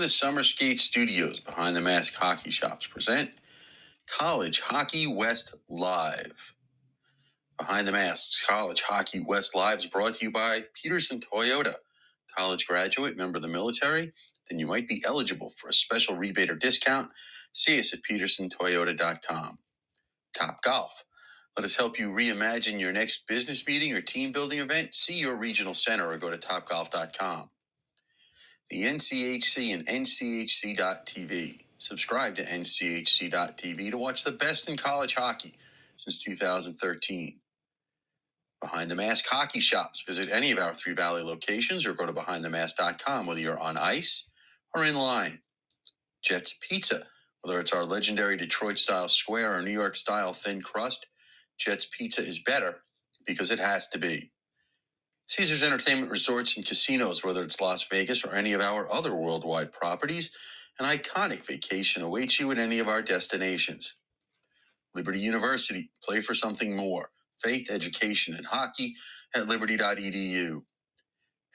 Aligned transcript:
the 0.00 0.08
Summer 0.10 0.42
Skate 0.44 0.80
Studios 0.80 1.40
behind 1.40 1.76
the 1.76 1.82
Mask 1.82 2.14
Hockey 2.14 2.50
Shops 2.50 2.88
present 2.88 3.30
College 4.08 4.60
Hockey 4.60 5.06
West 5.06 5.54
Live. 5.68 6.54
Behind 7.58 7.88
the 7.88 7.92
Masks 7.92 8.44
College 8.46 8.82
Hockey 8.82 9.20
West 9.26 9.54
Live 9.54 9.78
is 9.78 9.86
brought 9.86 10.16
to 10.16 10.26
you 10.26 10.32
by 10.32 10.64
Peterson 10.74 11.20
Toyota. 11.20 11.76
College 12.36 12.66
graduate, 12.66 13.16
member 13.16 13.36
of 13.38 13.42
the 13.42 13.48
military, 13.48 14.12
then 14.50 14.58
you 14.58 14.66
might 14.66 14.88
be 14.88 15.02
eligible 15.06 15.50
for 15.50 15.68
a 15.68 15.74
special 15.74 16.16
rebate 16.16 16.50
or 16.50 16.56
discount. 16.56 17.10
See 17.52 17.80
us 17.80 17.94
at 17.94 18.00
petersontoyota.com. 18.02 19.58
Top 20.36 20.62
Golf. 20.62 21.04
Let 21.56 21.64
us 21.64 21.76
help 21.76 21.98
you 21.98 22.10
reimagine 22.10 22.80
your 22.80 22.92
next 22.92 23.26
business 23.28 23.66
meeting 23.66 23.94
or 23.94 24.02
team 24.02 24.32
building 24.32 24.60
event. 24.60 24.94
See 24.94 25.14
your 25.18 25.36
regional 25.36 25.74
center 25.74 26.10
or 26.10 26.18
go 26.18 26.30
to 26.30 26.38
topgolf.com 26.38 27.50
the 28.70 28.84
NCHC 28.84 29.74
and 29.74 29.86
NCHC.TV. 29.86 31.60
Subscribe 31.78 32.36
to 32.36 32.44
NCHC.TV 32.44 33.90
to 33.90 33.98
watch 33.98 34.24
the 34.24 34.32
best 34.32 34.68
in 34.68 34.76
college 34.76 35.14
hockey 35.16 35.54
since 35.96 36.22
2013. 36.22 37.40
Behind 38.60 38.90
the 38.90 38.96
Mask 38.96 39.26
Hockey 39.26 39.60
Shops. 39.60 40.02
Visit 40.06 40.30
any 40.30 40.52
of 40.52 40.58
our 40.58 40.74
Three 40.74 40.94
Valley 40.94 41.22
locations 41.22 41.86
or 41.86 41.94
go 41.94 42.06
to 42.06 42.12
BehindTheMask.com 42.12 43.26
whether 43.26 43.40
you're 43.40 43.58
on 43.60 43.76
ice 43.78 44.30
or 44.74 44.84
in 44.84 44.96
line. 44.96 45.40
Jets 46.22 46.58
Pizza. 46.68 47.04
Whether 47.42 47.60
it's 47.60 47.72
our 47.72 47.84
legendary 47.84 48.36
Detroit 48.36 48.78
style 48.78 49.08
square 49.08 49.54
or 49.56 49.62
New 49.62 49.70
York 49.70 49.96
style 49.96 50.32
thin 50.34 50.62
crust, 50.62 51.06
Jets 51.58 51.86
Pizza 51.96 52.22
is 52.22 52.42
better 52.44 52.82
because 53.26 53.50
it 53.50 53.58
has 53.60 53.88
to 53.90 53.98
be. 53.98 54.30
Caesars 55.30 55.64
Entertainment 55.64 56.12
Resorts 56.12 56.56
and 56.56 56.66
Casinos, 56.66 57.24
whether 57.24 57.42
it's 57.44 57.60
Las 57.60 57.84
Vegas 57.90 58.24
or 58.24 58.34
any 58.36 58.54
of 58.54 58.62
our 58.62 58.92
other 58.94 59.16
worldwide 59.16 59.72
properties, 59.72 60.32
an 60.80 60.86
iconic 60.86 61.46
vacation 61.46 62.02
awaits 62.02 62.40
you 62.40 62.52
at 62.52 62.58
any 62.58 62.80
of 62.80 62.88
our 62.88 63.02
destinations. 63.02 63.96
Liberty 64.94 65.20
University, 65.20 65.90
play 66.04 66.20
for 66.22 66.34
something 66.34 66.76
more. 66.76 67.10
Faith, 67.42 67.70
education, 67.70 68.34
and 68.36 68.46
hockey 68.46 68.94
at 69.34 69.48
liberty.edu. 69.48 70.62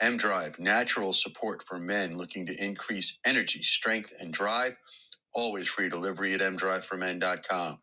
M 0.01 0.17
Drive, 0.17 0.59
natural 0.59 1.13
support 1.13 1.63
for 1.63 1.79
men 1.79 2.17
looking 2.17 2.45
to 2.47 2.63
increase 2.65 3.19
energy, 3.25 3.63
strength, 3.63 4.13
and 4.19 4.33
drive. 4.33 4.73
Always 5.33 5.67
free 5.69 5.89
delivery 5.89 6.33
at 6.33 6.41
mdriveformen.com. 6.41 7.79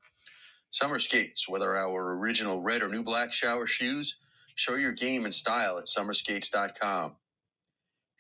Summer 0.70 0.98
skates, 0.98 1.48
whether 1.48 1.76
our 1.76 2.18
original 2.18 2.62
red 2.62 2.82
or 2.82 2.88
new 2.88 3.04
black 3.04 3.32
shower 3.32 3.66
shoes, 3.66 4.16
Show 4.54 4.76
your 4.76 4.92
game 4.92 5.24
and 5.24 5.34
style 5.34 5.78
at 5.78 5.84
summerskates.com. 5.86 7.16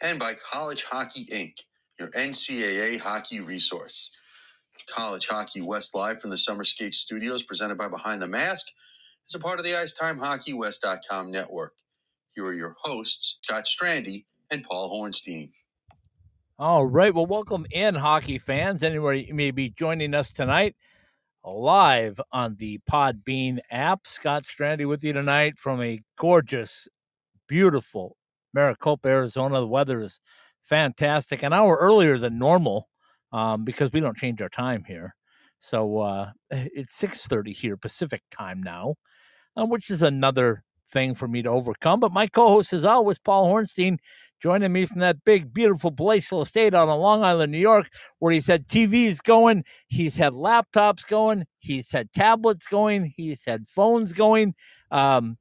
And 0.02 0.18
by 0.18 0.34
College 0.34 0.84
Hockey 0.84 1.26
Inc., 1.32 1.54
your 1.98 2.10
NCAA 2.10 2.98
hockey 2.98 3.40
resource. 3.40 4.10
College 4.88 5.28
Hockey 5.28 5.60
West 5.60 5.94
Live 5.94 6.20
from 6.20 6.30
the 6.30 6.38
Summer 6.38 6.64
Skate 6.64 6.94
Studios, 6.94 7.42
presented 7.44 7.78
by 7.78 7.88
Behind 7.88 8.20
the 8.20 8.26
Mask, 8.26 8.66
is 9.28 9.34
a 9.34 9.38
part 9.38 9.58
of 9.58 9.64
the 9.64 9.72
IcetimeHockeyWest.com 9.72 11.30
network. 11.30 11.74
Here 12.34 12.44
are 12.44 12.54
your 12.54 12.74
hosts, 12.80 13.38
Scott 13.42 13.66
Strandy 13.66 14.24
and 14.50 14.64
Paul 14.64 14.90
Hornstein. 14.90 15.50
All 16.58 16.86
right. 16.86 17.14
Well, 17.14 17.26
welcome 17.26 17.66
in, 17.70 17.94
hockey 17.94 18.38
fans. 18.38 18.82
Anywhere 18.82 19.14
you 19.14 19.34
may 19.34 19.50
be 19.50 19.70
joining 19.70 20.14
us 20.14 20.32
tonight 20.32 20.74
live 21.44 22.20
on 22.32 22.56
the 22.56 22.80
Podbean 22.90 23.58
app. 23.70 24.06
Scott 24.06 24.44
Strandy 24.44 24.86
with 24.86 25.02
you 25.02 25.12
tonight 25.12 25.58
from 25.58 25.82
a 25.82 26.00
gorgeous, 26.16 26.88
beautiful 27.48 28.16
Maricopa, 28.54 29.08
Arizona. 29.08 29.60
The 29.60 29.66
weather 29.66 30.00
is 30.00 30.20
fantastic, 30.62 31.42
an 31.42 31.52
hour 31.52 31.76
earlier 31.76 32.18
than 32.18 32.38
normal 32.38 32.88
um, 33.32 33.64
because 33.64 33.92
we 33.92 34.00
don't 34.00 34.16
change 34.16 34.40
our 34.40 34.48
time 34.48 34.84
here. 34.84 35.14
So 35.60 35.98
uh, 35.98 36.30
it's 36.50 36.94
six 36.94 37.26
thirty 37.26 37.52
here 37.52 37.76
Pacific 37.76 38.22
time 38.30 38.62
now, 38.62 38.96
uh, 39.56 39.66
which 39.66 39.90
is 39.90 40.02
another 40.02 40.64
thing 40.92 41.14
for 41.14 41.28
me 41.28 41.42
to 41.42 41.48
overcome. 41.48 42.00
But 42.00 42.12
my 42.12 42.26
co-host, 42.26 42.72
is 42.72 42.84
always, 42.84 43.18
Paul 43.18 43.52
Hornstein, 43.52 43.98
joining 44.42 44.72
me 44.72 44.86
from 44.86 45.00
that 45.00 45.24
big, 45.24 45.54
beautiful 45.54 45.92
palatial 45.92 46.42
estate 46.42 46.74
on 46.74 46.88
Long 46.88 47.22
Island, 47.22 47.52
New 47.52 47.58
York, 47.58 47.88
where 48.18 48.32
he's 48.32 48.48
had 48.48 48.66
TVs 48.66 49.22
going, 49.22 49.64
he's 49.86 50.16
had 50.16 50.32
laptops 50.32 51.06
going, 51.06 51.46
he's 51.58 51.92
had 51.92 52.12
tablets 52.12 52.66
going, 52.66 53.12
he's 53.16 53.44
had 53.44 53.68
phones 53.68 54.12
going. 54.12 54.54
Um, 54.90 55.38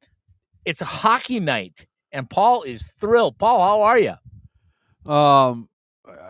it's 0.66 0.82
a 0.82 0.86
hockey 0.86 1.40
night, 1.40 1.88
and 2.12 2.30
Paul 2.30 2.64
is 2.64 2.92
thrilled. 3.00 3.40
Paul, 3.40 3.60
how 3.60 3.82
are 3.82 4.00
you? 4.00 5.12
Um, 5.12 5.68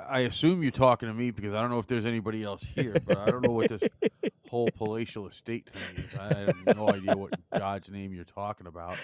I 0.08 0.22
assume 0.22 0.62
you're 0.62 0.72
talking 0.72 1.10
to 1.10 1.14
me 1.14 1.32
because 1.32 1.54
I 1.54 1.62
don't 1.62 1.72
know 1.72 1.80
if 1.80 1.88
there's 1.88 2.06
anybody 2.06 2.44
else 2.44 2.64
here, 2.76 2.96
but 3.06 3.18
I 3.18 3.30
don't 3.30 3.42
know 3.42 3.52
what 3.52 3.70
this 3.70 3.84
whole 4.50 4.70
palatial 4.76 5.28
estate 5.28 5.70
thing 5.70 6.06
is. 6.06 6.16
I 6.16 6.34
have 6.34 6.78
no 6.78 6.90
idea 6.90 7.16
what 7.18 7.34
God's 7.58 7.90
name 7.90 8.14
you're 8.14 8.24
talking 8.24 8.68
about. 8.68 8.98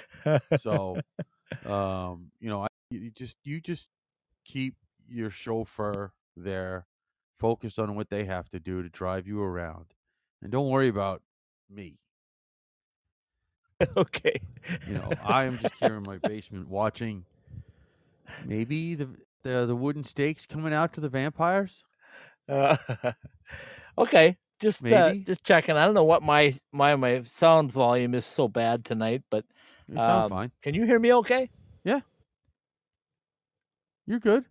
So, 0.57 0.99
um, 1.65 2.31
you 2.39 2.49
know, 2.49 2.63
I, 2.63 2.66
you 2.89 3.11
just 3.11 3.37
you 3.43 3.59
just 3.59 3.87
keep 4.45 4.75
your 5.07 5.29
chauffeur 5.29 6.13
there 6.35 6.85
focused 7.39 7.79
on 7.79 7.95
what 7.95 8.09
they 8.09 8.25
have 8.25 8.49
to 8.49 8.59
do 8.59 8.81
to 8.81 8.89
drive 8.89 9.27
you 9.27 9.41
around 9.41 9.93
and 10.41 10.51
don't 10.51 10.69
worry 10.69 10.89
about 10.89 11.21
me. 11.69 11.99
Okay. 13.95 14.41
You 14.87 14.95
know 14.95 15.13
i 15.23 15.43
am 15.43 15.59
just 15.59 15.75
here 15.79 15.97
in 15.97 16.03
my 16.03 16.17
basement 16.17 16.67
watching 16.67 17.25
maybe 18.43 18.95
the 18.95 19.07
the, 19.43 19.67
the 19.67 19.75
wooden 19.75 20.03
stakes 20.03 20.47
coming 20.47 20.73
out 20.73 20.93
to 20.93 21.01
the 21.01 21.09
vampires? 21.09 21.83
Uh, 22.49 22.75
okay 23.99 24.37
just 24.59 24.83
uh, 24.87 25.13
just 25.13 25.43
checking. 25.43 25.77
I 25.77 25.85
don't 25.85 25.93
know 25.93 26.05
what 26.05 26.23
my 26.23 26.55
my 26.71 26.95
my 26.95 27.21
sound 27.21 27.71
volume 27.71 28.15
is 28.15 28.25
so 28.25 28.47
bad 28.47 28.83
tonight 28.83 29.21
but 29.29 29.45
you 29.87 29.97
sound 29.97 30.23
um, 30.23 30.29
fine. 30.29 30.51
can 30.63 30.73
you 30.73 30.85
hear 30.85 30.97
me 30.97 31.13
okay? 31.13 31.51
Yeah 31.83 31.99
you're 34.07 34.19
good. 34.19 34.45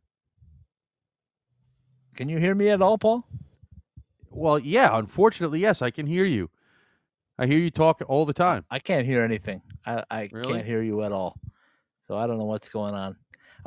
Can 2.15 2.28
you 2.28 2.39
hear 2.39 2.55
me 2.55 2.69
at 2.69 2.81
all, 2.81 2.99
Paul? 2.99 3.27
Well, 4.31 4.59
yeah. 4.59 4.97
Unfortunately, 4.97 5.61
yes, 5.61 5.83
I 5.83 5.91
can 5.91 6.06
hear 6.06 6.25
you. 6.25 6.50
I 7.39 7.47
hear 7.47 7.59
you 7.59 7.71
talk 7.71 8.03
all 8.06 8.25
the 8.25 8.33
time. 8.33 8.65
I 8.71 8.78
can't 8.78 9.06
hear 9.06 9.22
anything. 9.22 9.62
I, 9.84 10.05
I 10.11 10.28
really? 10.33 10.55
can't 10.55 10.67
hear 10.67 10.83
you 10.83 11.03
at 11.03 11.12
all. 11.12 11.39
So 12.06 12.17
I 12.17 12.27
don't 12.27 12.39
know 12.39 12.44
what's 12.44 12.69
going 12.69 12.94
on. 12.94 13.17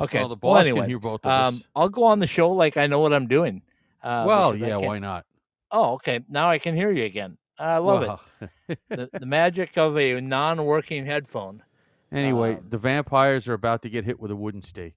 Okay. 0.00 0.18
Well, 0.18 0.28
the 0.28 0.36
boss 0.36 0.54
well, 0.54 0.60
anyway, 0.64 0.80
can 0.80 0.88
hear 0.88 0.98
both 0.98 1.26
of 1.26 1.30
um, 1.30 1.56
us. 1.56 1.62
I'll 1.76 1.88
go 1.88 2.04
on 2.04 2.18
the 2.18 2.26
show 2.26 2.50
like 2.50 2.76
I 2.76 2.86
know 2.86 3.00
what 3.00 3.12
I'm 3.12 3.26
doing. 3.26 3.62
Uh, 4.02 4.24
well, 4.26 4.56
yeah, 4.56 4.76
why 4.76 4.98
not? 4.98 5.26
Oh, 5.70 5.94
okay. 5.94 6.20
Now 6.28 6.48
I 6.48 6.58
can 6.58 6.74
hear 6.74 6.90
you 6.90 7.04
again. 7.04 7.36
I 7.58 7.76
love 7.78 8.00
well. 8.00 8.20
it. 8.40 8.78
the, 8.88 9.10
the, 9.20 9.26
magic 9.26 9.76
of 9.76 9.98
a 9.98 10.18
non-working 10.20 11.04
headphone. 11.04 11.62
Anyway, 12.10 12.54
um, 12.54 12.64
the 12.70 12.78
vampires 12.78 13.46
are 13.46 13.52
about 13.52 13.82
to 13.82 13.90
get 13.90 14.06
hit 14.06 14.18
with 14.18 14.30
a 14.30 14.36
wooden 14.36 14.62
stake. 14.62 14.94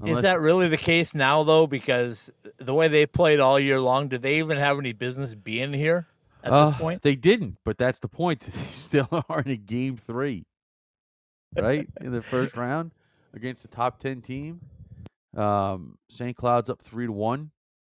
Unless... 0.00 0.18
Is 0.18 0.22
that 0.22 0.40
really 0.40 0.68
the 0.68 0.76
case 0.76 1.14
now, 1.14 1.42
though? 1.42 1.66
Because 1.66 2.30
the 2.58 2.74
way 2.74 2.88
they 2.88 3.06
played 3.06 3.40
all 3.40 3.58
year 3.58 3.80
long, 3.80 4.08
do 4.08 4.18
they 4.18 4.36
even 4.36 4.58
have 4.58 4.78
any 4.78 4.92
business 4.92 5.34
being 5.34 5.72
here 5.72 6.06
at 6.42 6.52
uh, 6.52 6.70
this 6.70 6.78
point? 6.78 7.02
They 7.02 7.16
didn't, 7.16 7.58
but 7.64 7.78
that's 7.78 7.98
the 7.98 8.08
point. 8.08 8.42
They 8.44 8.66
still 8.70 9.08
are 9.28 9.40
in 9.40 9.50
a 9.50 9.56
game 9.56 9.96
three, 9.96 10.46
right? 11.56 11.88
in 12.00 12.12
the 12.12 12.22
first 12.22 12.56
round 12.56 12.92
against 13.32 13.62
the 13.62 13.68
top 13.68 13.98
ten 13.98 14.20
team. 14.20 14.60
Um, 15.36 15.98
St. 16.08 16.36
Cloud's 16.36 16.70
up 16.70 16.80
three 16.80 17.06
to 17.06 17.12
one 17.12 17.50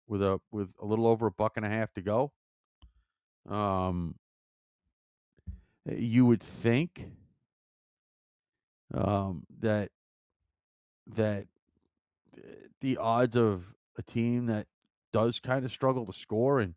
with 0.08 0.22
a 0.22 0.40
with 0.52 0.74
a 0.82 0.86
little 0.86 1.08
over 1.08 1.28
a 1.28 1.32
buck 1.32 1.54
and 1.58 1.66
a 1.66 1.70
half 1.70 1.94
to 1.94 2.02
go. 2.02 2.32
Um, 3.50 4.16
you 5.86 6.26
would 6.26 6.42
think 6.42 7.10
um, 8.94 9.46
that 9.60 9.92
that 11.08 11.48
the 12.82 12.98
odds 12.98 13.36
of 13.36 13.76
a 13.98 14.02
team 14.02 14.48
that 14.48 14.68
does 15.14 15.40
kind 15.40 15.64
of 15.64 15.72
struggle 15.72 16.06
to 16.06 16.14
score 16.14 16.60
and 16.60 16.76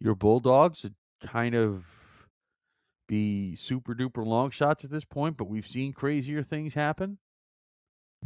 your 0.00 0.14
Bulldogs 0.14 0.82
would 0.82 0.94
kind 1.20 1.54
of 1.54 1.84
be 3.06 3.54
super 3.54 3.94
duper 3.94 4.24
long 4.24 4.50
shots 4.50 4.84
at 4.84 4.90
this 4.90 5.04
point, 5.04 5.36
but 5.36 5.44
we've 5.44 5.66
seen 5.66 5.92
crazier 5.92 6.42
things 6.42 6.74
happen. 6.74 7.18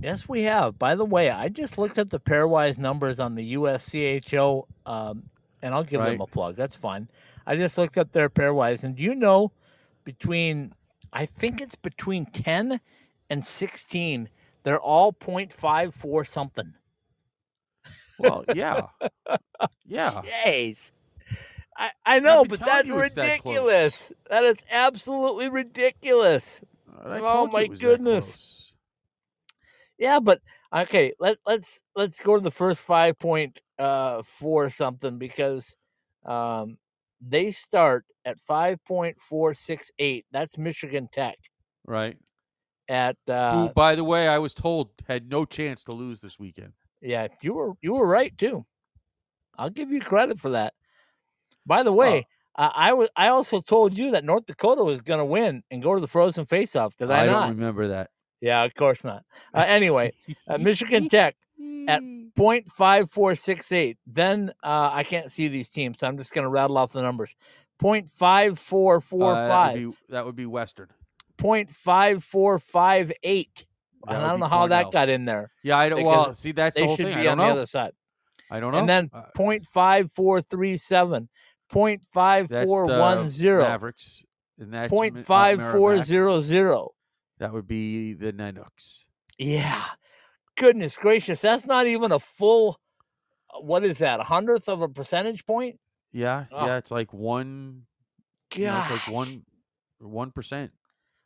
Yes, 0.00 0.28
we 0.28 0.42
have. 0.42 0.78
By 0.78 0.94
the 0.94 1.04
way, 1.04 1.30
I 1.30 1.48
just 1.48 1.78
looked 1.78 1.98
at 1.98 2.10
the 2.10 2.20
pairwise 2.20 2.78
numbers 2.78 3.18
on 3.18 3.34
the 3.34 3.54
USCHO, 3.54 4.66
um, 4.84 5.30
and 5.62 5.74
I'll 5.74 5.84
give 5.84 6.00
right. 6.00 6.12
them 6.12 6.20
a 6.20 6.26
plug. 6.26 6.56
That's 6.56 6.76
fine. 6.76 7.08
I 7.46 7.56
just 7.56 7.78
looked 7.78 7.98
up 7.98 8.12
their 8.12 8.28
pairwise, 8.28 8.84
and 8.84 8.94
do 8.94 9.02
you 9.02 9.14
know 9.14 9.52
between, 10.04 10.72
I 11.12 11.26
think 11.26 11.60
it's 11.60 11.76
between 11.76 12.26
10 12.26 12.80
and 13.28 13.44
16 13.44 14.28
they're 14.66 14.80
all 14.80 15.12
0.54 15.12 16.26
something. 16.26 16.74
Well, 18.18 18.44
yeah. 18.52 18.88
yeah. 19.86 20.22
Jeez. 20.44 20.90
I, 21.78 21.92
I 22.04 22.18
know, 22.18 22.44
but 22.44 22.58
that's 22.58 22.90
ridiculous. 22.90 24.08
That, 24.08 24.42
that 24.42 24.44
is 24.44 24.56
absolutely 24.68 25.48
ridiculous. 25.48 26.60
oh 27.00 27.46
my 27.46 27.68
goodness. 27.68 28.74
Yeah, 29.98 30.18
but 30.18 30.40
Okay, 30.74 31.12
let 31.20 31.38
let's 31.46 31.82
let's 31.94 32.20
go 32.20 32.36
to 32.36 32.42
the 32.42 32.50
first 32.50 32.80
five 32.80 33.18
point 33.18 33.60
uh 33.78 34.22
four 34.24 34.68
something 34.68 35.16
because 35.16 35.76
um 36.24 36.78
they 37.20 37.50
start 37.50 38.04
at 38.24 38.40
five 38.40 38.84
point 38.84 39.20
four 39.20 39.54
six 39.54 39.92
eight. 39.98 40.26
That's 40.32 40.58
Michigan 40.58 41.08
Tech 41.12 41.38
Right. 41.86 42.18
At 42.88 43.16
uh 43.28 43.68
Who, 43.68 43.72
by 43.74 43.94
the 43.94 44.04
way, 44.04 44.28
I 44.28 44.38
was 44.38 44.54
told 44.54 44.90
had 45.08 45.28
no 45.28 45.44
chance 45.44 45.82
to 45.84 45.92
lose 45.92 46.20
this 46.20 46.38
weekend. 46.38 46.72
yeah, 47.00 47.28
you 47.42 47.54
were 47.54 47.72
you 47.82 47.94
were 47.94 48.06
right 48.06 48.36
too. 48.36 48.64
I'll 49.58 49.70
give 49.70 49.90
you 49.90 50.00
credit 50.00 50.38
for 50.38 50.50
that. 50.50 50.74
By 51.64 51.82
the 51.82 51.92
way, 51.92 52.26
uh, 52.56 52.70
I 52.74 52.92
was 52.92 53.08
I 53.16 53.28
also 53.28 53.60
told 53.60 53.96
you 53.96 54.10
that 54.12 54.24
North 54.24 54.46
Dakota 54.46 54.84
was 54.84 55.02
going 55.02 55.18
to 55.18 55.24
win 55.24 55.62
and 55.70 55.82
go 55.82 55.94
to 55.94 56.00
the 56.00 56.08
frozen 56.08 56.46
faceoff. 56.46 56.94
Did 56.96 57.10
I, 57.10 57.22
I 57.22 57.26
not? 57.26 57.40
don't 57.46 57.56
remember 57.56 57.88
that. 57.88 58.10
Yeah, 58.40 58.62
of 58.64 58.74
course 58.74 59.02
not. 59.02 59.24
Uh, 59.54 59.64
anyway, 59.66 60.12
uh, 60.46 60.58
Michigan 60.58 61.08
Tech 61.08 61.36
at 61.88 62.02
0.5468. 62.36 63.96
Then 64.06 64.52
uh, 64.62 64.90
I 64.92 65.04
can't 65.04 65.30
see 65.32 65.48
these 65.48 65.68
teams, 65.70 65.96
so 65.98 66.06
I'm 66.06 66.18
just 66.18 66.32
going 66.32 66.44
to 66.44 66.48
rattle 66.50 66.76
off 66.78 66.92
the 66.92 67.02
numbers. 67.02 67.34
Uh, 69.36 69.48
that, 69.48 69.72
would 69.74 69.90
be, 69.90 69.96
that 70.10 70.26
would 70.26 70.36
be 70.36 70.46
Western. 70.46 70.88
0.5458. 71.38 73.64
And 74.08 74.16
I 74.18 74.28
don't 74.28 74.38
know 74.40 74.46
how 74.46 74.66
that 74.68 74.92
got 74.92 75.08
in 75.08 75.24
there. 75.24 75.50
Yeah, 75.64 75.76
I 75.78 75.88
don't. 75.88 76.04
Well, 76.04 76.32
see, 76.34 76.52
that's 76.52 76.74
the 76.74 76.80
They 76.82 76.86
whole 76.86 76.96
should 76.96 77.06
thing. 77.06 77.14
I 77.16 77.18
be 77.18 77.24
don't 77.24 77.40
on 77.40 77.46
the 77.48 77.52
other 77.54 77.66
side. 77.66 77.90
I 78.50 78.60
don't 78.60 78.70
know. 78.72 78.78
And 78.78 78.88
then 78.88 79.10
Uh, 79.12 79.24
0.5437, 79.36 81.28
that's 82.48 82.70
0.5410, 82.70 83.58
Mavericks, 83.58 84.24
and 84.58 84.72
that's 84.72 84.92
Mi- 84.92 85.10
0.5400. 85.10 86.88
That 87.38 87.52
would 87.52 87.66
be 87.66 88.12
the 88.14 88.32
Nanooks. 88.32 89.04
Yeah. 89.38 89.82
Goodness 90.56 90.96
gracious. 90.96 91.40
That's 91.40 91.66
not 91.66 91.86
even 91.88 92.12
a 92.12 92.20
full, 92.20 92.78
uh, 93.52 93.58
what 93.60 93.82
is 93.84 93.98
that, 93.98 94.20
a 94.20 94.22
hundredth 94.22 94.68
of 94.68 94.80
a 94.80 94.88
percentage 94.88 95.44
point? 95.44 95.80
Yeah, 96.12 96.44
Oh. 96.52 96.66
yeah, 96.66 96.76
it's 96.76 96.92
like 96.92 97.12
one. 97.12 97.86
you 98.54 98.66
know, 98.66 98.80
it's 98.82 98.90
like 98.90 99.08
one, 99.14 99.44
one 99.98 100.30
percent. 100.30 100.70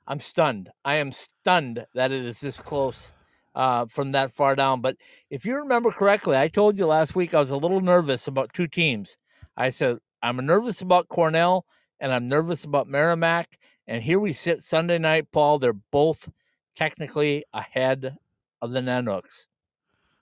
I'm 0.07 0.21
stunned. 0.21 0.71
I 0.85 0.97
am 0.97 1.13
stunned 1.13 1.87
that 1.95 2.13
it 2.13 2.25
is 2.25 2.41
this 2.41 2.61
close 2.61 3.13
uh, 3.55 3.87
from 3.87 4.13
that 4.13 4.33
far 4.33 4.57
down. 4.57 4.81
But 4.81 4.97
if 5.29 5.45
you 5.45 5.57
remember 5.57 5.91
correctly, 5.91 6.37
I 6.37 6.49
told 6.49 6.79
you 6.79 6.87
last 6.87 7.15
week 7.15 7.35
I 7.35 7.41
was 7.41 7.51
a 7.51 7.57
little 7.57 7.81
nervous 7.81 8.27
about 8.27 8.53
two 8.53 8.67
teams. 8.67 9.17
I 9.57 9.71
said, 9.71 9.99
I'm 10.23 10.45
nervous 10.45 10.81
about 10.81 11.09
Cornell 11.09 11.65
and 11.99 12.13
I'm 12.13 12.27
nervous 12.27 12.65
about 12.65 12.89
Merrimack. 12.89 13.59
And 13.87 14.03
here 14.03 14.19
we 14.19 14.33
sit 14.33 14.63
Sunday 14.63 14.99
night, 14.99 15.33
Paul. 15.33 15.59
They're 15.59 15.73
both 15.73 16.29
technically 16.75 17.45
ahead 17.53 18.17
of 18.63 18.71
the 18.71 18.81
Nanooks. 18.81 19.47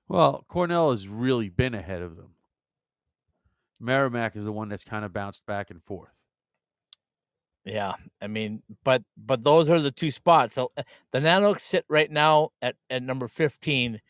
Well, 0.09 0.45
Cornell 0.49 0.91
has 0.91 1.07
really 1.07 1.51
been 1.51 1.75
ahead 1.75 2.01
of 2.01 2.17
them. 2.17 2.31
Merrimack 3.79 4.35
is 4.35 4.45
the 4.45 4.53
one 4.53 4.69
that's 4.69 4.85
kind 4.85 5.05
of 5.05 5.13
bounced 5.13 5.45
back 5.47 5.71
and 5.71 5.83
forth. 5.83 6.18
Yeah, 7.69 7.94
I 8.23 8.26
mean, 8.29 8.62
but 8.85 9.03
but 9.17 9.43
those 9.43 9.69
are 9.69 9.81
the 9.81 9.91
two 9.91 10.11
spots. 10.11 10.55
So 10.55 10.73
uh, 10.76 10.82
the 11.12 11.19
Nanooks 11.20 11.61
sit 11.61 11.85
right 11.88 12.11
now 12.11 12.50
at 12.62 12.76
at 12.88 13.03
number 13.03 13.29
fifteen, 13.29 14.00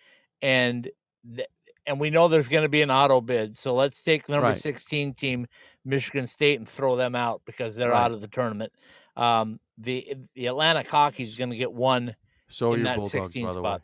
and 0.43 0.89
th- 1.35 1.49
and 1.87 1.99
we 1.99 2.11
know 2.11 2.29
there's 2.29 2.49
going 2.49 2.63
to 2.63 2.69
be 2.69 2.83
an 2.83 2.91
auto 2.91 3.21
bid. 3.21 3.57
So 3.57 3.75
let's 3.75 4.03
take 4.03 4.29
number 4.29 4.49
Right. 4.49 4.61
sixteen 4.61 5.13
team, 5.15 5.47
Michigan 5.85 6.27
State, 6.27 6.59
and 6.59 6.69
throw 6.69 6.97
them 6.97 7.15
out 7.15 7.43
because 7.47 7.75
they're 7.75 7.91
Right. 7.91 8.05
out 8.05 8.13
of 8.13 8.21
the 8.21 8.29
tournament. 8.29 8.73
Um, 9.17 9.59
the 9.77 10.15
the 10.35 10.47
Atlantic 10.47 10.89
Hockey 10.89 11.25
is 11.25 11.35
going 11.37 11.51
to 11.51 11.57
get 11.57 11.73
one. 11.73 12.15
So 12.49 12.73
In 12.75 12.81
your 12.81 12.85
that 12.87 12.97
Bulldogs, 12.97 13.13
16 13.25 13.47
by 13.47 13.53
the 13.53 13.59
spot. 13.61 13.83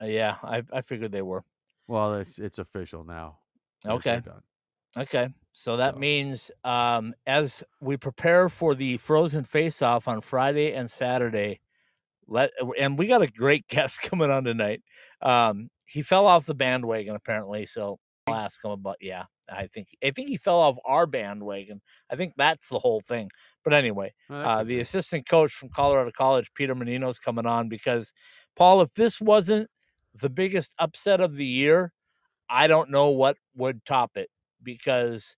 way. 0.00 0.06
Uh, 0.08 0.10
yeah, 0.10 0.36
I 0.42 0.62
I 0.72 0.80
figured 0.82 1.12
they 1.12 1.22
were. 1.22 1.42
Well, 1.88 2.14
it's 2.16 2.38
it's 2.38 2.58
official 2.58 3.04
now. 3.04 3.38
Okay. 3.86 4.20
Okay, 4.96 5.28
so 5.52 5.76
that 5.78 5.98
means 5.98 6.50
um, 6.64 7.14
as 7.26 7.64
we 7.80 7.96
prepare 7.96 8.48
for 8.48 8.74
the 8.74 8.96
Frozen 8.98 9.44
Face 9.44 9.82
Off 9.82 10.06
on 10.06 10.20
Friday 10.20 10.72
and 10.72 10.90
Saturday, 10.90 11.60
let 12.28 12.50
and 12.78 12.98
we 12.98 13.06
got 13.06 13.22
a 13.22 13.26
great 13.26 13.66
guest 13.68 14.02
coming 14.02 14.30
on 14.30 14.44
tonight. 14.44 14.82
Um, 15.20 15.70
he 15.84 16.02
fell 16.02 16.26
off 16.26 16.46
the 16.46 16.54
bandwagon 16.54 17.16
apparently, 17.16 17.66
so 17.66 17.98
I'll 18.26 18.34
ask 18.34 18.64
him 18.64 18.70
about. 18.70 18.96
Yeah, 19.00 19.24
I 19.48 19.66
think 19.66 19.88
I 20.04 20.12
think 20.12 20.28
he 20.28 20.36
fell 20.36 20.60
off 20.60 20.76
our 20.84 21.06
bandwagon. 21.06 21.80
I 22.10 22.16
think 22.16 22.34
that's 22.36 22.68
the 22.68 22.78
whole 22.78 23.02
thing. 23.06 23.30
But 23.64 23.74
anyway, 23.74 24.14
uh, 24.44 24.62
the 24.64 24.80
assistant 24.80 25.28
coach 25.28 25.52
from 25.52 25.70
Colorado 25.70 26.12
College, 26.16 26.52
Peter 26.54 26.74
Mannino's 26.74 27.18
coming 27.18 27.46
on 27.46 27.68
because 27.68 28.12
Paul, 28.56 28.82
if 28.82 28.94
this 28.94 29.20
wasn't 29.20 29.68
the 30.14 30.30
biggest 30.30 30.74
upset 30.78 31.20
of 31.20 31.34
the 31.34 31.46
year, 31.46 31.92
I 32.48 32.68
don't 32.68 32.90
know 32.90 33.10
what 33.10 33.36
would 33.56 33.84
top 33.84 34.16
it 34.16 34.28
because 34.62 35.36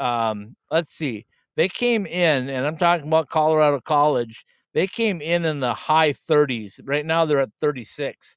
um, 0.00 0.56
let's 0.70 0.92
see, 0.92 1.26
they 1.56 1.68
came 1.68 2.06
in, 2.06 2.48
and 2.48 2.66
I'm 2.66 2.76
talking 2.76 3.06
about 3.06 3.28
Colorado 3.28 3.80
College. 3.80 4.44
They 4.72 4.86
came 4.86 5.20
in 5.20 5.44
in 5.44 5.60
the 5.60 5.74
high 5.74 6.12
30s. 6.12 6.80
Right 6.84 7.04
now, 7.04 7.24
they're 7.24 7.40
at 7.40 7.50
36, 7.60 8.36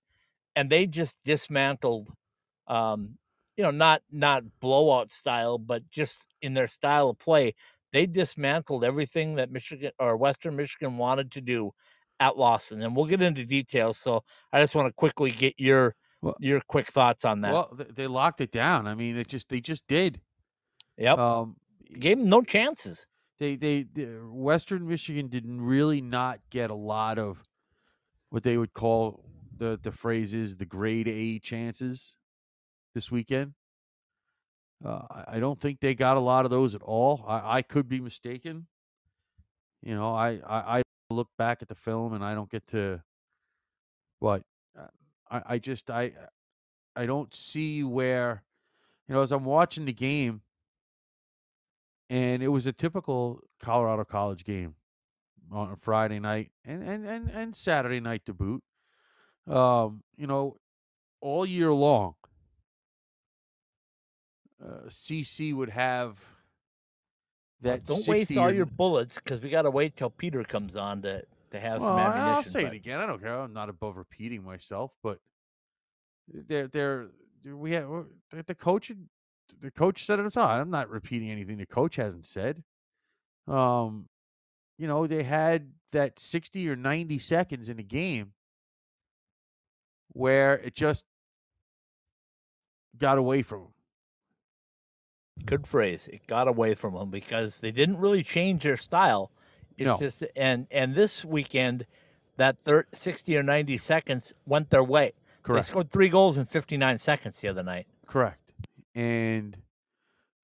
and 0.55 0.69
they 0.69 0.87
just 0.87 1.17
dismantled. 1.23 2.09
Um, 2.67 3.17
you 3.55 3.63
know, 3.63 3.71
not 3.71 4.01
not 4.11 4.43
blowout 4.59 5.11
style, 5.11 5.57
but 5.59 5.89
just 5.91 6.27
in 6.41 6.53
their 6.55 6.67
style 6.67 7.09
of 7.09 7.19
play, 7.19 7.53
they 7.91 8.07
dismantled 8.07 8.83
everything 8.83 9.35
that 9.35 9.51
Michigan 9.51 9.91
or 9.99 10.17
Western 10.17 10.55
Michigan 10.55 10.97
wanted 10.97 11.31
to 11.33 11.41
do 11.41 11.71
at 12.19 12.37
Lawson, 12.37 12.81
and 12.81 12.95
we'll 12.95 13.05
get 13.05 13.21
into 13.21 13.45
details. 13.45 13.97
So 13.97 14.23
I 14.51 14.59
just 14.59 14.73
want 14.75 14.87
to 14.87 14.93
quickly 14.93 15.29
get 15.31 15.53
your 15.57 15.95
Well- 16.21 16.35
your 16.39 16.61
quick 16.61 16.91
thoughts 16.91 17.25
on 17.25 17.41
that. 17.41 17.53
Well, 17.53 17.77
they 17.95 18.07
locked 18.07 18.41
it 18.41 18.51
down. 18.51 18.87
I 18.87 18.95
mean, 18.95 19.17
it 19.17 19.27
just 19.27 19.49
they 19.49 19.61
just 19.61 19.85
did. 19.87 20.19
Yep, 20.97 21.17
Um, 21.17 21.57
gave 21.99 22.17
them 22.17 22.29
no 22.29 22.41
chances. 22.41 23.07
they 23.39 23.55
they 23.55 23.83
the 23.83 24.05
Western 24.31 24.87
Michigan 24.87 25.27
didn't 25.27 25.61
really 25.61 26.01
not 26.01 26.39
get 26.49 26.69
a 26.69 26.75
lot 26.75 27.17
of 27.19 27.43
what 28.29 28.43
they 28.43 28.57
would 28.57 28.73
call 28.73 29.23
the 29.57 29.79
the 29.81 29.91
phrase 29.91 30.33
is 30.33 30.57
the 30.57 30.65
grade 30.65 31.07
A 31.07 31.39
chances 31.39 32.15
this 32.93 33.11
weekend. 33.11 33.53
Uh, 34.83 35.05
I- 35.09 35.25
I 35.37 35.39
don't 35.39 35.59
think 35.59 35.79
they 35.79 35.95
got 35.95 36.17
a 36.17 36.19
lot 36.19 36.45
of 36.45 36.51
those 36.51 36.75
at 36.75 36.81
all. 36.81 37.23
I, 37.27 37.57
I 37.57 37.61
could 37.61 37.87
be 37.87 38.01
mistaken. 38.01 38.67
You 39.81 39.95
know, 39.95 40.13
I, 40.13 40.39
I 40.45 40.79
I 40.79 40.83
look 41.09 41.29
back 41.37 41.61
at 41.61 41.67
the 41.67 41.75
film 41.75 42.13
and 42.13 42.23
I 42.23 42.33
don't 42.33 42.49
get 42.49 42.67
to, 42.67 43.01
but 44.21 44.43
uh, 44.77 44.87
I 45.29 45.41
I 45.55 45.57
just 45.59 45.89
I 45.89 46.13
I 46.95 47.05
don't 47.05 47.33
see 47.35 47.83
where, 47.83 48.43
you 49.07 49.15
know, 49.15 49.21
as 49.21 49.31
I'm 49.31 49.45
watching 49.45 49.85
the 49.85 49.93
game, 49.93 50.41
and 52.13 52.43
it 52.43 52.49
was 52.49 52.67
a 52.67 52.71
typical 52.71 53.39
Colorado 53.59 54.03
College 54.03 54.43
game 54.43 54.75
on 55.51 55.71
a 55.71 55.75
Friday 55.75 56.19
night 56.19 56.51
and 56.63 56.83
and 56.83 57.07
and, 57.07 57.29
and 57.31 57.55
Saturday 57.55 57.99
night 57.99 58.23
to 58.27 58.33
boot. 58.33 58.61
Um, 59.47 60.03
you 60.15 60.27
know, 60.27 60.57
all 61.21 61.43
year 61.43 61.73
long, 61.73 62.13
uh, 64.63 64.87
CC 64.89 65.55
would 65.55 65.71
have 65.71 66.23
Well, 67.63 67.73
that. 67.73 67.85
don't 67.85 67.97
60 67.97 68.11
waste 68.11 68.37
all 68.37 68.51
your 68.51 68.67
bullets 68.67 69.15
because 69.15 69.41
we 69.41 69.49
got 69.49 69.63
to 69.63 69.71
wait 69.71 69.95
till 69.95 70.11
Peter 70.11 70.43
comes 70.43 70.75
on 70.75 71.01
to 71.01 71.23
to 71.49 71.59
have 71.59 71.81
well, 71.81 71.89
some 71.89 71.99
ammunition. 71.99 72.35
I'll 72.35 72.43
say 72.43 72.63
but- 72.65 72.73
it 72.73 72.75
again. 72.75 72.99
I 72.99 73.07
don't 73.07 73.19
care. 73.19 73.39
I'm 73.39 73.53
not 73.53 73.69
above 73.69 73.97
repeating 73.97 74.43
myself, 74.43 74.91
but 75.01 75.17
they're 76.27 76.67
they're 76.67 77.07
we 77.43 77.71
have 77.71 77.89
the 78.29 78.43
the 78.43 78.55
coach 78.55 78.91
the 79.61 79.71
coach 79.71 80.05
said 80.05 80.19
it 80.19 80.23
himself. 80.23 80.49
I'm 80.49 80.69
not 80.69 80.89
repeating 80.89 81.29
anything 81.31 81.57
the 81.57 81.65
coach 81.65 81.95
hasn't 81.97 82.25
said. 82.25 82.63
Um, 83.47 84.07
you 84.77 84.87
know 84.87 85.05
they 85.07 85.23
had 85.23 85.71
that 85.91 86.17
60 86.19 86.67
or 86.69 86.75
90 86.75 87.19
seconds 87.19 87.69
in 87.69 87.77
the 87.77 87.83
game 87.83 88.33
where 90.09 90.55
it 90.55 90.73
just 90.75 91.05
got 92.97 93.17
away 93.17 93.41
from 93.41 93.59
them. 93.61 93.73
Good 95.45 95.65
phrase. 95.67 96.07
It 96.11 96.27
got 96.27 96.47
away 96.47 96.75
from 96.75 96.93
them 96.93 97.09
because 97.09 97.57
they 97.59 97.71
didn't 97.71 97.97
really 97.97 98.23
change 98.23 98.63
their 98.63 98.77
style. 98.77 99.31
It's 99.77 99.85
No. 99.87 99.97
just 99.97 100.23
and 100.35 100.67
and 100.69 100.93
this 100.93 101.25
weekend, 101.25 101.87
that 102.37 102.59
thir- 102.63 102.85
sixty 102.93 103.35
or 103.35 103.41
ninety 103.43 103.77
seconds 103.77 104.33
went 104.45 104.69
their 104.69 104.83
way. 104.83 105.13
Correct. 105.41 105.65
They 105.67 105.71
scored 105.71 105.89
three 105.89 106.09
goals 106.09 106.37
in 106.37 106.45
fifty 106.45 106.77
nine 106.77 106.99
seconds 106.99 107.41
the 107.41 107.47
other 107.47 107.63
night. 107.63 107.87
Correct. 108.05 108.42
And 108.95 109.57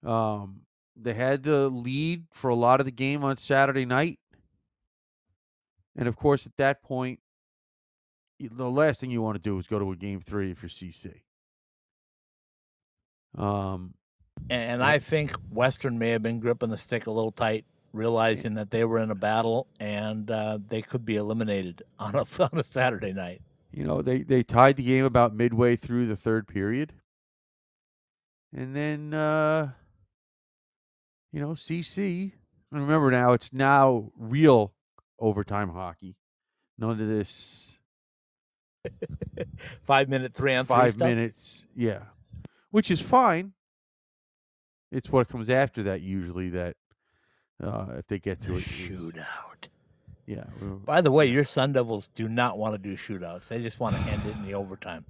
um 0.05 0.61
they 0.95 1.13
had 1.13 1.43
the 1.43 1.69
lead 1.69 2.25
for 2.31 2.49
a 2.49 2.55
lot 2.55 2.79
of 2.79 2.85
the 2.85 2.91
game 2.91 3.23
on 3.23 3.37
Saturday 3.37 3.85
night. 3.85 4.19
And 5.95 6.07
of 6.07 6.15
course 6.15 6.45
at 6.45 6.57
that 6.57 6.81
point 6.81 7.19
the 8.39 8.69
last 8.69 9.01
thing 9.01 9.11
you 9.11 9.21
want 9.21 9.35
to 9.35 9.41
do 9.41 9.57
is 9.59 9.67
go 9.67 9.79
to 9.79 9.91
a 9.91 9.95
game 9.95 10.21
3 10.21 10.51
if 10.51 10.61
you're 10.61 10.69
CC. 10.69 11.21
Um 13.37 13.93
And, 14.49 14.71
and 14.71 14.83
I 14.83 14.99
think 14.99 15.33
Western 15.51 15.99
may 15.99 16.09
have 16.11 16.23
been 16.23 16.39
gripping 16.39 16.69
the 16.69 16.77
stick 16.77 17.07
a 17.07 17.11
little 17.11 17.31
tight, 17.31 17.65
realizing 17.93 18.55
that 18.55 18.71
they 18.71 18.83
were 18.85 18.99
in 18.99 19.11
a 19.11 19.15
battle 19.15 19.67
and 19.79 20.29
uh, 20.31 20.57
they 20.67 20.81
could 20.81 21.05
be 21.05 21.15
eliminated 21.17 21.83
on 21.99 22.15
a 22.15 22.25
on 22.39 22.59
a 22.59 22.63
Saturday 22.63 23.13
night. 23.13 23.41
You 23.71 23.83
know, 23.83 24.01
they 24.01 24.23
they 24.23 24.41
tied 24.43 24.77
the 24.77 24.83
game 24.83 25.05
about 25.05 25.35
midway 25.35 25.75
through 25.75 26.07
the 26.07 26.15
third 26.15 26.47
period, 26.47 26.93
and 28.53 28.75
then 28.75 29.13
uh, 29.13 29.71
you 31.31 31.39
know 31.39 31.49
CC. 31.51 32.31
And 32.71 32.81
remember 32.81 33.09
now, 33.09 33.33
it's 33.33 33.51
now 33.51 34.11
real 34.15 34.73
overtime 35.19 35.69
hockey. 35.69 36.15
None 36.77 36.91
of 36.91 36.97
this 36.99 37.77
Five 39.83 40.07
minute 40.09 40.33
three 40.33 40.55
on 40.55 40.65
five 40.65 40.97
minutes. 40.97 41.65
Yeah, 41.75 42.03
which 42.71 42.91
is 42.91 43.01
fine. 43.01 43.53
It's 44.91 45.09
what 45.11 45.27
comes 45.27 45.49
after 45.49 45.83
that 45.83 46.01
usually 46.01 46.49
that 46.49 46.75
uh, 47.63 47.87
if 47.97 48.07
they 48.07 48.19
get 48.19 48.41
to 48.41 48.55
it. 48.55 48.59
is- 48.59 48.63
Shootout. 48.65 49.67
Yeah. 50.25 50.43
By 50.85 51.01
the 51.01 51.11
way, 51.11 51.25
your 51.25 51.43
Sun 51.43 51.73
Devils 51.73 52.07
do 52.13 52.29
not 52.29 52.57
want 52.57 52.75
to 52.75 52.77
do 52.77 52.95
shootouts. 52.95 53.47
They 53.47 53.61
just 53.63 53.79
want 53.79 53.95
to 53.95 54.01
end 54.03 54.21
it 54.27 54.35
in 54.35 54.45
the 54.45 54.53
overtime. 54.53 55.03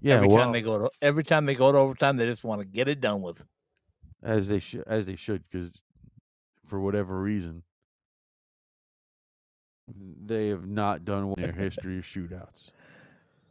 Yeah. 0.00 0.16
every 0.16 0.28
well, 0.28 0.38
time 0.38 0.52
they 0.52 0.62
go 0.62 0.78
to 0.78 0.90
every 1.02 1.24
time 1.24 1.46
they 1.46 1.54
go 1.54 1.72
to 1.72 1.78
overtime, 1.78 2.16
they 2.16 2.26
just 2.26 2.44
want 2.44 2.60
to 2.60 2.64
get 2.64 2.88
it 2.88 3.00
done 3.00 3.22
with. 3.22 3.42
as 4.22 4.48
they 4.48 4.60
should, 4.60 4.84
as 4.86 5.06
they 5.06 5.16
should, 5.16 5.44
because 5.50 5.82
for 6.66 6.80
whatever 6.80 7.20
reason, 7.20 7.62
they 9.96 10.48
have 10.48 10.66
not 10.66 11.04
done 11.04 11.26
well 11.26 11.34
in 11.36 11.42
their 11.42 11.52
history 11.64 11.98
of 11.98 12.04
shootouts. 12.04 12.70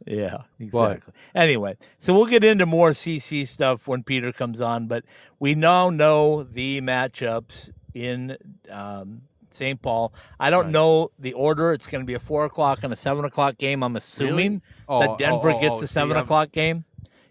Yeah, 0.06 0.44
exactly. 0.58 1.12
Anyway, 1.34 1.76
so 1.98 2.14
we'll 2.14 2.26
get 2.26 2.42
into 2.42 2.64
more 2.64 2.92
CC 2.92 3.46
stuff 3.46 3.86
when 3.86 4.02
Peter 4.02 4.32
comes 4.32 4.60
on, 4.60 4.86
but 4.86 5.04
we 5.38 5.54
now 5.54 5.90
know 5.90 6.42
the 6.42 6.80
matchups 6.80 7.70
in 7.92 8.36
um, 8.70 9.22
St. 9.54 9.80
Paul. 9.80 10.12
I 10.38 10.50
don't 10.50 10.64
Right. 10.66 10.72
know 10.72 11.10
the 11.18 11.32
order. 11.32 11.72
It's 11.72 11.86
going 11.86 12.02
to 12.02 12.06
be 12.06 12.14
a 12.14 12.18
four 12.20 12.44
o'clock 12.44 12.80
and 12.82 12.92
a 12.92 12.96
seven 12.96 13.24
o'clock 13.24 13.58
game. 13.58 13.82
I'm 13.82 13.96
assuming 13.96 14.62
Oh, 14.88 15.00
that 15.00 15.18
Denver 15.18 15.50
oh, 15.52 15.56
oh, 15.56 15.60
gets 15.60 15.72
oh, 15.74 15.80
the 15.80 15.88
see, 15.88 15.92
seven 15.94 16.16
I'm- 16.16 16.24
o'clock 16.24 16.52
game. 16.52 16.84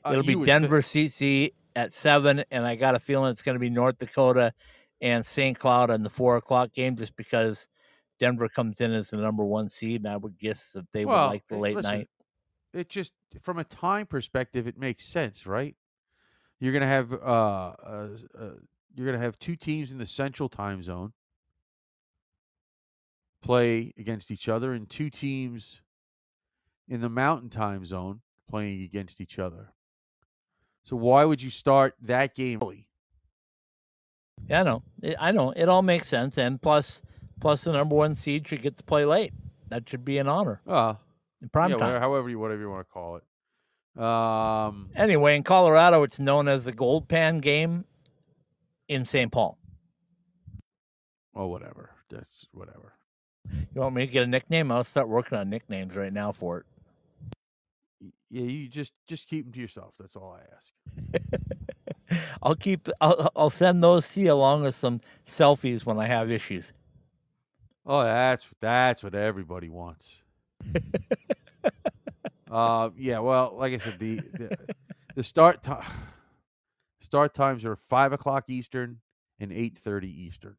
uh, 0.05 0.11
It'll 0.11 0.23
be 0.23 0.31
you 0.33 0.39
would 0.39 0.45
Denver 0.45 0.81
CC 0.81 1.53
at 1.75 1.91
seven, 1.93 2.43
and 2.51 2.65
I 2.65 2.75
got 2.75 2.95
a 2.95 2.99
feeling 2.99 3.31
it's 3.31 3.41
going 3.41 3.55
to 3.55 3.59
be 3.59 3.69
North 3.69 3.97
Dakota 3.97 4.53
and 5.01 5.25
St. 5.25 5.57
Cloud 5.57 5.89
on 5.89 6.03
the 6.03 6.09
four 6.09 6.35
o'clock 6.37 6.73
game, 6.73 6.95
just 6.97 7.15
because 7.15 7.67
Denver 8.19 8.49
comes 8.49 8.81
in 8.81 8.91
as 8.93 9.11
the 9.11 9.17
number 9.17 9.45
one 9.45 9.69
seed, 9.69 10.01
and 10.03 10.11
I 10.11 10.17
would 10.17 10.37
guess 10.37 10.71
that 10.73 10.87
they 10.91 11.05
Well, 11.05 11.27
would 11.27 11.33
like 11.33 11.47
the 11.47 11.55
eh, 11.55 11.59
late 11.59 11.75
listen, 11.75 11.91
night. 11.99 12.09
it 12.73 12.89
just 12.89 13.13
from 13.41 13.57
a 13.59 13.63
time 13.63 14.07
perspective, 14.07 14.67
it 14.67 14.77
makes 14.77 15.05
sense, 15.05 15.45
right? 15.47 15.75
You're 16.59 16.73
gonna 16.73 16.85
have 16.87 17.13
uh, 17.13 17.15
uh, 17.15 18.07
uh 18.37 18.49
you're 18.93 19.05
gonna 19.05 19.23
have 19.23 19.39
two 19.39 19.55
teams 19.55 19.93
in 19.93 19.97
the 19.99 20.05
central 20.05 20.49
time 20.49 20.83
zone 20.83 21.13
play 23.41 23.93
against 23.97 24.31
each 24.31 24.47
other, 24.49 24.73
and 24.73 24.89
two 24.89 25.09
teams 25.09 25.81
in 26.87 27.01
the 27.01 27.09
mountain 27.09 27.49
time 27.49 27.85
zone 27.85 28.21
playing 28.49 28.81
against 28.83 29.21
each 29.21 29.37
other. 29.39 29.73
So 30.83 30.95
why 30.95 31.23
would 31.25 31.41
you 31.41 31.49
start 31.49 31.95
that 32.01 32.35
game 32.35 32.59
early? 32.63 32.87
Yeah, 34.47 34.61
I 34.61 34.63
know. 34.63 34.83
I 35.19 35.31
know. 35.31 35.51
It 35.51 35.69
all 35.69 35.81
makes 35.81 36.07
sense, 36.07 36.37
and 36.37 36.61
plus, 36.61 37.01
plus 37.39 37.63
the 37.63 37.73
number 37.73 37.95
one 37.95 38.15
seed 38.15 38.47
should 38.47 38.61
get 38.61 38.77
to 38.77 38.83
play 38.83 39.05
late. 39.05 39.33
That 39.67 39.87
should 39.87 40.03
be 40.03 40.17
an 40.17 40.27
honor 40.27 40.61
Uh, 40.65 40.95
prime 41.51 41.69
yeah, 41.71 41.75
time. 41.77 41.87
whatever, 41.89 41.99
however 41.99 42.29
you 42.29 42.39
whatever 42.39 42.61
you 42.61 42.69
want 42.69 42.87
to 42.87 42.91
call 42.91 43.17
it. 43.17 44.01
Um, 44.01 44.89
Anyway, 44.95 45.35
in 45.35 45.43
Colorado, 45.43 46.03
it's 46.03 46.19
known 46.19 46.47
as 46.47 46.65
the 46.65 46.71
Gold 46.71 47.07
Pan 47.07 47.39
game 47.39 47.85
in 48.87 49.05
St. 49.05 49.31
Paul. 49.31 49.57
well, 51.33 51.49
whatever. 51.49 51.91
That's 52.09 52.47
whatever. 52.51 52.93
You 53.51 53.81
want 53.81 53.95
me 53.95 54.05
to 54.05 54.11
get 54.11 54.23
a 54.23 54.27
nickname? 54.27 54.71
I'll 54.71 54.83
start 54.83 55.07
working 55.07 55.37
on 55.37 55.49
nicknames 55.49 55.95
right 55.95 56.13
now 56.13 56.31
for 56.31 56.59
it. 56.59 56.65
Yeah, 58.29 58.43
you 58.43 58.67
just 58.67 58.93
just 59.07 59.27
keep 59.27 59.45
them 59.45 59.53
to 59.53 59.59
yourself. 59.59 59.93
That's 59.99 60.15
all 60.15 60.37
I 60.37 60.41
ask. 60.55 62.31
I'll 62.43 62.55
keep. 62.55 62.87
I'll, 63.01 63.31
I'll 63.35 63.49
send 63.49 63.83
those 63.83 64.11
to 64.13 64.21
you 64.21 64.33
along 64.33 64.63
with 64.63 64.75
some 64.75 65.01
selfies 65.25 65.85
when 65.85 65.99
I 65.99 66.07
have 66.07 66.31
issues. 66.31 66.73
Oh, 67.85 68.03
that's 68.03 68.45
that's 68.59 69.03
what 69.03 69.15
everybody 69.15 69.69
wants. 69.69 70.21
uh, 72.51 72.89
yeah. 72.97 73.19
Well, 73.19 73.55
like 73.57 73.73
I 73.73 73.77
said, 73.79 73.97
the 73.99 74.21
the, 74.33 74.57
the 75.15 75.23
start 75.23 75.63
time 75.63 75.85
start 76.99 77.33
times 77.33 77.65
are 77.65 77.75
five 77.75 78.13
o'clock 78.13 78.45
Eastern 78.47 78.99
and 79.39 79.51
eight 79.51 79.77
thirty 79.77 80.09
Eastern. 80.09 80.55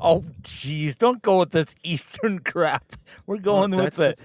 Oh, 0.00 0.24
jeez, 0.42 0.98
don't 0.98 1.22
go 1.22 1.38
with 1.38 1.50
this 1.50 1.74
Eastern 1.82 2.38
crap. 2.44 2.96
We're 3.26 3.38
going 3.38 3.70
with 3.70 3.94
that's 3.94 3.96
the. 3.98 4.16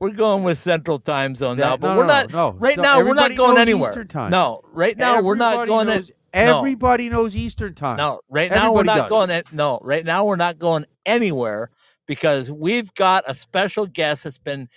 We're 0.00 0.10
going 0.10 0.42
with 0.42 0.58
Central 0.58 0.98
Time 0.98 1.34
Zone 1.34 1.56
now, 1.56 1.76
but 1.76 1.94
no, 1.94 1.96
we're 1.96 2.06
not. 2.06 2.30
No, 2.30 2.50
right 2.52 2.76
no, 2.76 2.82
now, 2.82 3.04
we're 3.04 3.14
not 3.14 3.34
going 3.36 3.56
anywhere. 3.56 4.06
No, 4.28 4.60
right 4.72 4.96
now 4.98 5.22
we're 5.22 5.34
not 5.36 5.54
Everybody 5.54 5.68
going. 5.68 5.86
Knows, 5.86 6.10
in, 6.10 6.46
no. 6.46 6.58
everybody 6.58 7.08
knows 7.08 7.36
Eastern 7.36 7.74
time. 7.74 7.96
No, 7.96 8.20
right 8.28 8.50
now 8.50 8.72
we're 8.72 8.82
not 8.82 9.08
does. 9.08 9.28
going. 9.28 9.42
No, 9.52 9.78
right 9.82 10.04
now 10.04 10.24
we're 10.24 10.36
not 10.36 10.58
going 10.58 10.84
anywhere 11.06 11.70
because 12.06 12.50
we've 12.50 12.92
got 12.94 13.24
a 13.26 13.34
special 13.34 13.86
guest 13.86 14.24
that's 14.24 14.36
been 14.36 14.68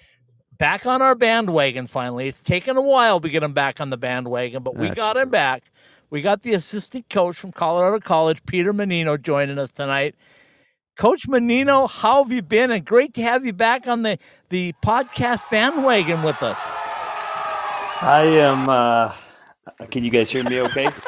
back 0.58 0.86
on 0.86 1.02
our 1.02 1.16
bandwagon. 1.16 1.88
Finally, 1.88 2.30
it's 2.30 2.44
taken 2.44 2.78
a 2.78 2.82
while 2.82 3.20
to 3.20 3.28
get 3.28 3.44
him 3.44 3.54
back 3.54 3.82
on 3.82 3.90
the 3.90 3.98
bandwagon, 3.98 4.64
but 4.64 4.76
we 4.76 4.88
That's 4.88 4.98
got 4.98 5.18
him 5.18 5.30
back. 5.30 5.64
We 6.10 6.22
got 6.22 6.42
the 6.44 6.54
assistant 6.54 7.10
coach 7.10 7.36
from 7.36 7.52
Colorado 7.52 8.00
College, 8.00 8.46
Peter 8.46 8.74
Mannino, 8.74 9.22
joining 9.22 9.60
us 9.60 9.72
tonight. 9.72 10.16
Coach 10.98 11.28
Mannino, 11.28 11.90
how 11.90 12.24
have 12.24 12.32
you 12.32 12.42
been? 12.42 12.72
And 12.72 12.84
great 12.84 13.14
to 13.16 13.22
have 13.22 13.46
you 13.46 13.54
back 13.54 13.88
on 13.88 14.02
the 14.02 14.18
the 14.50 14.74
podcast 14.84 15.44
bandwagon 15.52 16.24
with 16.24 16.42
us. 16.42 16.58
I 18.02 18.24
am. 18.40 18.68
Uh, 18.68 19.14
can 19.92 20.04
you 20.04 20.10
guys 20.10 20.30
hear 20.32 20.44
me? 20.44 20.62
Okay. 20.62 20.90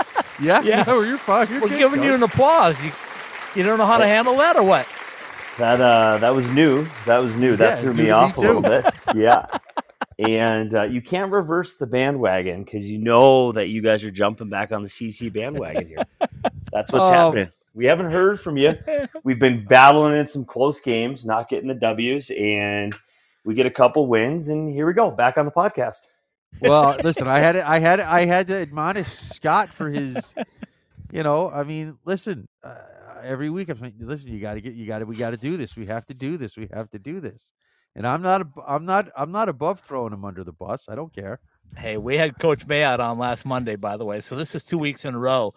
Yeah, 0.42 0.62
Yeah. 0.62 0.84
no, 0.88 1.02
you're 1.02 1.18
fine. 1.18 1.50
You're 1.50 1.60
We're 1.60 1.68
good, 1.68 1.80
giving 1.80 2.02
you 2.02 2.14
an 2.14 2.24
applause. 2.24 2.82
You, 2.82 2.94
you 3.56 3.64
don't 3.64 3.78
know 3.78 3.86
how 3.86 3.98
to 3.98 4.08
handle 4.08 4.38
that 4.38 4.56
or 4.56 4.64
what? 4.64 4.88
that 5.58 5.82
uh, 5.82 6.18
that 6.20 6.34
was 6.34 6.50
new. 6.52 6.88
That 7.06 7.22
was 7.22 7.36
new. 7.36 7.58
That 7.58 7.76
Yeah, 7.76 7.82
threw 7.82 7.92
me 7.92 7.98
to 7.98 8.04
me 8.04 8.10
off 8.12 8.38
a 8.38 8.40
little 8.40 8.62
bit. 8.62 8.86
Yeah. 9.16 9.48
And 10.18 10.74
uh, 10.74 10.84
you 10.84 11.02
can't 11.02 11.30
reverse 11.30 11.76
the 11.76 11.88
bandwagon 11.88 12.64
because 12.64 12.90
you 12.90 13.00
know 13.00 13.52
that 13.52 13.68
you 13.68 13.82
guys 13.82 14.02
are 14.06 14.12
jumping 14.12 14.48
back 14.50 14.72
on 14.72 14.82
the 14.82 14.88
CC 14.88 15.32
bandwagon 15.34 15.86
here. 15.88 16.04
That's 16.72 16.90
what's 16.94 17.10
Oh. 17.10 17.12
happening. 17.12 17.50
We 17.74 17.86
haven't 17.86 18.12
heard 18.12 18.40
from 18.40 18.58
you. 18.58 18.76
We've 19.24 19.40
been 19.40 19.64
battling 19.64 20.16
in 20.18 20.28
some 20.28 20.46
close 20.46 20.80
games, 20.80 21.26
not 21.26 21.50
getting 21.50 21.68
the 21.68 21.76
W's, 21.76 22.32
and 22.32 22.94
we 23.46 23.54
get 23.54 23.66
a 23.66 23.72
couple 23.72 24.08
wins, 24.08 24.48
and 24.48 24.72
here 24.72 24.86
we 24.86 24.94
go, 24.94 25.12
back 25.12 25.38
on 25.38 25.46
the 25.46 25.52
podcast. 25.52 26.08
well, 26.62 26.98
listen, 27.04 27.28
I 27.28 27.40
had 27.40 27.54
to, 27.54 27.68
I 27.68 27.80
had 27.80 28.00
I 28.00 28.26
had 28.26 28.48
to 28.48 28.56
admonish 28.56 29.08
Scott 29.08 29.70
for 29.70 29.90
his, 29.90 30.34
you 31.12 31.24
know, 31.24 31.50
I 31.50 31.64
mean, 31.64 31.98
listen, 32.06 32.48
uh, 32.64 32.76
every 33.24 33.50
week 33.50 33.70
I'm 33.70 33.78
saying, 33.78 33.96
listen, 34.00 34.32
you 34.32 34.40
got 34.40 34.56
to 34.56 34.62
get, 34.62 34.74
you 34.74 34.86
got 34.88 35.00
to, 35.00 35.06
we 35.06 35.16
got 35.16 35.32
to 35.32 35.38
do 35.38 35.58
this, 35.58 35.76
we 35.78 35.86
have 35.86 36.06
to 36.08 36.14
do 36.14 36.38
this, 36.38 36.58
we 36.58 36.68
have 36.74 36.90
to 36.92 37.00
do 37.00 37.20
this, 37.20 37.54
and 37.96 38.06
I'm 38.06 38.22
not, 38.22 38.48
I'm 38.68 38.86
not, 38.86 39.10
I'm 39.16 39.32
not 39.32 39.48
above 39.48 39.80
throwing 39.82 40.14
him 40.14 40.26
under 40.26 40.44
the 40.44 40.54
bus. 40.54 40.88
I 40.90 40.96
don't 40.96 41.14
care. 41.14 41.40
Hey, 41.78 41.98
we 41.98 42.18
had 42.18 42.40
Coach 42.40 42.68
Mayotte 42.68 43.00
on 43.00 43.20
last 43.20 43.46
Monday, 43.46 43.76
by 43.76 43.96
the 43.96 44.06
way. 44.06 44.22
So 44.22 44.36
this 44.36 44.56
is 44.56 44.64
two 44.64 44.78
weeks 44.80 45.06
in 45.06 45.14
a 45.14 45.20
row. 45.20 45.52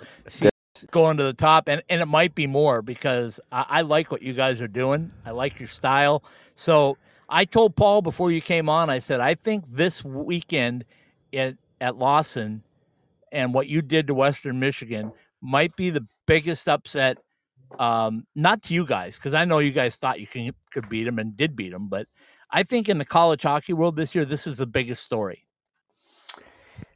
Going 0.90 1.16
to 1.18 1.22
the 1.24 1.32
top, 1.32 1.68
and, 1.68 1.82
and 1.88 2.00
it 2.00 2.06
might 2.06 2.34
be 2.34 2.46
more 2.46 2.82
because 2.82 3.40
I, 3.50 3.66
I 3.68 3.80
like 3.82 4.10
what 4.10 4.22
you 4.22 4.32
guys 4.32 4.60
are 4.60 4.68
doing. 4.68 5.12
I 5.24 5.30
like 5.30 5.58
your 5.60 5.68
style. 5.68 6.24
So 6.56 6.98
I 7.28 7.44
told 7.44 7.76
Paul 7.76 8.02
before 8.02 8.30
you 8.30 8.40
came 8.40 8.68
on, 8.68 8.90
I 8.90 8.98
said, 8.98 9.20
I 9.20 9.34
think 9.34 9.64
this 9.70 10.04
weekend 10.04 10.84
at, 11.32 11.56
at 11.80 11.96
Lawson 11.96 12.62
and 13.30 13.54
what 13.54 13.68
you 13.68 13.80
did 13.80 14.08
to 14.08 14.14
Western 14.14 14.60
Michigan 14.60 15.12
might 15.40 15.76
be 15.76 15.90
the 15.90 16.06
biggest 16.26 16.68
upset. 16.68 17.18
Um, 17.78 18.26
not 18.34 18.62
to 18.64 18.74
you 18.74 18.84
guys, 18.84 19.16
because 19.16 19.32
I 19.32 19.46
know 19.46 19.58
you 19.58 19.72
guys 19.72 19.96
thought 19.96 20.20
you 20.20 20.26
can, 20.26 20.52
could 20.70 20.90
beat 20.90 21.04
them 21.04 21.18
and 21.18 21.34
did 21.36 21.56
beat 21.56 21.72
them, 21.72 21.88
but 21.88 22.06
I 22.50 22.64
think 22.64 22.90
in 22.90 22.98
the 22.98 23.06
college 23.06 23.44
hockey 23.44 23.72
world 23.72 23.96
this 23.96 24.14
year, 24.14 24.26
this 24.26 24.46
is 24.46 24.58
the 24.58 24.66
biggest 24.66 25.02
story. 25.02 25.46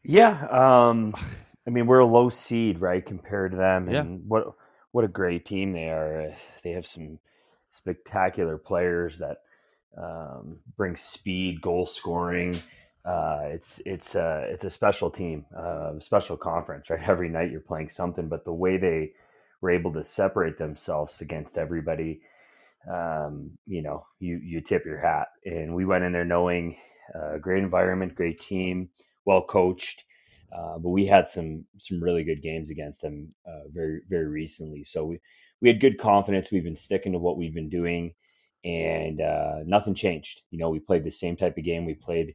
Yeah, 0.02 0.46
um, 0.50 1.14
I 1.66 1.70
mean 1.70 1.86
we're 1.86 1.98
a 2.00 2.06
low 2.06 2.28
seed, 2.28 2.80
right, 2.80 3.04
compared 3.04 3.52
to 3.52 3.56
them, 3.56 3.88
Yeah. 3.88 4.02
and 4.02 4.28
what 4.28 4.54
what 4.92 5.04
a 5.04 5.08
great 5.08 5.44
team 5.46 5.72
they 5.72 5.90
are. 5.90 6.34
They 6.64 6.72
have 6.72 6.86
some 6.86 7.18
spectacular 7.70 8.56
players 8.58 9.18
that 9.18 9.38
um, 9.96 10.60
bring 10.76 10.96
speed, 10.96 11.60
goal 11.60 11.86
scoring. 11.86 12.56
Uh, 13.04 13.40
it's 13.46 13.80
it's 13.86 14.14
a 14.14 14.46
it's 14.50 14.64
a 14.64 14.70
special 14.70 15.10
team, 15.10 15.46
uh, 15.56 15.92
special 16.00 16.36
conference, 16.36 16.90
right? 16.90 17.08
Every 17.08 17.28
night 17.28 17.50
you're 17.50 17.60
playing 17.60 17.90
something, 17.90 18.28
but 18.28 18.44
the 18.44 18.54
way 18.54 18.78
they 18.78 19.12
were 19.60 19.70
able 19.70 19.92
to 19.92 20.04
separate 20.04 20.58
themselves 20.58 21.20
against 21.20 21.58
everybody, 21.58 22.20
um, 22.90 23.52
you 23.66 23.82
know, 23.82 24.06
you 24.20 24.38
you 24.38 24.60
tip 24.62 24.86
your 24.86 25.00
hat. 25.00 25.28
And 25.44 25.74
we 25.74 25.84
went 25.84 26.04
in 26.04 26.12
there 26.12 26.24
knowing 26.24 26.78
uh, 27.14 27.38
great 27.38 27.62
environment, 27.62 28.14
great 28.16 28.40
team, 28.40 28.90
well 29.26 29.42
coached. 29.42 30.05
Uh, 30.52 30.78
but 30.78 30.90
we 30.90 31.06
had 31.06 31.28
some 31.28 31.64
some 31.78 32.02
really 32.02 32.24
good 32.24 32.42
games 32.42 32.70
against 32.70 33.02
them 33.02 33.30
uh, 33.46 33.68
very 33.72 34.00
very 34.08 34.26
recently. 34.26 34.84
So 34.84 35.04
we 35.04 35.20
we 35.60 35.68
had 35.68 35.80
good 35.80 35.98
confidence. 35.98 36.50
We've 36.50 36.64
been 36.64 36.76
sticking 36.76 37.12
to 37.12 37.18
what 37.18 37.36
we've 37.36 37.54
been 37.54 37.70
doing, 37.70 38.14
and 38.64 39.20
uh, 39.20 39.60
nothing 39.64 39.94
changed. 39.94 40.42
You 40.50 40.58
know, 40.58 40.70
we 40.70 40.80
played 40.80 41.04
the 41.04 41.10
same 41.10 41.36
type 41.36 41.56
of 41.58 41.64
game 41.64 41.84
we 41.84 41.94
played 41.94 42.34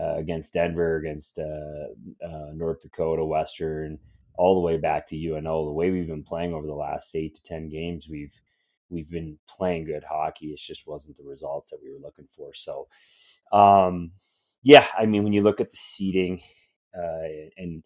uh, 0.00 0.14
against 0.16 0.54
Denver, 0.54 0.96
against 0.96 1.38
uh, 1.38 2.52
North 2.54 2.80
Dakota, 2.80 3.24
Western, 3.24 3.98
all 4.34 4.54
the 4.54 4.60
way 4.60 4.76
back 4.78 5.06
to 5.08 5.16
UNO. 5.16 5.66
The 5.66 5.72
way 5.72 5.90
we've 5.90 6.06
been 6.06 6.24
playing 6.24 6.54
over 6.54 6.66
the 6.66 6.74
last 6.74 7.14
eight 7.14 7.34
to 7.34 7.42
ten 7.42 7.68
games, 7.68 8.08
we've 8.10 8.40
we've 8.88 9.10
been 9.10 9.38
playing 9.48 9.84
good 9.84 10.04
hockey. 10.04 10.48
It 10.48 10.58
just 10.58 10.86
wasn't 10.86 11.16
the 11.16 11.24
results 11.24 11.70
that 11.70 11.78
we 11.82 11.92
were 11.92 12.00
looking 12.00 12.26
for. 12.28 12.52
So, 12.54 12.88
um, 13.52 14.12
yeah, 14.62 14.86
I 14.98 15.06
mean, 15.06 15.24
when 15.24 15.32
you 15.32 15.42
look 15.42 15.60
at 15.60 15.70
the 15.70 15.76
seating 15.76 16.42
uh, 16.96 17.50
and 17.56 17.82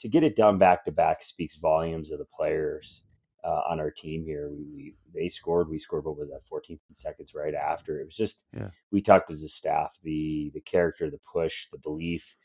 to 0.00 0.08
get 0.08 0.24
it 0.24 0.36
done 0.36 0.58
back 0.58 0.84
to 0.84 0.92
back 0.92 1.22
speaks 1.22 1.56
volumes 1.56 2.10
of 2.10 2.18
the 2.18 2.24
players 2.26 3.02
uh, 3.44 3.62
on 3.68 3.78
our 3.80 3.90
team 3.90 4.24
here. 4.24 4.50
We, 4.50 4.64
we, 4.74 4.94
they 5.14 5.28
scored, 5.28 5.68
we 5.68 5.78
scored. 5.78 6.04
What 6.04 6.16
was 6.18 6.30
that? 6.30 6.42
14 6.42 6.78
seconds 6.94 7.34
right 7.34 7.54
after. 7.54 8.00
It 8.00 8.06
was 8.06 8.16
just 8.16 8.44
Yeah. 8.56 8.70
we 8.90 9.00
talked 9.00 9.30
as 9.30 9.42
a 9.42 9.48
staff. 9.48 9.98
The 10.02 10.50
the 10.54 10.60
character, 10.60 11.10
the 11.10 11.20
push, 11.30 11.68
the 11.70 11.78
belief, 11.78 12.36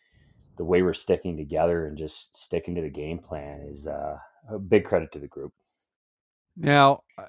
the 0.57 0.65
way 0.65 0.81
we're 0.81 0.93
sticking 0.93 1.37
together 1.37 1.85
and 1.85 1.97
just 1.97 2.35
sticking 2.37 2.75
to 2.75 2.81
the 2.81 2.89
game 2.89 3.19
plan 3.19 3.61
is 3.61 3.87
uh, 3.87 4.17
a 4.49 4.59
big 4.59 4.83
credit 4.85 5.11
to 5.13 5.19
the 5.19 5.27
group. 5.27 5.53
Now, 6.57 7.03
uh, 7.17 7.25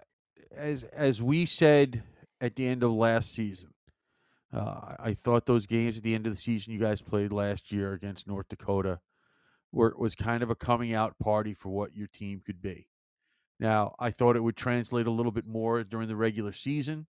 as 0.54 0.82
as 0.84 1.22
we 1.22 1.46
said 1.46 2.02
at 2.40 2.56
the 2.56 2.66
end 2.66 2.82
of 2.82 2.92
last 2.92 3.32
season, 3.32 3.70
uh, 4.52 4.94
I 4.98 5.14
thought 5.14 5.46
those 5.46 5.66
games 5.66 5.96
at 5.96 6.02
the 6.02 6.14
end 6.14 6.26
of 6.26 6.32
the 6.32 6.40
season 6.40 6.72
you 6.72 6.80
guys 6.80 7.02
played 7.02 7.32
last 7.32 7.70
year 7.70 7.92
against 7.92 8.26
North 8.26 8.48
Dakota 8.48 9.00
were 9.72 9.94
was 9.96 10.14
kind 10.14 10.42
of 10.42 10.50
a 10.50 10.54
coming 10.54 10.92
out 10.94 11.18
party 11.18 11.54
for 11.54 11.68
what 11.68 11.94
your 11.94 12.08
team 12.08 12.42
could 12.44 12.60
be. 12.60 12.88
Now, 13.58 13.94
I 13.98 14.10
thought 14.10 14.36
it 14.36 14.42
would 14.42 14.56
translate 14.56 15.06
a 15.06 15.10
little 15.10 15.32
bit 15.32 15.46
more 15.46 15.84
during 15.84 16.08
the 16.08 16.16
regular 16.16 16.52
season. 16.52 17.06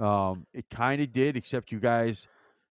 Um, 0.00 0.46
it 0.54 0.70
kind 0.70 1.02
of 1.02 1.12
did, 1.12 1.36
except 1.36 1.72
you 1.72 1.80
guys, 1.80 2.26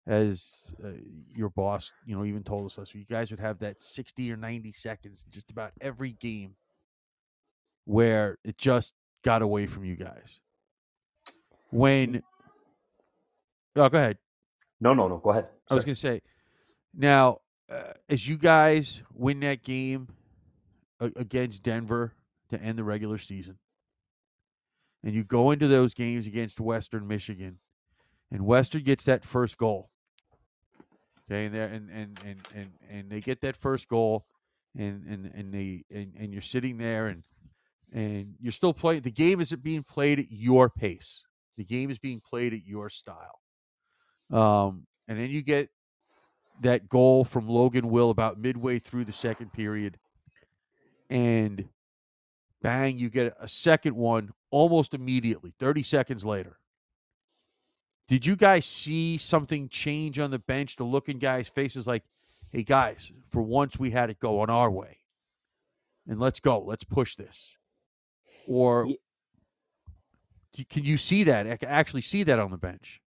as 0.06 0.72
uh, 0.82 0.90
your 1.34 1.50
boss, 1.50 1.92
you 2.06 2.16
know, 2.16 2.24
even 2.24 2.42
told 2.42 2.66
us 2.66 2.76
this, 2.76 2.94
you 2.94 3.04
guys 3.04 3.30
would 3.30 3.40
have 3.40 3.58
that 3.58 3.82
sixty 3.82 4.32
or 4.32 4.36
ninety 4.36 4.72
seconds 4.72 5.24
just 5.30 5.50
about 5.50 5.72
every 5.80 6.12
game 6.12 6.54
where 7.84 8.38
it 8.44 8.56
just 8.56 8.94
got 9.24 9.42
away 9.42 9.66
from 9.66 9.84
you 9.84 9.96
guys. 9.96 10.40
When, 11.70 12.22
oh, 13.76 13.88
go 13.88 13.98
ahead. 13.98 14.18
No, 14.80 14.94
no, 14.94 15.08
no. 15.08 15.18
Go 15.18 15.30
ahead. 15.30 15.48
I 15.70 15.74
was 15.74 15.84
going 15.84 15.94
to 15.94 16.00
say, 16.00 16.22
now, 16.94 17.38
uh, 17.70 17.92
as 18.08 18.28
you 18.28 18.36
guys 18.36 19.02
win 19.14 19.40
that 19.40 19.62
game 19.62 20.08
against 21.00 21.62
Denver 21.62 22.12
to 22.50 22.60
end 22.60 22.78
the 22.78 22.84
regular 22.84 23.18
season, 23.18 23.58
and 25.02 25.14
you 25.14 25.24
go 25.24 25.50
into 25.50 25.68
those 25.68 25.94
games 25.94 26.26
against 26.26 26.60
Western 26.60 27.08
Michigan, 27.08 27.58
and 28.30 28.44
Western 28.44 28.82
gets 28.82 29.04
that 29.04 29.24
first 29.24 29.56
goal. 29.56 29.90
Okay, 31.30 31.46
and, 31.46 31.54
and 31.54 31.90
and 31.90 32.20
and 32.24 32.40
and 32.54 32.70
and 32.90 33.10
they 33.10 33.20
get 33.20 33.40
that 33.40 33.56
first 33.56 33.88
goal, 33.88 34.26
and 34.76 35.04
and 35.06 35.30
and 35.34 35.54
they 35.54 35.84
and, 35.90 36.12
and 36.18 36.32
you're 36.32 36.42
sitting 36.42 36.78
there 36.78 37.06
and 37.06 37.22
and 37.92 38.34
you're 38.40 38.52
still 38.52 38.74
playing. 38.74 39.02
The 39.02 39.10
game 39.10 39.40
isn't 39.40 39.62
being 39.62 39.82
played 39.82 40.18
at 40.18 40.30
your 40.30 40.68
pace. 40.68 41.24
The 41.56 41.64
game 41.64 41.90
is 41.90 41.98
being 41.98 42.20
played 42.20 42.52
at 42.52 42.66
your 42.66 42.88
style. 42.88 43.41
Um, 44.32 44.86
and 45.08 45.18
then 45.18 45.30
you 45.30 45.42
get 45.42 45.70
that 46.62 46.88
goal 46.88 47.24
from 47.24 47.48
Logan 47.48 47.90
Will 47.90 48.10
about 48.10 48.38
midway 48.38 48.78
through 48.78 49.04
the 49.04 49.12
second 49.12 49.52
period, 49.52 49.98
and 51.10 51.68
bang, 52.62 52.96
you 52.98 53.10
get 53.10 53.34
a 53.40 53.48
second 53.48 53.96
one 53.96 54.30
almost 54.50 54.94
immediately, 54.94 55.52
30 55.58 55.82
seconds 55.82 56.24
later. 56.24 56.58
Did 58.08 58.26
you 58.26 58.36
guys 58.36 58.66
see 58.66 59.16
something 59.18 59.68
change 59.68 60.18
on 60.18 60.30
the 60.30 60.38
bench? 60.38 60.76
The 60.76 60.84
look 60.84 61.08
in 61.08 61.18
guys' 61.18 61.48
faces 61.48 61.86
like, 61.86 62.02
hey, 62.50 62.62
guys, 62.62 63.12
for 63.30 63.42
once 63.42 63.78
we 63.78 63.90
had 63.90 64.10
it 64.10 64.18
go 64.20 64.40
on 64.40 64.50
our 64.50 64.70
way. 64.70 64.98
And 66.08 66.18
let's 66.20 66.40
go. 66.40 66.58
Let's 66.60 66.84
push 66.84 67.14
this. 67.16 67.56
Or 68.46 68.86
Ye- 68.86 68.98
c- 70.56 70.64
can 70.64 70.84
you 70.84 70.98
see 70.98 71.22
that? 71.24 71.46
ac- 71.46 71.64
Actually, 71.66 72.02
see 72.02 72.22
that 72.24 72.38
on 72.38 72.50
the 72.50 72.56
bench? 72.58 73.00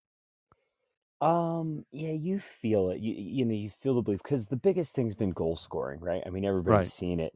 Um, 1.22 1.86
yeah, 1.92 2.12
you 2.12 2.40
feel 2.40 2.90
it. 2.90 3.00
You 3.00 3.14
you 3.14 3.46
know, 3.46 3.54
you 3.54 3.70
feel 3.70 3.96
the 3.96 4.02
belief 4.02 4.22
because 4.24 4.48
the 4.48 4.56
biggest 4.58 4.94
thing's 4.96 5.16
been 5.16 5.32
goal 5.32 5.56
scoring, 5.56 6.00
right? 6.02 6.22
I 6.26 6.30
mean, 6.30 6.46
everybody's 6.46 6.88
Right. 6.88 6.92
seen 6.92 7.20
it. 7.20 7.34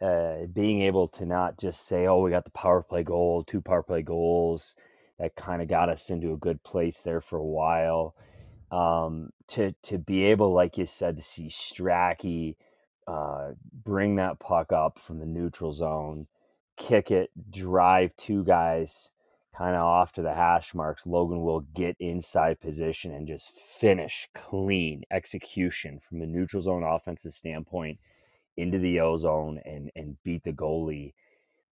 Uh, 0.00 0.46
being 0.46 0.80
able 0.82 1.08
to 1.08 1.26
not 1.26 1.58
just 1.58 1.86
say, 1.86 2.06
"Oh, 2.06 2.22
we 2.22 2.30
got 2.30 2.44
the 2.44 2.50
power 2.50 2.82
play 2.82 3.02
goal, 3.02 3.44
two 3.44 3.60
power 3.60 3.82
play 3.82 4.02
goals," 4.02 4.76
that 5.18 5.36
kind 5.36 5.60
of 5.62 5.68
got 5.68 5.88
us 5.90 6.10
into 6.10 6.32
a 6.32 6.36
good 6.38 6.62
place 6.62 7.02
there 7.02 7.20
for 7.20 7.38
a 7.38 7.44
while. 7.44 8.14
Um, 8.70 9.30
to 9.48 9.72
to 9.84 9.98
be 9.98 10.24
able, 10.26 10.52
like 10.52 10.78
you 10.78 10.86
said, 10.86 11.16
to 11.16 11.22
see 11.22 11.48
Stracky 11.48 12.56
uh, 13.06 13.52
bring 13.72 14.16
that 14.16 14.38
puck 14.40 14.72
up 14.72 14.98
from 14.98 15.18
the 15.20 15.26
neutral 15.26 15.72
zone, 15.72 16.28
kick 16.76 17.10
it, 17.10 17.30
drive 17.50 18.14
two 18.16 18.44
guys 18.44 19.12
kind 19.56 19.74
of 19.74 19.82
off 19.82 20.12
to 20.12 20.22
the 20.22 20.34
hash 20.34 20.74
marks. 20.74 21.06
Logan 21.06 21.42
will 21.42 21.60
get 21.60 21.96
inside 21.98 22.60
position 22.60 23.12
and 23.12 23.26
just 23.26 23.56
finish 23.58 24.28
clean 24.34 25.02
execution 25.10 25.98
from 26.00 26.20
the 26.20 26.26
neutral 26.26 26.62
zone 26.62 26.84
offensive 26.84 27.32
standpoint 27.32 27.98
into 28.56 28.78
the 28.78 29.00
O 29.00 29.16
zone 29.16 29.60
and 29.64 29.90
and 29.96 30.16
beat 30.24 30.44
the 30.44 30.52
goalie. 30.52 31.14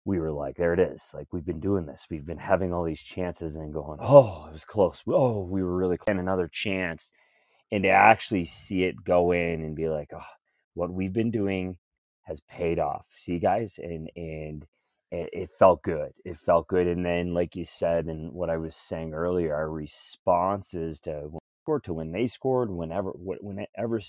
We 0.05 0.19
were 0.19 0.31
like, 0.31 0.57
there 0.57 0.73
it 0.73 0.79
is. 0.79 1.11
Like 1.13 1.27
we've 1.33 1.45
been 1.45 1.59
doing 1.59 1.85
this. 1.85 2.07
We've 2.09 2.25
been 2.25 2.38
having 2.38 2.73
all 2.73 2.83
these 2.83 3.01
chances 3.01 3.55
and 3.55 3.73
going, 3.73 3.99
oh, 4.01 4.45
it 4.49 4.53
was 4.53 4.65
close. 4.65 5.01
Oh, 5.07 5.43
we 5.43 5.63
were 5.63 5.75
really 5.75 5.97
close. 5.97 6.11
And 6.11 6.19
another 6.19 6.47
chance. 6.47 7.11
And 7.71 7.83
to 7.83 7.89
actually 7.89 8.45
see 8.45 8.83
it 8.83 9.03
go 9.03 9.31
in 9.31 9.63
and 9.63 9.75
be 9.75 9.89
like, 9.89 10.11
oh, 10.15 10.21
what 10.75 10.91
we've 10.91 11.13
been 11.13 11.31
doing 11.31 11.77
has 12.23 12.41
paid 12.41 12.79
off. 12.79 13.07
See, 13.15 13.39
guys, 13.39 13.79
and 13.81 14.09
and 14.15 14.65
it, 15.11 15.29
it 15.33 15.49
felt 15.51 15.83
good. 15.83 16.13
It 16.25 16.37
felt 16.37 16.67
good. 16.67 16.87
And 16.87 17.05
then, 17.05 17.33
like 17.33 17.55
you 17.55 17.65
said, 17.65 18.05
and 18.07 18.33
what 18.33 18.49
I 18.49 18.57
was 18.57 18.75
saying 18.75 19.13
earlier, 19.13 19.55
our 19.55 19.69
responses 19.69 20.99
to 21.01 21.31
scored 21.63 21.83
to 21.85 21.93
when 21.93 22.11
they 22.11 22.27
scored, 22.27 22.69
whenever, 22.69 23.11
wh- 23.11 23.43
whenever, 23.43 24.01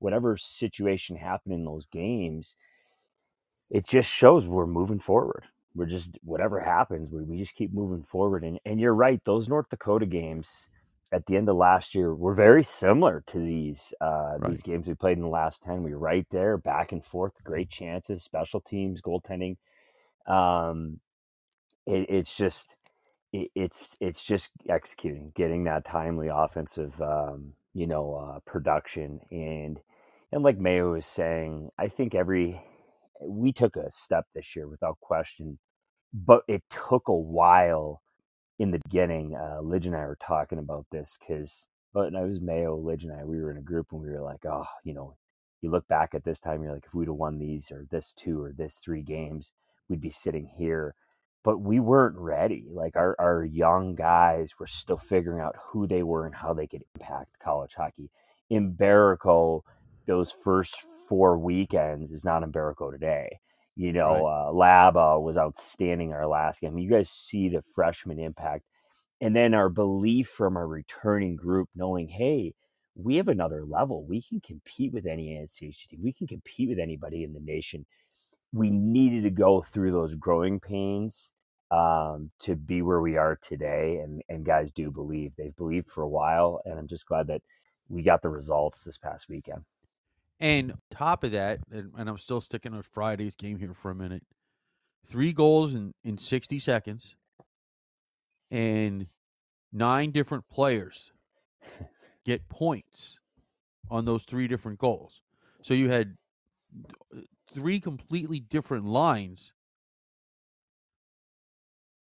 whatever 0.00 0.36
situation 0.36 1.16
happened 1.16 1.54
in 1.54 1.64
those 1.64 1.86
games, 1.86 2.56
it 3.70 3.86
just 3.86 4.10
shows 4.10 4.46
we're 4.48 4.66
moving 4.66 5.00
forward. 5.00 5.44
We're 5.74 5.86
just 5.86 6.18
whatever 6.24 6.60
happens, 6.60 7.12
we, 7.12 7.22
we 7.24 7.38
just 7.38 7.54
keep 7.56 7.72
moving 7.74 8.04
forward. 8.04 8.44
And 8.44 8.60
and 8.66 8.80
you're 8.80 8.94
right, 8.94 9.22
those 9.24 9.48
North 9.48 9.68
Dakota 9.70 10.06
games 10.06 10.68
at 11.12 11.26
the 11.26 11.36
end 11.36 11.48
of 11.48 11.56
last 11.56 11.94
year 11.94 12.14
were 12.14 12.34
very 12.34 12.64
similar 12.64 13.22
to 13.28 13.38
these 13.38 13.94
uh, 14.00 14.38
Right. 14.38 14.44
these 14.44 14.62
games 14.62 14.88
we 14.88 14.94
played 14.94 15.18
in 15.18 15.22
the 15.24 15.28
last 15.30 15.62
ten. 15.64 15.84
We 15.84 15.92
were 15.92 15.98
right 16.00 16.26
there, 16.30 16.58
back 16.58 16.92
and 16.92 17.04
forth, 17.04 17.34
great 17.44 17.70
chances, 17.70 18.24
special 18.24 18.60
teams, 18.60 19.02
goaltending. 19.02 19.56
Um, 20.26 21.00
it, 21.86 22.06
it's 22.10 22.36
just 22.36 22.76
it, 23.32 23.50
it's 23.56 23.96
it's 24.00 24.22
just 24.24 24.52
executing, 24.68 25.32
getting 25.36 25.64
that 25.64 25.84
timely 25.86 26.28
offensive, 26.32 27.00
um, 27.02 27.54
you 27.74 27.86
know, 27.86 28.14
uh, 28.16 28.40
production, 28.50 29.20
and 29.30 29.80
and 30.32 30.42
like 30.44 30.58
Mayo 30.58 30.92
was 30.94 31.06
saying, 31.06 31.70
I 31.78 31.88
think 31.88 32.14
every 32.14 32.62
we 33.22 33.52
took 33.52 33.76
a 33.76 33.90
step 33.92 34.26
this 34.34 34.56
year 34.56 34.68
without 34.68 35.00
question, 35.00 35.58
but 36.14 36.44
it 36.48 36.62
took 36.70 37.08
a 37.08 37.14
while 37.16 37.98
in 38.60 38.72
the 38.72 38.80
beginning. 38.86 39.36
Uh, 39.36 39.60
Lidge 39.62 39.86
and 39.86 39.96
I 39.96 40.06
were 40.06 40.18
talking 40.22 40.60
about 40.60 40.86
this 40.92 41.18
because, 41.20 41.68
but 41.94 42.16
I 42.16 42.22
was 42.24 42.40
Mayo, 42.40 42.78
Lidge 42.78 43.04
and 43.04 43.12
I. 43.14 43.24
We 43.26 43.40
were 43.42 43.52
in 43.52 43.58
a 43.58 43.62
group 43.62 43.88
and 43.92 44.02
we 44.02 44.10
were 44.10 44.22
like, 44.22 44.46
oh, 44.46 44.66
you 44.84 44.94
know, 44.94 45.16
you 45.62 45.70
look 45.70 45.88
back 45.88 46.14
at 46.14 46.24
this 46.24 46.40
time, 46.40 46.64
you're 46.64 46.74
like, 46.74 46.86
if 46.86 46.94
we'd 46.94 47.08
have 47.08 47.16
won 47.16 47.40
these 47.40 47.72
or 47.72 47.86
this 47.90 48.14
two 48.14 48.42
or 48.42 48.52
this 48.52 48.76
three 48.76 49.02
games, 49.02 49.52
we'd 49.90 50.00
be 50.00 50.10
sitting 50.10 50.46
here. 50.56 50.94
But 51.42 51.58
we 51.58 51.80
weren't 51.80 52.16
ready. 52.16 52.66
Like 52.70 52.96
our, 52.96 53.16
our 53.18 53.44
young 53.44 53.94
guys 53.94 54.52
were 54.58 54.66
still 54.66 54.98
figuring 54.98 55.40
out 55.40 55.56
who 55.70 55.86
they 55.86 56.02
were 56.02 56.26
and 56.26 56.34
how 56.34 56.54
they 56.54 56.66
could 56.66 56.84
impact 56.94 57.38
college 57.42 57.74
hockey. 57.74 58.10
Mbereko, 58.52 59.62
those 60.06 60.32
first 60.32 60.76
four 61.08 61.38
weekends 61.38 62.12
is 62.12 62.24
not 62.24 62.42
Mbereko 62.42 62.92
today. 62.92 63.40
You 63.76 63.92
know, 63.92 64.26
uh, 64.26 64.52
Laba 64.52 65.22
was 65.22 65.38
outstanding 65.38 66.12
our 66.12 66.26
last 66.26 66.60
game. 66.60 66.78
You 66.78 66.90
guys 66.90 67.10
see 67.10 67.48
the 67.48 67.62
freshman 67.62 68.18
impact. 68.18 68.64
And 69.22 69.34
then 69.36 69.54
our 69.54 69.70
belief 69.70 70.28
from 70.28 70.56
our 70.56 70.66
returning 70.66 71.36
group, 71.36 71.68
knowing, 71.74 72.08
hey, 72.08 72.54
we 72.94 73.16
have 73.16 73.28
another 73.28 73.64
level. 73.64 74.04
We 74.04 74.22
can 74.22 74.40
compete 74.40 74.92
with 74.92 75.06
any 75.06 75.28
NCHC 75.28 75.88
team. 75.88 76.00
We 76.02 76.12
can 76.12 76.26
compete 76.26 76.68
with 76.68 76.78
anybody 76.78 77.24
in 77.24 77.32
the 77.32 77.40
nation. 77.40 77.86
We 78.52 78.70
needed 78.70 79.22
to 79.24 79.30
go 79.30 79.60
through 79.60 79.92
those 79.92 80.14
growing 80.14 80.60
pains 80.60 81.32
um, 81.70 82.30
to 82.40 82.56
be 82.56 82.82
where 82.82 83.00
we 83.00 83.16
are 83.16 83.36
today. 83.36 84.00
And, 84.02 84.22
and 84.28 84.44
guys 84.44 84.72
do 84.72 84.90
believe. 84.90 85.32
They've 85.36 85.56
believed 85.56 85.88
for 85.88 86.02
a 86.02 86.08
while. 86.08 86.60
And 86.64 86.78
I'm 86.78 86.88
just 86.88 87.06
glad 87.06 87.28
that 87.28 87.42
we 87.88 88.02
got 88.02 88.22
the 88.22 88.28
results 88.28 88.82
this 88.82 88.98
past 88.98 89.28
weekend. 89.28 89.64
And 90.40 90.74
top 90.90 91.22
of 91.22 91.32
that, 91.32 91.60
and, 91.70 91.92
and 91.96 92.08
I'm 92.08 92.18
still 92.18 92.40
sticking 92.40 92.74
with 92.74 92.86
Friday's 92.86 93.34
game 93.34 93.58
here 93.58 93.74
for 93.74 93.90
a 93.90 93.94
minute. 93.94 94.22
Three 95.06 95.32
goals 95.32 95.74
in, 95.74 95.92
in 96.02 96.16
60 96.16 96.58
seconds, 96.58 97.14
and 98.50 99.06
nine 99.72 100.10
different 100.12 100.48
players 100.48 101.12
get 102.24 102.48
points 102.48 103.18
on 103.90 104.06
those 104.06 104.24
three 104.24 104.48
different 104.48 104.78
goals. 104.78 105.20
So 105.60 105.74
you 105.74 105.90
had 105.90 106.16
three 107.52 107.80
completely 107.80 108.40
different 108.40 108.86
lines 108.86 109.52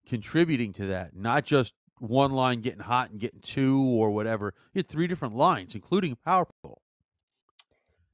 contributing 0.08 0.74
to 0.74 0.86
that, 0.88 1.16
not 1.16 1.46
just 1.46 1.74
one 2.00 2.32
line 2.32 2.62
getting 2.62 2.80
hot 2.82 3.10
and 3.12 3.20
getting 3.20 3.42
two 3.42 3.80
or 3.82 4.12
whatever. 4.12 4.54
You 4.74 4.80
had 4.80 4.88
three 4.88 5.08
different 5.08 5.36
lines, 5.36 5.76
including 5.76 6.18
power 6.24 6.46
play. 6.64 6.74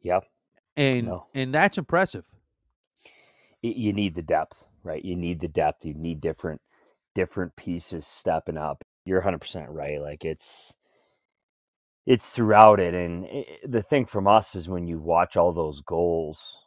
Yep. 0.02 0.26
And 0.76 1.08
No. 1.08 1.28
and 1.34 1.54
that's 1.54 1.78
impressive. 1.78 2.26
you 3.62 3.94
need 3.94 4.16
the 4.16 4.22
depth, 4.22 4.66
right? 4.84 5.04
You 5.04 5.16
need 5.16 5.40
the 5.40 5.48
depth. 5.48 5.86
You 5.86 5.94
need 5.94 6.20
different 6.22 6.62
different 7.16 7.56
pieces 7.56 8.08
stepping 8.08 8.58
up. 8.58 8.84
You're 9.06 9.22
100% 9.22 9.68
right. 9.70 10.02
Like 10.02 10.26
it's 10.26 10.76
it's 12.06 12.32
throughout 12.32 12.80
it 12.80 12.94
and 12.94 13.26
i 13.26 13.46
the 13.66 13.82
thing 13.82 14.06
from 14.06 14.28
us 14.28 14.56
is 14.56 14.70
when 14.70 14.88
you 14.88 15.00
watch 15.00 15.38
all 15.38 15.54
those 15.54 15.82
goals 15.82 16.58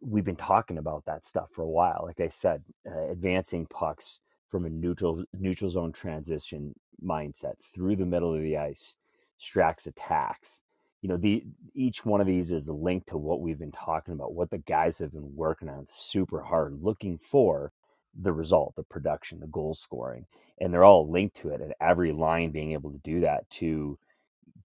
we've 0.00 0.24
been 0.24 0.36
talking 0.36 0.78
about 0.78 1.04
that 1.06 1.24
stuff 1.24 1.50
for 1.52 1.62
a 1.62 1.68
while. 1.68 2.02
Like 2.06 2.20
I 2.20 2.28
said, 2.28 2.62
uh, 2.86 3.08
advancing 3.10 3.66
pucks 3.66 4.20
from 4.48 4.64
a 4.64 4.70
neutral 4.70 5.24
neutral 5.38 5.70
zone 5.70 5.92
transition 5.92 6.74
mindset 7.04 7.54
through 7.62 7.96
the 7.96 8.06
middle 8.06 8.34
of 8.34 8.42
the 8.42 8.56
ice, 8.56 8.94
Strax 9.40 9.86
attacks. 9.86 10.60
You 11.02 11.08
know, 11.08 11.16
the 11.16 11.44
each 11.74 12.04
one 12.04 12.20
of 12.20 12.26
these 12.26 12.50
is 12.50 12.68
linked 12.68 13.08
to 13.10 13.18
what 13.18 13.40
we've 13.40 13.58
been 13.58 13.72
talking 13.72 14.14
about, 14.14 14.34
what 14.34 14.50
the 14.50 14.58
guys 14.58 14.98
have 14.98 15.12
been 15.12 15.34
working 15.36 15.68
on 15.68 15.84
super 15.86 16.42
hard, 16.42 16.82
looking 16.82 17.18
for 17.18 17.72
the 18.20 18.32
result, 18.32 18.74
the 18.74 18.82
production, 18.82 19.38
the 19.38 19.46
goal 19.46 19.74
scoring, 19.74 20.26
and 20.60 20.74
they're 20.74 20.84
all 20.84 21.08
linked 21.08 21.36
to 21.36 21.50
it. 21.50 21.60
And 21.60 21.74
every 21.80 22.10
line 22.10 22.50
being 22.50 22.72
able 22.72 22.90
to 22.90 22.98
do 22.98 23.20
that 23.20 23.48
to 23.50 23.98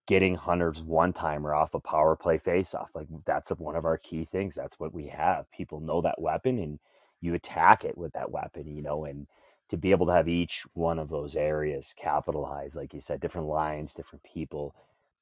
getting 0.08 0.36
Hunter's 0.36 0.84
one 0.84 1.14
timer 1.14 1.54
off 1.54 1.74
a 1.74 1.80
power 1.80 2.16
play 2.16 2.38
face 2.38 2.76
off. 2.76 2.92
Like 2.96 3.08
that's 3.26 3.52
a, 3.52 3.56
one 3.56 3.76
of 3.76 3.86
our 3.86 3.98
key 3.98 4.26
things. 4.26 4.56
That's 4.56 4.80
what 4.80 4.94
we 4.94 5.08
have. 5.08 5.50
People 5.52 5.80
know 5.80 6.02
that 6.02 6.22
weapon 6.22 6.60
and 6.60 6.80
you 7.22 7.34
attack 7.34 7.86
it 7.86 7.98
with 7.98 8.14
that 8.14 8.32
weapon, 8.32 8.68
you 8.76 8.82
know, 8.82 9.06
and 9.06 9.28
to 9.70 9.78
be 9.78 9.92
able 9.92 10.06
to 10.08 10.14
have 10.14 10.28
each 10.28 10.66
one 10.74 11.00
of 11.00 11.10
those 11.10 11.36
areas 11.36 11.94
capitalized, 11.98 12.76
like 12.76 12.94
you 12.94 13.02
said, 13.02 13.22
different 13.22 13.48
lines, 13.48 13.94
different 13.96 14.24
people, 14.24 14.76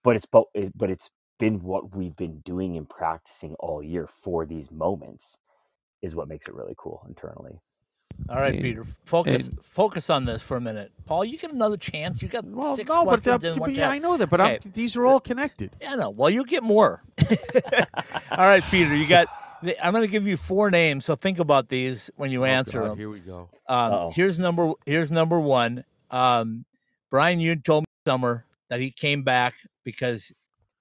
but 0.03 0.15
it's 0.15 0.25
but 0.25 0.45
but 0.75 0.89
it's 0.89 1.11
been 1.39 1.59
what 1.63 1.95
we've 1.95 2.15
been 2.15 2.39
doing 2.41 2.77
and 2.77 2.89
practicing 2.89 3.55
all 3.55 3.83
year 3.83 4.07
for 4.07 4.45
these 4.45 4.71
moments 4.71 5.37
is 6.01 6.15
what 6.15 6.27
makes 6.27 6.47
it 6.47 6.55
really 6.55 6.75
cool 6.77 7.03
internally. 7.07 7.61
All 8.29 8.35
right, 8.37 8.53
And- 8.53 8.61
Peter, 8.61 8.85
focus 9.05 9.47
and- 9.47 9.63
focus 9.63 10.09
on 10.09 10.25
this 10.25 10.41
for 10.41 10.57
a 10.57 10.61
minute. 10.61 10.91
Paul, 11.05 11.25
you 11.25 11.37
get 11.37 11.51
another 11.51 11.77
chance. 11.77 12.21
You 12.21 12.27
got 12.29 12.45
Well, 12.45 12.75
six 12.75 12.87
no, 12.89 13.05
but, 13.05 13.23
questions 13.23 13.55
that, 13.55 13.59
but 13.59 13.73
yeah. 13.73 13.89
I 13.89 13.99
know 13.99 14.17
that, 14.17 14.27
but 14.29 14.39
Okay. 14.41 14.59
I'm, 14.63 14.71
these 14.73 14.95
are 14.95 15.05
all 15.05 15.19
connected. 15.19 15.71
Yeah, 15.81 15.95
no. 15.95 16.09
Well, 16.09 16.29
you 16.29 16.45
get 16.45 16.63
more. 16.63 17.03
All 18.31 18.45
right, 18.45 18.63
Peter, 18.63 18.95
you 18.95 19.07
got. 19.07 19.27
I'm 19.81 19.91
going 19.93 20.01
to 20.01 20.07
give 20.07 20.25
you 20.25 20.37
four 20.37 20.71
names, 20.71 21.05
so 21.05 21.15
think 21.15 21.37
about 21.37 21.69
these 21.69 22.09
when 22.15 22.31
you 22.31 22.41
Oh, 22.43 22.45
answer 22.45 22.79
God, 22.79 22.91
them. 22.91 22.97
Here 22.97 23.09
we 23.09 23.19
go. 23.19 23.49
Um, 23.69 24.11
here's 24.11 24.39
number. 24.39 24.71
Here's 24.85 25.11
number 25.11 25.39
one. 25.39 25.83
Um, 26.09 26.65
Bryan, 27.11 27.39
you 27.39 27.55
told 27.57 27.83
me 27.83 27.87
summer 28.07 28.45
that 28.69 28.79
he 28.79 28.89
came 28.91 29.21
back 29.23 29.53
because 29.83 30.33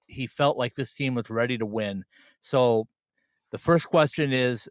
he 0.07 0.25
felt 0.25 0.57
like 0.57 0.75
this 0.75 0.93
team 0.95 1.13
was 1.15 1.29
ready 1.29 1.57
to 1.59 1.65
win. 1.65 2.05
So, 2.39 2.87
the 3.51 3.57
first 3.59 3.85
question 3.87 4.33
is, 4.33 4.67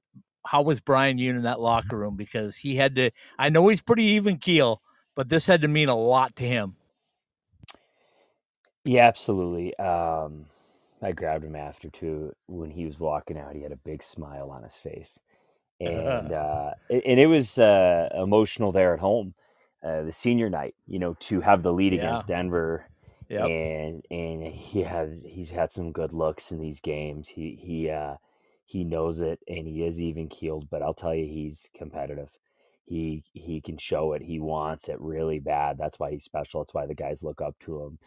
how 0.46 0.62
was 0.62 0.80
Bryan 0.80 1.18
Yoon 1.18 1.36
in 1.36 1.42
that 1.42 1.60
locker 1.60 1.96
room? 1.96 2.16
Because 2.16 2.56
he 2.56 2.76
had 2.76 2.94
to. 2.96 3.10
I 3.38 3.48
know 3.50 3.68
he's 3.68 3.82
pretty 3.82 4.04
even 4.04 4.38
keel, 4.38 4.82
but 5.14 5.28
this 5.28 5.46
had 5.46 5.62
to 5.62 5.68
mean 5.68 5.88
a 5.88 5.96
lot 5.96 6.36
to 6.36 6.44
him. 6.44 6.76
Yeah, 8.84 9.06
absolutely. 9.06 9.76
Um, 9.78 10.46
I 11.02 11.12
grabbed 11.12 11.44
him 11.44 11.56
after 11.56 11.90
too. 11.90 12.34
When 12.46 12.70
he 12.70 12.86
was 12.86 12.98
walking 12.98 13.38
out, 13.38 13.54
he 13.54 13.62
had 13.62 13.72
a 13.72 13.76
big 13.76 14.02
smile 14.02 14.50
on 14.50 14.62
his 14.62 14.74
face, 14.74 15.20
and 15.80 16.32
uh, 16.32 16.72
and 16.90 17.20
it 17.20 17.26
was 17.26 17.58
uh, 17.58 18.08
emotional 18.14 18.72
there 18.72 18.94
at 18.94 19.00
home. 19.00 19.34
Uh, 19.82 20.02
the 20.02 20.12
senior 20.12 20.50
night, 20.50 20.74
you 20.86 20.98
know, 20.98 21.14
to 21.20 21.40
have 21.40 21.62
the 21.62 21.72
lead 21.72 21.92
Yeah. 21.92 21.94
against 21.94 22.26
Denver, 22.26 22.86
Yep. 23.28 23.52
and 23.52 24.04
and 24.10 24.44
he 24.44 24.82
had 24.82 25.22
he's 25.24 25.50
had 25.50 25.72
some 25.72 25.92
good 25.92 26.12
looks 26.12 26.50
in 26.52 26.60
these 26.60 26.80
games. 26.80 27.28
He 27.28 27.56
he 27.56 27.90
uh, 27.90 28.16
he 28.70 28.84
knows 28.84 29.20
it, 29.20 29.40
and 29.48 29.66
he 29.66 29.84
is 29.84 30.00
even 30.00 30.28
keeled. 30.28 30.70
But 30.70 30.80
I'll 30.80 30.94
tell 30.94 31.12
you, 31.12 31.26
he's 31.26 31.68
competitive. 31.76 32.28
He 32.86 33.24
he 33.32 33.60
can 33.60 33.78
show 33.78 34.12
it. 34.12 34.22
He 34.22 34.38
wants 34.38 34.88
it 34.88 35.00
really 35.00 35.40
bad. 35.40 35.76
That's 35.76 35.98
why 35.98 36.12
he's 36.12 36.22
special. 36.22 36.60
That's 36.60 36.72
why 36.72 36.86
the 36.86 36.94
guys 36.94 37.24
look 37.24 37.40
up 37.40 37.56
to 37.60 37.82
him. 37.82 37.98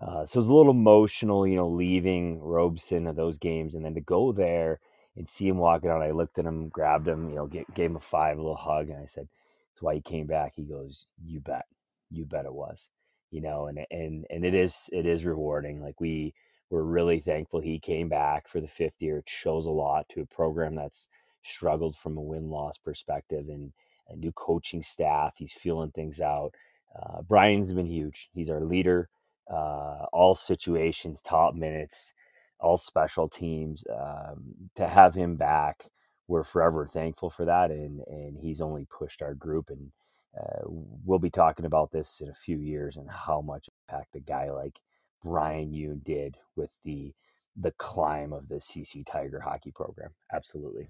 Uh, 0.00 0.26
so 0.26 0.40
it's 0.40 0.48
a 0.48 0.52
little 0.52 0.72
emotional, 0.72 1.46
you 1.46 1.54
know, 1.56 1.68
leaving 1.68 2.40
Robson 2.42 3.06
of 3.06 3.14
those 3.14 3.38
games, 3.38 3.76
and 3.76 3.84
then 3.84 3.94
to 3.94 4.00
go 4.00 4.32
there 4.32 4.80
and 5.16 5.28
see 5.28 5.46
him 5.46 5.58
walking 5.58 5.90
out. 5.90 6.02
I 6.02 6.10
looked 6.10 6.38
at 6.38 6.44
him, 6.46 6.68
grabbed 6.68 7.06
him, 7.06 7.28
you 7.30 7.36
know, 7.36 7.46
get, 7.46 7.72
gave 7.74 7.90
him 7.90 7.96
a 7.96 8.00
five, 8.00 8.38
a 8.38 8.42
little 8.42 8.56
hug, 8.56 8.88
and 8.88 8.98
I 9.00 9.06
said, 9.06 9.28
"That's 9.72 9.82
why 9.82 9.94
he 9.94 10.00
came 10.00 10.26
back." 10.26 10.54
He 10.56 10.64
goes, 10.64 11.06
"You 11.24 11.38
bet, 11.40 11.66
you 12.10 12.26
bet 12.26 12.44
it 12.44 12.54
was." 12.54 12.90
You 13.30 13.40
know, 13.42 13.66
and 13.68 13.78
and 13.92 14.26
and 14.30 14.44
it 14.44 14.54
is 14.54 14.90
it 14.92 15.06
is 15.06 15.24
rewarding. 15.24 15.80
Like 15.80 16.00
we 16.00 16.34
we're 16.70 16.82
really 16.82 17.20
thankful 17.20 17.60
he 17.60 17.78
came 17.80 18.08
back 18.08 18.48
for 18.48 18.60
the 18.60 18.68
fifth 18.68 19.00
year. 19.02 19.18
It 19.18 19.28
shows 19.28 19.66
a 19.66 19.70
lot 19.70 20.08
to 20.10 20.22
a 20.22 20.26
program 20.26 20.74
that's 20.76 21.08
struggled 21.44 21.96
from 21.96 22.16
a 22.18 22.22
win 22.22 22.50
loss 22.50 22.78
perspective 22.78 23.48
and 23.48 23.72
a 24.08 24.16
new 24.16 24.32
coaching 24.32 24.82
staff. 24.82 25.36
He's 25.38 25.52
feeling 25.52 25.90
things 25.92 26.20
out. 26.20 26.54
Uh, 26.98 27.22
Bryan's 27.22 27.72
been 27.72 27.86
huge. 27.86 28.30
He's 28.34 28.50
our 28.50 28.62
leader 28.64 29.06
uh, 29.50 30.06
all 30.12 30.34
situations, 30.34 31.20
top 31.22 31.54
minutes, 31.54 32.14
all 32.60 32.76
special 32.78 33.28
teams. 33.28 33.84
Um, 33.92 34.70
to 34.76 34.88
have 34.88 35.14
him 35.14 35.36
back, 35.36 35.90
we're 36.28 36.44
forever 36.44 36.86
thankful 36.86 37.30
for 37.30 37.44
that, 37.44 37.70
and 37.70 38.00
and 38.08 38.38
he's 38.38 38.60
only 38.60 38.86
pushed 38.86 39.22
our 39.22 39.34
group. 39.34 39.70
And 39.70 39.92
uh, 40.38 40.62
we'll 41.04 41.18
be 41.18 41.30
talking 41.30 41.66
about 41.66 41.90
this 41.92 42.20
in 42.20 42.28
a 42.28 42.34
few 42.34 42.58
years 42.58 42.96
and 42.96 43.10
how 43.10 43.40
much 43.40 43.68
impact 43.88 44.16
a 44.16 44.20
guy 44.20 44.50
like 44.50 44.80
Bryan 45.22 45.72
Yoon 45.72 46.04
did 46.04 46.36
with 46.56 46.70
the 46.84 47.14
the 47.60 47.72
climb 47.72 48.32
of 48.32 48.48
the 48.48 48.56
CC 48.56 49.04
Tiger 49.04 49.40
hockey 49.40 49.72
program. 49.72 50.10
Absolutely. 50.32 50.88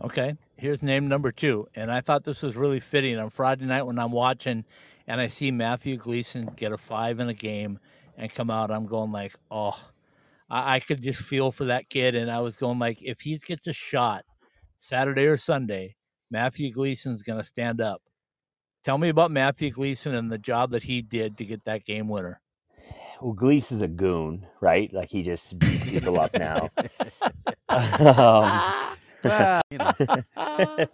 Okay, 0.00 0.36
here's 0.56 0.82
name 0.82 1.08
number 1.08 1.32
two, 1.32 1.68
and 1.74 1.90
I 1.90 2.00
thought 2.00 2.24
this 2.24 2.42
was 2.42 2.56
really 2.56 2.80
fitting 2.80 3.18
on 3.18 3.30
Friday 3.30 3.64
night 3.64 3.82
when 3.82 3.98
I'm 3.98 4.12
watching, 4.12 4.64
and 5.06 5.20
I 5.20 5.28
see 5.28 5.50
Matthew 5.50 5.96
Gleason 5.96 6.50
get 6.56 6.72
a 6.72 6.78
five 6.78 7.18
in 7.18 7.28
a 7.28 7.34
game 7.34 7.78
and 8.16 8.32
come 8.32 8.50
out. 8.50 8.70
I'm 8.70 8.86
going 8.86 9.10
like, 9.10 9.34
oh, 9.50 9.78
I, 10.50 10.76
I 10.76 10.80
could 10.80 11.00
just 11.00 11.22
feel 11.22 11.50
for 11.50 11.64
that 11.66 11.88
kid, 11.88 12.14
and 12.14 12.30
I 12.30 12.40
was 12.40 12.56
going 12.56 12.78
like, 12.78 12.98
if 13.00 13.20
he 13.20 13.38
gets 13.38 13.66
a 13.66 13.72
shot 13.72 14.24
Saturday 14.76 15.26
or 15.26 15.36
Sunday, 15.36 15.96
Matthew 16.30 16.72
Gleason's 16.72 17.22
going 17.22 17.40
to 17.40 17.46
stand 17.46 17.80
up. 17.80 18.02
Tell 18.84 18.98
me 18.98 19.08
about 19.08 19.30
Matthew 19.30 19.70
Gleason 19.70 20.14
and 20.14 20.30
the 20.30 20.38
job 20.38 20.72
that 20.72 20.82
he 20.82 21.00
did 21.00 21.38
to 21.38 21.44
get 21.44 21.64
that 21.64 21.84
game 21.84 22.08
winner. 22.08 22.41
Well, 23.22 23.34
Gleese 23.34 23.72
is 23.72 23.82
a 23.82 23.88
goon, 23.88 24.46
right? 24.62 24.92
Like 24.94 25.10
he 25.10 25.22
just 25.22 25.58
beats 25.58 25.86
people 25.86 26.20
up 26.20 26.34
now. 26.34 26.70
um, 27.68 28.62
Well, 29.24 29.62
you 29.70 29.78
know, 29.78 29.92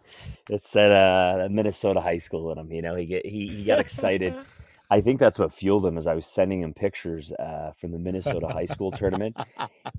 it's 0.50 0.72
that 0.72 0.92
uh 0.92 1.48
Minnesota 1.50 2.00
high 2.02 2.18
school 2.18 2.52
in 2.52 2.58
him. 2.58 2.72
You 2.72 2.82
know, 2.82 2.96
he 2.96 3.06
get 3.06 3.26
he, 3.26 3.48
he 3.48 3.64
got 3.64 3.80
excited. 3.80 4.34
I 4.90 5.02
think 5.02 5.20
that's 5.20 5.38
what 5.38 5.54
fueled 5.54 5.86
him. 5.86 5.98
As 5.98 6.06
I 6.06 6.14
was 6.14 6.26
sending 6.26 6.62
him 6.62 6.74
pictures 6.74 7.32
uh, 7.32 7.72
from 7.78 7.92
the 7.92 7.98
Minnesota 8.00 8.48
high 8.48 8.66
school 8.66 8.92
tournament, 8.92 9.36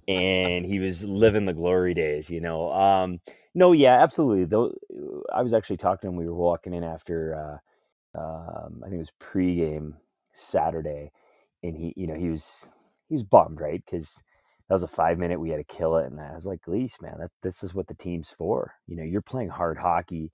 and 0.08 0.66
he 0.66 0.80
was 0.80 1.06
living 1.06 1.46
the 1.46 1.54
glory 1.54 1.96
days. 1.96 2.30
You 2.32 2.42
know, 2.42 2.72
um, 2.74 3.22
no, 3.56 3.74
yeah, 3.74 4.02
absolutely. 4.02 4.46
Though 4.46 4.74
I 5.34 5.44
was 5.44 5.54
actually 5.54 5.78
talking 5.78 6.10
to 6.10 6.14
him. 6.14 6.18
We 6.18 6.28
were 6.28 6.36
walking 6.36 6.74
in 6.76 6.84
after 6.86 7.62
uh, 8.16 8.20
um, 8.20 8.84
I 8.86 8.90
think 8.90 8.96
it 8.96 9.00
was 9.00 9.14
pregame 9.22 9.94
Saturday, 10.34 11.12
and 11.64 11.78
he, 11.78 11.94
you 11.98 12.08
know, 12.08 12.16
he 12.16 12.30
was 12.30 12.68
he 13.10 13.16
was 13.16 13.24
bummed, 13.24 13.60
right? 13.62 13.84
Because 13.86 14.24
that 14.68 14.76
was 14.76 14.84
a 14.84 14.88
five 14.88 15.18
minute. 15.18 15.40
We 15.40 15.50
had 15.52 15.58
to 15.58 15.64
kill 15.64 15.98
it, 15.98 16.08
and 16.12 16.20
I 16.20 16.34
was 16.34 16.46
like, 16.46 16.62
"Gleese, 16.68 17.02
man, 17.02 17.18
that 17.20 17.32
this 17.44 17.64
is 17.64 17.74
what 17.76 17.88
the 17.88 17.96
team's 17.96 18.32
for. 18.32 18.76
You 18.88 18.98
know, 18.98 19.04
you're 19.04 19.22
playing 19.22 19.50
hard 19.50 19.78
hockey. 19.80 20.32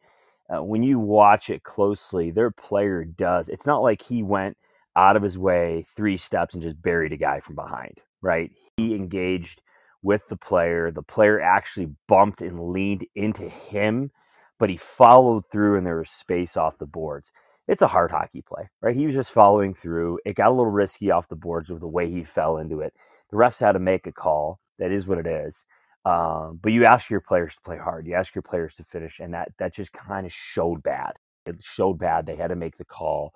Uh, 0.54 0.64
when 0.64 0.84
you 0.84 1.00
watch 1.00 1.50
it 1.50 1.64
closely, 1.64 2.32
their 2.32 2.52
player 2.52 3.04
does. 3.06 3.50
It's 3.50 3.68
not 3.68 3.82
like 3.82 4.04
he 4.04 4.24
went 4.24 4.58
out 4.96 5.16
of 5.16 5.24
his 5.24 5.38
way 5.38 5.84
three 5.96 6.18
steps 6.18 6.54
and 6.54 6.64
just 6.64 6.82
buried 6.82 7.14
a 7.14 7.18
guy 7.18 7.40
from 7.42 7.56
behind, 7.56 8.00
right? 8.22 8.52
He 8.78 8.96
engaged 8.96 9.62
with 10.04 10.28
the 10.30 10.38
player. 10.38 10.92
The 10.92 11.04
player 11.04 11.42
actually 11.42 11.96
bumped 12.08 12.42
and 12.42 12.60
leaned 12.70 13.06
into 13.16 13.50
him, 13.50 14.12
but 14.60 14.70
he 14.70 14.78
followed 14.78 15.46
through, 15.52 15.78
and 15.78 15.88
there 15.88 15.98
was 15.98 16.12
space 16.12 16.58
off 16.58 16.78
the 16.78 16.88
boards. 16.88 17.32
It's 17.68 17.82
a 17.82 17.88
hard 17.88 18.12
hockey 18.12 18.42
play, 18.42 18.70
right? 18.82 18.96
He 18.96 19.08
was 19.08 19.16
just 19.16 19.32
following 19.32 19.74
through. 19.74 20.20
It 20.26 20.36
got 20.36 20.50
a 20.50 20.56
little 20.56 20.72
risky 20.72 21.12
off 21.12 21.28
the 21.30 21.36
boards 21.36 21.70
with 21.70 21.82
the 21.82 21.88
way 21.88 22.10
he 22.12 22.24
fell 22.24 22.58
into 22.58 22.82
it. 22.82 22.94
The 23.32 23.38
refs 23.38 23.60
had 23.60 23.74
to 23.74 23.80
make 23.80 24.06
a 24.08 24.12
call. 24.12 24.60
That 24.80 24.92
is 24.92 25.08
what 25.08 25.18
it 25.18 25.28
is. 25.28 25.66
Um, 26.06 26.60
but 26.62 26.72
you 26.74 26.86
ask 26.86 27.10
your 27.10 27.22
players 27.22 27.56
to 27.56 27.62
play 27.62 27.78
hard. 27.78 28.06
You 28.06 28.14
ask 28.14 28.36
your 28.36 28.44
players 28.44 28.76
to 28.76 28.84
finish, 28.84 29.20
and 29.20 29.34
that 29.34 29.54
that 29.58 29.74
just 29.74 29.94
kind 29.94 30.26
of 30.26 30.32
showed 30.34 30.84
bad. 30.84 31.14
It 31.48 31.64
showed 31.64 31.96
bad. 31.96 32.26
They 32.28 32.36
had 32.36 32.50
to 32.50 32.56
make 32.56 32.78
the 32.78 32.86
call. 32.86 33.34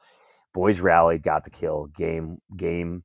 Boys 0.54 0.80
rallied, 0.80 1.24
got 1.24 1.44
the 1.44 1.50
kill. 1.50 1.88
Game 1.88 2.40
game 2.56 3.04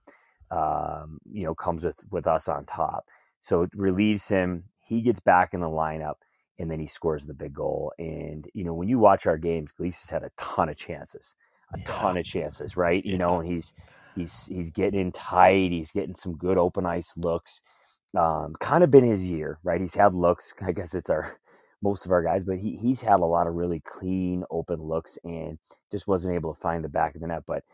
um, 0.51 1.19
you 1.31 1.45
know, 1.45 1.55
comes 1.55 1.83
with 1.85 2.05
with 2.11 2.27
us 2.27 2.49
on 2.49 2.67
top. 2.67 3.07
So 3.41 3.63
it 3.63 3.71
relieves 3.75 4.29
him. 4.29 4.65
He 4.81 5.03
gets 5.03 5.21
back 5.21 5.55
in 5.55 5.61
the 5.61 5.69
lineup, 5.69 6.17
and 6.59 6.71
then 6.71 6.81
he 6.81 6.87
scores 6.87 7.27
the 7.27 7.35
big 7.35 7.55
goal. 7.55 7.93
And 7.99 8.47
you 8.55 8.65
know, 8.65 8.75
when 8.75 8.89
you 8.89 8.99
watch 8.99 9.27
our 9.27 9.39
games, 9.39 9.73
Gleese 9.73 10.01
has 10.03 10.11
had 10.11 10.23
a 10.25 10.31
ton 10.39 10.69
of 10.69 10.77
chances, 10.77 11.35
a 11.75 11.79
Yeah. 11.79 11.85
ton 11.85 12.17
of 12.17 12.25
chances, 12.25 12.77
right? 12.77 13.05
You 13.05 13.19
know, 13.19 13.41
and 13.41 13.49
he's 13.49 13.75
he's 14.15 14.47
he's 14.47 14.71
getting 14.71 15.01
in 15.01 15.13
tight. 15.13 15.73
He's 15.73 15.93
getting 15.93 16.15
some 16.15 16.37
good 16.37 16.59
open 16.59 16.87
ice 16.87 17.13
looks. 17.17 17.63
Um, 18.17 18.55
kind 18.61 18.85
of 18.85 18.91
been 18.91 19.05
his 19.05 19.31
year, 19.31 19.59
right? 19.65 19.81
He's 19.81 19.95
had 19.95 20.15
looks. 20.15 20.55
I 20.63 20.73
guess 20.73 20.95
it's 20.95 21.11
our 21.11 21.39
most 21.83 22.07
of 22.07 22.13
our 22.13 22.23
guys, 22.23 22.45
but 22.45 22.59
he 22.59 22.77
he's 22.77 23.03
had 23.03 23.21
a 23.21 23.27
lot 23.27 23.47
of 23.47 23.55
really 23.55 23.81
clean 23.81 24.45
open 24.51 24.81
looks 24.83 25.19
and 25.25 25.59
just 25.93 26.07
wasn't 26.09 26.35
able 26.35 26.55
to 26.55 26.61
find 26.61 26.85
the 26.85 26.89
back 26.89 27.15
of 27.15 27.21
the 27.21 27.27
net. 27.29 27.45
But 27.47 27.65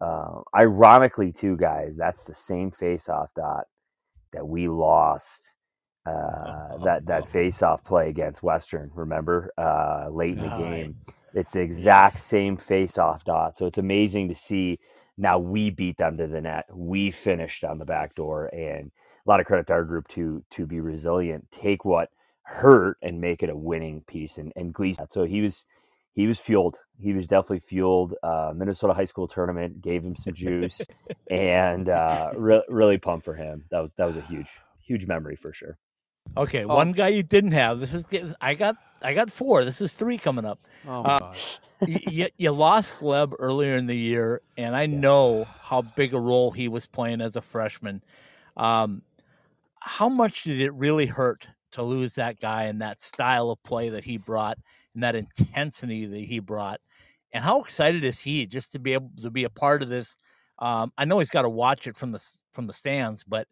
uh, 0.00 0.42
ironically, 0.56 1.32
too, 1.32 1.56
guys, 1.56 1.96
that's 1.96 2.24
the 2.24 2.34
same 2.34 2.70
face-off 2.72 3.30
dot 3.36 3.66
that 4.32 4.46
we 4.48 4.68
lost. 4.68 5.54
Uh, 6.10 6.78
that 6.84 7.06
that 7.06 7.26
face-off 7.28 7.84
play 7.84 8.08
against 8.08 8.42
Western, 8.42 8.90
remember, 8.94 9.52
uh, 9.58 10.08
late 10.10 10.36
in 10.38 10.42
the 10.42 10.50
game. 10.50 10.96
It's 11.34 11.52
the 11.52 11.62
exact 11.62 12.18
same 12.18 12.56
face-off 12.58 13.24
dot. 13.24 13.56
So 13.56 13.66
it's 13.66 13.78
amazing 13.78 14.28
to 14.30 14.36
see. 14.36 14.80
Now 15.18 15.38
we 15.38 15.70
beat 15.70 15.98
them 15.98 16.18
to 16.18 16.26
the 16.28 16.40
net. 16.42 16.66
We 16.74 17.10
finished 17.12 17.64
on 17.64 17.78
the 17.78 17.86
back 17.86 18.14
door, 18.16 18.46
and 18.54 18.92
a 19.26 19.30
lot 19.30 19.40
of 19.40 19.46
credit 19.46 19.68
to 19.68 19.74
our 19.74 19.84
group 19.84 20.08
to 20.10 20.44
to 20.52 20.66
be 20.66 20.80
resilient, 20.80 21.48
take 21.52 21.84
what 21.84 22.10
hurt 22.44 22.98
and 23.02 23.20
make 23.20 23.42
it 23.42 23.50
a 23.50 23.56
winning 23.56 24.02
piece. 24.06 24.38
And 24.38 24.52
and 24.56 24.74
Gleason, 24.74 25.06
so 25.10 25.24
he 25.24 25.42
was 25.42 25.66
he 26.14 26.26
was 26.26 26.40
fueled. 26.40 26.78
He 26.98 27.12
was 27.14 27.28
definitely 27.28 27.60
fueled. 27.60 28.14
Uh, 28.22 28.52
Minnesota 28.56 28.94
high 28.94 29.06
school 29.06 29.28
tournament 29.28 29.82
gave 29.82 30.04
him 30.04 30.16
some 30.16 30.34
juice, 30.34 30.82
and 31.30 31.88
uh, 31.88 32.32
re- 32.36 32.64
really 32.68 32.98
pumped 32.98 33.24
for 33.24 33.34
him. 33.34 33.64
That 33.70 33.80
was 33.80 33.94
that 33.94 34.06
was 34.06 34.16
a 34.16 34.22
huge 34.22 34.50
huge 34.82 35.06
memory 35.06 35.36
for 35.36 35.52
sure. 35.52 35.78
Okay, 36.36 36.64
Oh. 36.64 36.76
one 36.76 36.92
guy 36.92 37.08
you 37.08 37.22
didn't 37.22 37.52
have. 37.52 37.80
This 37.80 37.94
is 37.94 38.06
I 38.40 38.54
got 38.54 38.76
I 39.02 39.14
got 39.14 39.30
four. 39.30 39.64
This 39.64 39.80
is 39.80 39.94
three 39.94 40.18
coming 40.18 40.44
up. 40.44 40.60
Oh 40.86 41.02
my 41.02 41.12
Uh, 41.12 41.18
god. 41.18 41.36
you, 41.86 42.28
you 42.36 42.50
lost 42.52 42.94
Gleb 42.98 43.34
earlier 43.38 43.74
in 43.76 43.86
the 43.86 43.96
year, 43.96 44.42
and 44.56 44.76
I 44.76 44.86
know 44.86 45.46
how 45.62 45.82
big 45.82 46.14
a 46.14 46.20
role 46.20 46.50
he 46.50 46.68
was 46.68 46.86
playing 46.86 47.20
as 47.20 47.36
a 47.36 47.40
freshman. 47.40 48.02
Um, 48.56 49.02
how 49.80 50.08
much 50.08 50.44
did 50.44 50.60
it 50.60 50.72
really 50.74 51.06
hurt 51.06 51.46
to 51.72 51.82
lose 51.82 52.14
that 52.14 52.40
guy 52.40 52.64
and 52.64 52.82
that 52.82 53.00
style 53.00 53.50
of 53.50 53.62
play 53.62 53.88
that 53.90 54.04
he 54.04 54.18
brought 54.18 54.58
and 54.94 55.02
that 55.02 55.16
intensity 55.16 56.06
that 56.06 56.24
he 56.24 56.38
brought? 56.38 56.80
And 57.32 57.44
how 57.44 57.62
excited 57.62 58.04
is 58.04 58.20
he 58.20 58.46
just 58.46 58.72
to 58.72 58.78
be 58.78 58.92
able 58.92 59.10
to 59.22 59.30
be 59.30 59.44
a 59.44 59.50
part 59.50 59.82
of 59.82 59.88
this? 59.88 60.16
Um, 60.58 60.92
I 60.98 61.06
know 61.06 61.18
he's 61.18 61.30
got 61.30 61.42
to 61.42 61.48
watch 61.48 61.86
it 61.86 61.96
from 61.96 62.12
the 62.12 62.22
from 62.52 62.66
the 62.66 62.74
stands, 62.74 63.24
but 63.24 63.48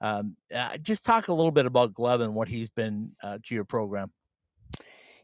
um, 0.00 0.36
uh, 0.54 0.76
just 0.78 1.04
talk 1.04 1.28
a 1.28 1.32
little 1.32 1.52
bit 1.52 1.66
about 1.66 1.94
Gleb 1.94 2.22
and 2.22 2.34
what 2.34 2.48
he's 2.48 2.68
been 2.68 3.12
uh, 3.22 3.38
to 3.44 3.54
your 3.54 3.64
program. 3.64 4.10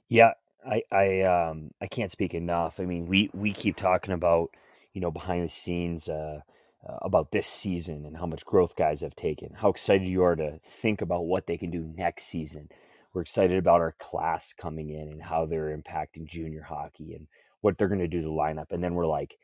Yeah, 0.09 0.33
I 0.65 0.83
I 0.93 1.23
um 1.23 1.71
I 1.81 1.87
can't 1.87 2.11
speak 2.11 2.35
enough. 2.35 2.81
I 2.81 2.85
mean, 2.85 3.07
we 3.07 3.31
we 3.33 3.53
keep 3.53 3.77
talking 3.77 4.15
about 4.15 4.51
you 4.93 5.01
know 5.01 5.11
behind 5.11 5.45
the 5.45 5.49
scenes 5.49 6.09
uh, 6.09 6.41
uh, 6.89 6.99
about 7.03 7.33
this 7.33 7.47
season 7.47 8.05
and 8.07 8.17
how 8.17 8.27
much 8.27 8.45
growth 8.45 8.77
guys 8.77 9.01
have 9.01 9.17
taken. 9.17 9.55
How 9.55 9.71
excited 9.71 10.07
you 10.07 10.23
are 10.23 10.37
to 10.37 10.61
think 10.65 11.01
about 11.01 11.27
what 11.27 11.47
they 11.47 11.57
can 11.57 11.71
do 11.71 11.93
next 11.97 12.25
season. 12.25 12.69
We're 13.13 13.23
excited 13.23 13.57
about 13.59 13.81
our 13.81 13.95
class 13.99 14.53
coming 14.53 14.91
in 14.91 15.09
and 15.09 15.23
how 15.23 15.47
they're 15.47 15.77
impacting 15.77 16.27
junior 16.27 16.63
hockey 16.63 17.15
and 17.15 17.29
what 17.63 17.79
they're 17.79 17.89
going 17.89 18.01
to 18.01 18.09
do 18.09 18.21
to 18.21 18.27
the 18.27 18.33
lineup. 18.33 18.71
And 18.71 18.85
then 18.85 18.95
we're 18.95 19.07
like, 19.07 19.39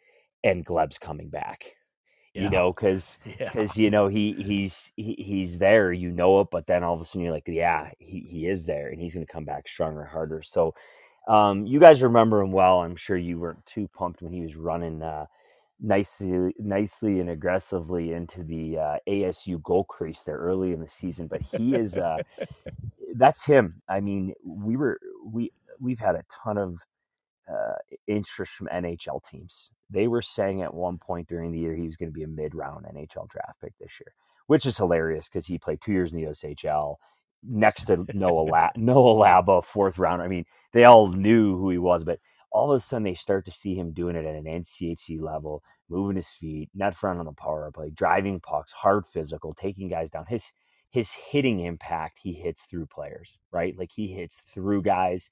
and 0.44 0.64
Gleb's 0.64 0.98
coming 0.98 1.30
back. 1.30 1.72
Yeah. 2.34 2.42
You 2.44 2.50
know, 2.50 2.72
because 2.72 3.18
Yeah. 3.40 3.52
because 3.52 3.76
you 3.78 3.90
know 3.90 4.08
he 4.08 4.32
he's 4.34 4.92
he, 4.96 5.14
he's 5.18 5.58
there 5.58 5.92
you 5.92 6.10
know 6.10 6.40
it 6.40 6.48
but 6.50 6.66
then 6.66 6.84
all 6.84 6.94
of 6.94 7.00
a 7.00 7.04
sudden 7.04 7.22
you're 7.22 7.32
like 7.32 7.48
yeah 7.48 7.90
he, 7.98 8.20
he 8.20 8.46
is 8.46 8.66
there 8.66 8.88
and 8.88 9.00
he's 9.00 9.14
going 9.14 9.26
to 9.26 9.32
come 9.32 9.44
back 9.44 9.68
stronger 9.68 10.04
harder 10.04 10.42
so 10.42 10.74
um 11.28 11.66
you 11.66 11.80
guys 11.80 12.02
remember 12.02 12.40
him 12.42 12.52
well 12.52 12.82
i'm 12.82 12.96
sure 12.96 13.16
you 13.16 13.38
weren't 13.38 13.64
too 13.66 13.88
pumped 13.88 14.22
when 14.22 14.32
he 14.32 14.42
was 14.42 14.56
running 14.56 15.02
uh 15.02 15.26
nicely 15.80 16.54
nicely 16.58 17.20
and 17.20 17.30
aggressively 17.30 18.12
into 18.12 18.42
the 18.44 18.78
uh, 18.78 18.96
asu 19.08 19.62
goal 19.62 19.84
crease 19.84 20.22
there 20.24 20.38
early 20.38 20.72
in 20.72 20.80
the 20.80 20.88
season 20.88 21.26
but 21.28 21.42
he 21.42 21.76
is 21.76 21.98
uh 21.98 22.18
that's 23.16 23.46
him 23.46 23.82
i 23.88 24.00
mean 24.00 24.34
we 24.44 24.76
were 24.76 24.98
we 25.26 25.52
we've 25.80 26.00
had 26.00 26.16
a 26.16 26.24
ton 26.30 26.58
of 26.58 26.80
uh, 27.50 27.74
interest 28.06 28.54
from 28.54 28.68
NHL 28.68 29.22
teams. 29.24 29.70
They 29.90 30.08
were 30.08 30.22
saying 30.22 30.62
at 30.62 30.74
one 30.74 30.98
point 30.98 31.28
during 31.28 31.52
the 31.52 31.58
year 31.58 31.74
he 31.76 31.86
was 31.86 31.96
going 31.96 32.08
to 32.10 32.14
be 32.14 32.22
a 32.22 32.28
mid-round 32.28 32.86
NHL 32.86 33.28
draft 33.28 33.60
pick 33.60 33.74
this 33.78 34.00
year, 34.00 34.14
which 34.46 34.66
is 34.66 34.78
hilarious 34.78 35.28
because 35.28 35.46
he 35.46 35.58
played 35.58 35.80
two 35.80 35.92
years 35.92 36.12
in 36.12 36.20
the 36.20 36.28
USHL 36.28 36.96
next 37.42 37.86
to 37.86 38.06
Noah 38.12 38.42
La- 38.42 38.70
Noah 38.76 39.24
Laba, 39.26 39.64
fourth 39.64 39.98
round. 39.98 40.22
I 40.22 40.28
mean, 40.28 40.44
they 40.72 40.84
all 40.84 41.08
knew 41.08 41.56
who 41.58 41.70
he 41.70 41.78
was, 41.78 42.04
but 42.04 42.20
all 42.52 42.72
of 42.72 42.76
a 42.76 42.80
sudden 42.80 43.04
they 43.04 43.14
start 43.14 43.44
to 43.46 43.50
see 43.50 43.74
him 43.74 43.92
doing 43.92 44.16
it 44.16 44.26
at 44.26 44.34
an 44.34 44.44
NCHC 44.44 45.20
level, 45.20 45.62
moving 45.88 46.16
his 46.16 46.30
feet, 46.30 46.70
net 46.74 46.94
front 46.94 47.20
on 47.20 47.26
the 47.26 47.32
power 47.32 47.70
play, 47.72 47.90
driving 47.90 48.40
pucks, 48.40 48.72
hard 48.72 49.06
physical, 49.06 49.54
taking 49.54 49.88
guys 49.88 50.10
down. 50.10 50.26
His 50.28 50.52
his 50.90 51.12
hitting 51.12 51.60
impact, 51.60 52.20
he 52.22 52.34
hits 52.34 52.64
through 52.64 52.86
players, 52.86 53.38
right? 53.52 53.76
Like 53.78 53.92
he 53.92 54.08
hits 54.08 54.40
through 54.40 54.82
guys. 54.82 55.30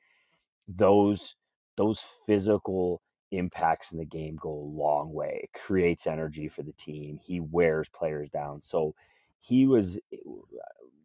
Those 0.68 1.36
those 1.80 2.06
physical 2.26 3.00
impacts 3.30 3.90
in 3.90 3.96
the 3.98 4.04
game 4.04 4.36
go 4.36 4.50
a 4.50 4.76
long 4.76 5.14
way. 5.14 5.40
It 5.44 5.58
creates 5.58 6.06
energy 6.06 6.46
for 6.46 6.62
the 6.62 6.74
team. 6.74 7.18
He 7.24 7.40
wears 7.40 7.88
players 7.88 8.28
down. 8.28 8.60
So 8.60 8.94
he 9.40 9.66
was, 9.66 9.98
eh, 10.12 10.18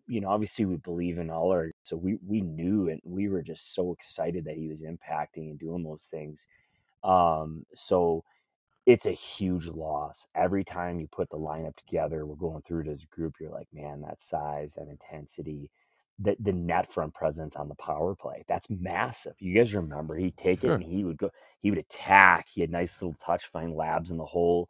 you 0.07 0.19
know, 0.19 0.27
obviously 0.27 0.65
we 0.65 0.75
believe 0.75 1.17
in 1.17 1.29
all 1.29 1.51
our, 1.53 1.71
so 1.83 1.95
we, 1.95 2.17
we 2.27 2.41
knew 2.41 2.89
and 2.89 2.99
we 3.05 3.29
were 3.29 3.41
just 3.41 3.73
so 3.73 3.93
excited 3.93 4.43
that 4.43 4.57
he 4.57 4.67
was 4.67 4.81
impacting 4.81 5.49
and 5.49 5.57
doing 5.57 5.81
those 5.83 6.03
things. 6.11 6.45
Um, 7.05 7.65
so 7.73 8.25
it's 8.85 9.05
a 9.05 9.11
huge 9.11 9.67
loss. 9.67 10.27
Every 10.35 10.65
time 10.65 10.99
you 10.99 11.07
put 11.07 11.29
the 11.29 11.37
lineup 11.37 11.77
together, 11.77 12.25
we're 12.25 12.35
going 12.35 12.63
through 12.63 12.81
it 12.81 12.89
as 12.89 13.03
a 13.03 13.15
group, 13.15 13.35
you're 13.39 13.49
like, 13.49 13.69
man, 13.73 14.01
that 14.01 14.21
size, 14.21 14.73
that 14.73 14.89
intensity, 14.89 15.71
the, 16.19 16.35
the 16.39 16.53
net 16.53 16.91
front 16.91 17.13
presence 17.13 17.55
on 17.55 17.69
the 17.69 17.75
power 17.75 18.15
play. 18.15 18.43
That's 18.47 18.69
massive. 18.69 19.35
You 19.39 19.55
guys 19.55 19.73
remember 19.73 20.15
he'd 20.15 20.37
take 20.37 20.63
it 20.63 20.69
Sure. 20.69 20.75
and 20.75 20.83
he 20.83 21.03
would 21.03 21.17
go, 21.17 21.31
he 21.61 21.69
would 21.71 21.79
attack. 21.79 22.47
He 22.49 22.61
had 22.61 22.71
nice 22.71 23.01
little 23.01 23.15
touch, 23.25 23.45
find 23.45 23.75
labs 23.75 24.11
in 24.11 24.17
the 24.17 24.25
hole. 24.25 24.69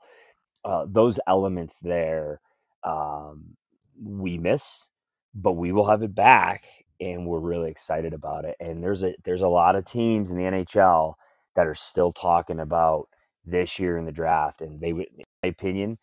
Uh, 0.64 0.86
those 0.88 1.20
elements 1.28 1.80
there, 1.80 2.42
um, 2.84 3.56
we 4.04 4.38
miss, 4.38 4.88
but 5.34 5.54
we 5.54 5.72
will 5.72 5.88
have 5.90 6.04
it 6.04 6.16
back, 6.16 6.66
and 7.00 7.28
we're 7.28 7.40
really 7.40 7.70
excited 7.72 8.14
about 8.14 8.46
it. 8.46 8.56
And 8.60 8.84
there's 8.84 9.04
a 9.04 9.16
there's 9.24 9.42
a 9.42 9.48
lot 9.48 9.76
of 9.76 9.86
teams 9.86 10.32
in 10.32 10.38
the 10.38 10.44
NHL 10.44 11.16
that 11.56 11.68
are 11.68 11.76
still 11.76 12.12
talking 12.12 12.60
about 12.60 13.08
this 13.46 13.80
year 13.80 13.98
in 13.98 14.06
the 14.06 14.12
draft, 14.12 14.62
and 14.62 14.82
they 14.82 14.94
would, 14.94 15.08
in 15.18 15.26
my 15.44 15.50
opinion, 15.50 15.98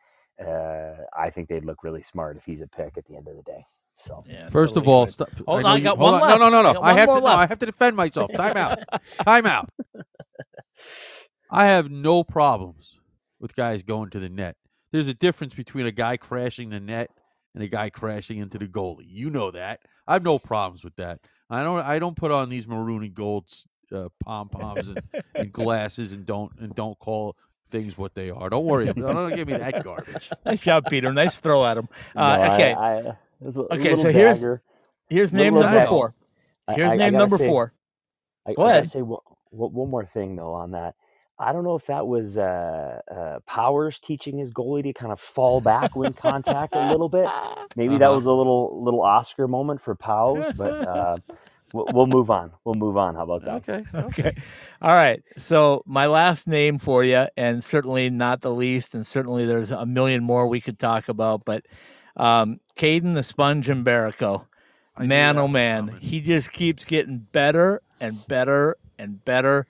uh, 0.44 0.92
I 1.16 1.30
think 1.30 1.48
they'd 1.48 1.64
look 1.64 1.82
really 1.84 2.02
smart 2.02 2.36
if 2.36 2.44
he's 2.44 2.60
a 2.62 2.68
pick 2.68 2.96
at 2.98 3.06
the 3.06 3.16
end 3.16 3.28
of 3.28 3.36
the 3.36 3.42
day. 3.42 3.66
So 3.94 4.24
Yeah, 4.28 4.48
First 4.48 4.76
of 4.76 4.88
all, 4.88 5.06
stop, 5.06 5.28
Hold 5.46 5.62
know 5.62 5.68
on, 5.68 5.76
I 5.76 5.80
got 5.80 5.98
hold 5.98 6.12
one 6.12 6.22
on. 6.22 6.28
left. 6.28 6.40
No, 6.40 6.48
no, 6.48 6.62
no, 6.62 6.72
no. 6.72 6.80
I 6.80 6.88
one 6.90 6.98
have 6.98 7.06
more 7.08 7.16
to. 7.20 7.24
No, 7.24 7.26
I 7.28 7.46
have 7.46 7.58
to 7.58 7.66
defend 7.66 7.96
myself. 7.96 8.32
Time 8.32 8.56
out. 8.56 8.78
Time 9.24 9.46
out. 9.46 9.68
I 11.50 11.66
have 11.66 11.90
no 11.90 12.24
problems 12.24 12.98
with 13.38 13.54
guys 13.54 13.82
going 13.82 14.10
to 14.10 14.18
the 14.18 14.28
net. 14.28 14.56
There's 14.92 15.08
a 15.08 15.14
difference 15.14 15.54
between 15.54 15.86
a 15.86 15.92
guy 15.92 16.16
crashing 16.16 16.70
the 16.70 16.80
net 16.80 17.10
and 17.54 17.62
a 17.62 17.68
guy 17.68 17.90
crashing 17.90 18.38
into 18.38 18.58
the 18.58 18.66
goalie. 18.66 19.06
You 19.06 19.30
know 19.30 19.50
that. 19.50 19.80
I 20.06 20.14
have 20.14 20.24
no 20.24 20.38
problems 20.38 20.82
with 20.84 20.96
that. 20.96 21.20
I 21.50 21.62
don't. 21.62 21.80
I 21.80 21.98
don't 21.98 22.16
put 22.16 22.30
on 22.30 22.48
these 22.48 22.66
maroon 22.66 23.02
and 23.02 23.14
gold 23.14 23.46
uh, 23.94 24.08
pom 24.24 24.48
poms 24.48 24.88
and, 24.88 25.02
and 25.34 25.52
glasses 25.52 26.12
and 26.12 26.24
don't 26.26 26.52
and 26.58 26.74
don't 26.74 26.98
call 26.98 27.36
things 27.68 27.96
what 27.96 28.14
they 28.14 28.30
are. 28.30 28.48
Don't 28.48 28.64
worry. 28.64 28.86
Don't 28.92 29.34
give 29.34 29.48
me 29.48 29.56
that 29.56 29.84
garbage. 29.84 30.30
nice 30.46 30.60
job, 30.60 30.84
Peter. 30.88 31.12
Nice 31.12 31.36
throw 31.36 31.64
at 31.64 31.76
him. 31.76 31.88
Uh, 32.16 32.36
no, 32.36 32.54
okay, 32.54 32.72
I, 32.72 32.98
it 32.98 33.04
was 33.04 33.06
a, 33.06 33.10
a 33.10 33.18
Okay, 33.46 33.90
little 33.90 34.02
so 34.04 34.10
here's- 34.12 34.38
dagger. 34.38 34.62
here's 35.08 35.32
little 35.32 35.44
name 35.44 35.54
bit 35.54 35.60
number 35.60 35.78
back. 35.78 35.88
four. 35.88 36.14
Here's 36.74 36.90
I- 36.90 36.94
I 36.94 36.96
name 36.96 37.12
gotta 37.12 37.18
number 37.24 37.36
say- 37.38 37.46
four. 37.46 37.72
I, 38.46 38.54
Go 38.54 38.62
I 38.62 38.66
gotta 38.66 38.78
ahead. 38.78 38.90
say 38.90 39.02
one, 39.02 39.20
one 39.50 39.90
more 39.90 40.04
thing 40.04 40.36
though 40.36 40.52
on 40.54 40.72
that. 40.72 40.94
I 41.38 41.52
don't 41.52 41.64
know 41.64 41.74
if 41.74 41.86
that 41.86 42.06
was 42.06 42.38
uh, 42.38 43.00
uh, 43.10 43.40
Powers 43.46 43.98
teaching 43.98 44.38
his 44.38 44.52
goalie 44.52 44.82
to 44.84 44.92
kind 44.92 45.10
of 45.12 45.18
fall 45.18 45.60
back 45.60 45.96
when 45.96 46.12
contact 46.12 46.74
a 46.76 46.90
little 46.90 47.08
bit. 47.08 47.28
Maybe 47.76 47.98
that 47.98 48.06
Uh-huh. 48.06 48.16
was 48.16 48.26
a 48.26 48.32
little 48.32 48.82
little 48.84 49.00
Oscar 49.00 49.48
moment 49.48 49.80
for 49.80 49.94
Powers, 49.96 50.52
but 50.56 50.86
uh, 50.86 51.16
we'll, 51.72 51.86
we'll 51.92 52.06
move 52.06 52.30
on. 52.30 52.52
We'll 52.64 52.76
move 52.76 52.96
on. 52.96 53.14
How 53.16 53.22
about 53.24 53.44
that? 53.44 53.68
Okay. 53.68 53.84
Okay. 53.94 54.36
All 54.82 54.94
right. 54.94 55.20
So 55.36 55.82
my 55.86 56.06
last 56.06 56.46
name 56.46 56.78
for 56.78 57.02
you, 57.02 57.26
and 57.36 57.64
certainly 57.64 58.08
not 58.10 58.40
the 58.42 58.52
least, 58.52 58.94
and 58.94 59.04
certainly 59.06 59.44
there's 59.46 59.70
a 59.72 59.86
million 59.86 60.22
more 60.22 60.46
we 60.46 60.60
could 60.60 60.78
talk 60.78 61.08
about, 61.08 61.44
but 61.44 61.64
um, 62.16 62.60
Kaidan 62.76 63.14
the 63.14 63.22
Sponge 63.22 63.68
and 63.68 63.84
Mbereko. 63.84 64.46
Man, 64.98 65.38
oh 65.38 65.48
man, 65.48 65.86
coming. 65.86 66.00
he 66.02 66.20
just 66.20 66.52
keeps 66.52 66.84
getting 66.84 67.18
better 67.32 67.80
and 67.98 68.26
better 68.28 68.76
and 68.98 69.24
better. 69.24 69.66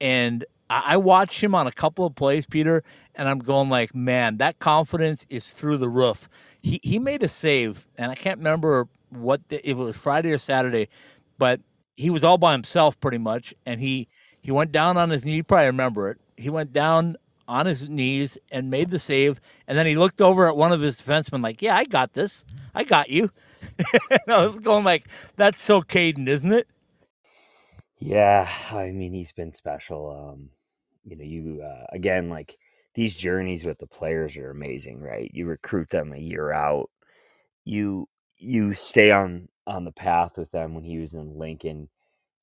And 0.00 0.44
I 0.68 0.82
I 0.86 0.96
watched 0.98 1.40
him 1.40 1.54
on 1.54 1.66
a 1.66 1.72
couple 1.72 2.04
of 2.04 2.14
plays, 2.14 2.46
Peter, 2.46 2.84
and 3.14 3.28
I'm 3.28 3.38
going 3.38 3.70
like, 3.70 3.94
man, 3.94 4.36
that 4.38 4.58
confidence 4.58 5.26
is 5.30 5.50
through 5.50 5.78
the 5.78 5.88
roof. 5.88 6.28
He 6.62 6.80
he 6.82 6.98
made 6.98 7.22
a 7.22 7.28
save, 7.28 7.86
and 7.96 8.10
I 8.10 8.14
can't 8.14 8.38
remember 8.38 8.88
what 9.10 9.48
the, 9.48 9.66
if 9.68 9.72
it 9.72 9.80
was 9.80 9.96
Friday 9.96 10.30
or 10.30 10.38
Saturday, 10.38 10.88
but 11.38 11.60
he 11.96 12.10
was 12.10 12.22
all 12.24 12.38
by 12.38 12.52
himself 12.52 13.00
pretty 13.00 13.18
much, 13.18 13.54
and 13.64 13.80
he 13.80 14.08
he 14.40 14.50
went 14.50 14.72
down 14.72 14.96
on 14.96 15.10
his 15.10 15.24
knee. 15.24 15.36
You 15.36 15.44
probably 15.44 15.66
remember 15.66 16.10
it. 16.10 16.18
He 16.36 16.50
went 16.50 16.70
down 16.70 17.16
on 17.48 17.66
his 17.66 17.88
knees 17.88 18.38
and 18.50 18.70
made 18.70 18.90
the 18.90 18.98
save, 18.98 19.40
and 19.66 19.78
then 19.78 19.86
he 19.86 19.96
looked 19.96 20.20
over 20.20 20.48
at 20.48 20.56
one 20.56 20.72
of 20.72 20.80
his 20.80 21.00
defensemen 21.00 21.42
like, 21.42 21.62
"Yeah, 21.62 21.76
I 21.76 21.84
got 21.84 22.14
this. 22.14 22.44
I 22.74 22.84
got 22.84 23.10
you." 23.10 23.30
I 24.28 24.46
was 24.46 24.60
going 24.60 24.84
like, 24.84 25.08
"That's 25.36 25.60
so 25.60 25.82
Kaidan, 25.82 26.28
isn't 26.28 26.52
it?" 26.52 26.68
Yeah, 27.98 28.48
I 28.72 28.90
mean 28.90 29.12
he's 29.12 29.32
been 29.32 29.54
special. 29.54 30.10
Um, 30.34 30.50
you 31.04 31.16
know, 31.16 31.24
you 31.24 31.62
uh, 31.62 31.86
again 31.92 32.28
like 32.28 32.56
these 32.94 33.16
journeys 33.16 33.64
with 33.64 33.78
the 33.78 33.86
players 33.86 34.36
are 34.36 34.50
amazing, 34.50 35.00
right? 35.00 35.30
You 35.32 35.46
recruit 35.46 35.90
them 35.90 36.12
a 36.12 36.18
year 36.18 36.52
out. 36.52 36.90
You 37.64 38.08
you 38.38 38.74
stay 38.74 39.10
on 39.12 39.48
on 39.66 39.84
the 39.84 39.92
path 39.92 40.38
with 40.38 40.50
them 40.52 40.74
when 40.74 40.84
he 40.84 40.98
was 40.98 41.14
in 41.14 41.38
Lincoln. 41.38 41.88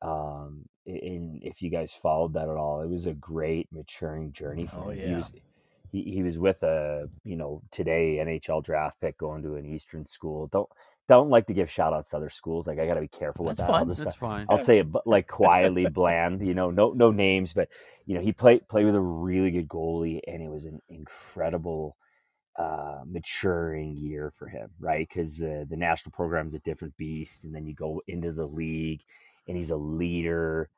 Um, 0.02 0.66
and 0.86 1.42
if 1.44 1.62
you 1.62 1.70
guys 1.70 1.94
followed 1.94 2.34
that 2.34 2.50
at 2.50 2.58
all, 2.58 2.82
it 2.82 2.90
was 2.90 3.06
a 3.06 3.14
great 3.14 3.70
maturing 3.72 4.34
journey 4.34 4.68
for 4.68 4.82
Oh, 4.82 4.90
him. 4.92 5.00
He 5.02 5.16
was 5.16 5.32
he, 5.92 6.04
he 6.04 6.24
was 6.24 6.40
with 6.40 6.64
a 6.64 7.10
you 7.24 7.36
know 7.36 7.62
today 7.72 8.18
NHL 8.22 8.64
draft 8.64 9.00
pick 9.02 9.18
going 9.18 9.44
to 9.44 9.56
an 9.56 9.66
Eastern 9.66 10.06
school. 10.06 10.48
Don't 10.48 10.70
don't 11.08 11.30
like 11.30 11.48
to 11.48 11.54
give 11.54 11.72
shout 11.72 11.94
outs 11.94 12.10
to 12.10 12.18
other 12.18 12.30
schools. 12.30 12.68
Like 12.68 12.80
I 12.80 12.88
got 12.88 12.96
to 12.96 13.02
be 13.02 13.08
careful 13.08 13.46
with 13.46 13.58
That's 13.58 13.60
that. 13.60 13.76
I'll 13.76 13.86
fine. 13.86 13.88
just 13.88 14.06
That's 14.06 14.16
fine. 14.16 14.50
I'll 14.50 14.58
say 14.58 14.80
it 14.80 14.92
but 14.92 15.08
like 15.08 15.28
quietly 15.28 15.88
bland, 15.88 16.46
you 16.46 16.54
know, 16.54 16.72
no 16.72 16.92
no 16.92 17.12
names, 17.12 17.54
but 17.54 17.70
you 18.06 18.16
know, 18.16 18.22
he 18.22 18.34
played 18.34 18.68
played 18.68 18.86
with 18.86 18.96
a 18.96 19.02
really 19.02 19.52
good 19.52 19.68
goalie 19.70 20.20
and 20.28 20.42
it 20.42 20.50
was 20.50 20.66
an 20.66 20.80
incredible 20.90 21.98
uh 22.58 23.02
maturing 23.08 23.96
year 23.98 24.32
for 24.38 24.48
him, 24.48 24.70
right? 24.80 25.10
Cuz 25.10 25.38
the 25.38 25.66
the 25.70 25.78
national 25.78 26.12
program 26.12 26.48
is 26.48 26.54
a 26.54 26.60
different 26.60 26.98
beast 26.98 27.46
and 27.46 27.56
then 27.56 27.66
you 27.66 27.74
go 27.76 28.02
into 28.08 28.32
the 28.34 28.48
league 28.48 29.04
and 29.48 29.58
he's 29.58 29.72
a 29.72 29.78
leader. 29.78 30.70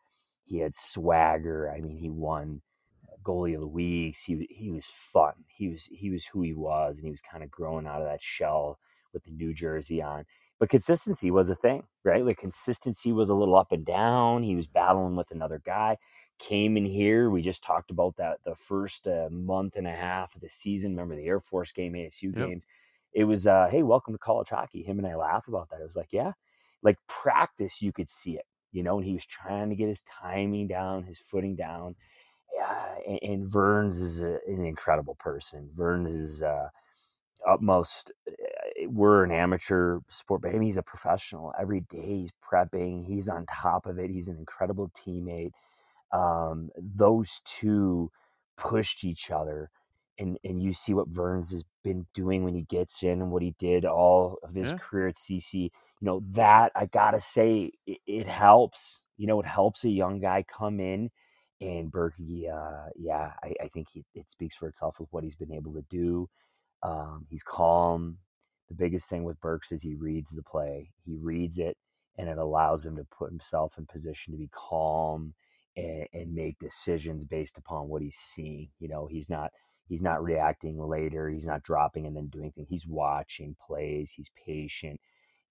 He 0.45 0.60
had 0.60 0.75
swagger. 0.75 1.71
I 1.71 1.82
mean, 1.82 1.97
he 1.97 2.10
won 2.10 2.62
goalie 3.23 3.56
of 3.56 3.62
the 3.62 3.67
weeks. 3.67 4.23
He 4.25 4.47
he 4.49 4.71
was 4.71 4.88
fun. 4.88 5.34
He 5.47 5.69
was 5.69 5.86
he 5.91 6.10
was 6.10 6.28
who 6.28 6.41
he 6.41 6.54
was 6.54 6.97
and 6.97 7.06
he 7.06 7.12
was 7.12 7.21
kind 7.21 7.43
of 7.43 7.51
growing 7.51 7.88
out 7.88 8.01
of 8.01 8.08
that 8.08 8.21
shell 8.23 8.80
with 9.13 9.23
the 9.25 9.32
New 9.32 9.54
Jersey 9.54 10.01
on 10.01 10.25
but 10.60 10.69
consistency 10.69 11.32
was 11.32 11.49
a 11.49 11.56
thing, 11.56 11.84
right? 12.04 12.25
Like 12.25 12.38
consistency 12.38 13.12
was 13.12 13.30
a 13.30 13.36
little 13.36 13.56
up 13.56 13.71
and 13.71 13.86
down. 13.86 14.43
He 14.43 14.56
was 14.56 14.67
battling 14.67 15.15
with 15.15 15.32
another 15.32 15.62
guy. 15.63 15.97
Came 16.39 16.78
in 16.78 16.86
here. 16.86 17.30
We 17.30 17.41
just 17.41 17.63
talked 17.63 17.91
about 17.91 18.15
that 18.17 18.39
the 18.45 18.56
first 18.56 19.08
uh, 19.08 19.30
month 19.32 19.75
and 19.75 19.88
a 19.88 19.91
half 19.95 20.36
of 20.36 20.41
the 20.41 20.49
season. 20.49 20.91
Remember 20.91 21.15
the 21.15 21.28
Air 21.28 21.39
Force 21.41 21.71
game, 21.73 21.93
ASU 21.93 22.34
Yep. 22.36 22.36
games. 22.36 22.65
It 23.13 23.25
was, 23.25 23.47
uh, 23.47 23.67
hey, 23.71 23.84
welcome 23.84 24.13
to 24.13 24.17
college 24.17 24.49
hockey. 24.49 24.84
Him 24.84 24.97
and 24.99 25.08
I 25.08 25.13
laugh 25.15 25.47
about 25.47 25.69
that. 25.69 25.80
It 25.82 25.86
was 25.86 25.95
like, 25.95 26.12
yeah, 26.12 26.34
like 26.84 26.97
practice, 27.08 27.82
you 27.82 27.91
could 27.93 28.10
see 28.10 28.38
it, 28.38 28.45
you 28.75 28.83
know. 28.83 28.97
And 28.97 29.07
he 29.07 29.13
was 29.13 29.25
trying 29.27 29.69
to 29.71 29.77
get 29.77 29.89
his 29.89 30.03
timing 30.03 30.67
down, 30.69 31.05
his 31.05 31.19
footing 31.19 31.55
down. 31.57 31.95
Yeah, 32.55 32.95
and, 33.07 33.19
and 33.23 33.47
Verns 33.49 34.01
is 34.01 34.23
a, 34.23 34.39
an 34.47 34.65
incredible 34.65 35.15
person. 35.15 35.71
Verns 35.75 36.11
is. 36.11 36.43
Uh, 36.43 36.69
utmost 37.47 38.11
eh, 38.27 38.85
we're 38.88 39.23
an 39.23 39.31
amateur 39.31 39.99
sport 40.09 40.41
but 40.41 40.53
he's 40.61 40.77
a 40.77 40.83
professional 40.83 41.53
every 41.59 41.81
day 41.81 42.21
he's 42.21 42.33
prepping 42.43 43.05
he's 43.05 43.29
on 43.29 43.45
top 43.47 43.85
of 43.85 43.99
it 43.99 44.09
he's 44.11 44.27
an 44.27 44.38
incredible 44.38 44.91
teammate 44.97 45.51
um, 46.13 46.71
those 46.77 47.41
two 47.45 48.11
pushed 48.57 49.05
each 49.05 49.31
other 49.31 49.69
and 50.19 50.38
and 50.43 50.62
you 50.63 50.73
see 50.73 50.93
what 50.93 51.10
Verns 51.10 51.51
has 51.51 51.63
been 51.84 52.08
doing 52.13 52.43
when 52.43 52.56
he 52.56 52.63
gets 52.63 53.04
in 53.04 53.21
and 53.21 53.32
what 53.32 53.43
he 53.43 53.56
did 53.60 53.86
all 53.86 54.38
of 54.43 54.56
his 54.56 54.71
Yeah. 54.71 54.78
career 54.78 55.08
at 55.10 55.15
CC 55.17 55.54
you 55.63 55.71
know 56.01 56.23
that 56.32 56.71
I 56.75 56.86
gotta 56.88 57.19
say 57.21 57.71
it, 57.88 57.99
it 58.08 58.28
helps 58.28 59.08
you 59.17 59.28
know 59.28 59.39
it 59.41 59.47
helps 59.47 59.84
a 59.86 59.89
young 59.89 60.19
guy 60.19 60.43
come 60.47 60.80
in 60.80 61.12
and 61.62 61.91
Berkey 61.91 62.49
uh, 62.51 62.89
yeah 62.97 63.32
I, 63.43 63.54
I 63.63 63.67
think 63.69 63.89
he, 63.93 64.06
it 64.15 64.30
speaks 64.30 64.56
for 64.58 64.67
itself 64.69 64.99
with 64.99 65.10
what 65.12 65.23
he's 65.23 65.36
been 65.36 65.54
able 65.54 65.73
to 65.73 65.84
do 65.89 66.23
um, 66.84 67.25
he's 67.30 67.43
calm. 67.43 68.17
The 68.69 68.75
biggest 68.75 69.10
thing 69.10 69.23
with 69.23 69.39
Burks 69.41 69.71
is 69.71 69.82
he 69.82 69.95
reads 69.95 70.32
the 70.32 70.43
play. 70.43 70.91
He 71.06 71.15
reads 71.15 71.58
it, 71.58 71.78
and 72.17 72.30
it 72.30 72.38
allows 72.38 72.86
him 72.86 72.95
to 72.97 73.04
put 73.06 73.30
himself 73.32 73.78
in 73.78 73.86
position 73.86 74.34
to 74.34 74.38
be 74.38 74.49
calm 74.51 75.34
and, 75.75 76.08
and 76.13 76.34
make 76.34 76.60
decisions 76.60 77.23
based 77.25 77.58
upon 77.58 77.88
what 77.89 78.01
he's 78.01 78.17
seeing. 78.17 78.69
You 78.80 78.88
know, 78.89 79.08
he's 79.08 79.30
not 79.30 79.51
he's 79.88 80.02
not 80.02 80.24
reacting 80.24 80.80
later. 80.82 81.30
He's 81.30 81.48
not 81.48 81.63
dropping 81.63 82.08
and 82.08 82.15
then 82.15 82.28
doing 82.28 82.52
things. 82.52 82.67
He's 82.69 82.88
watching 82.88 83.56
plays. 83.65 84.13
He's 84.13 84.32
patient, 84.45 85.00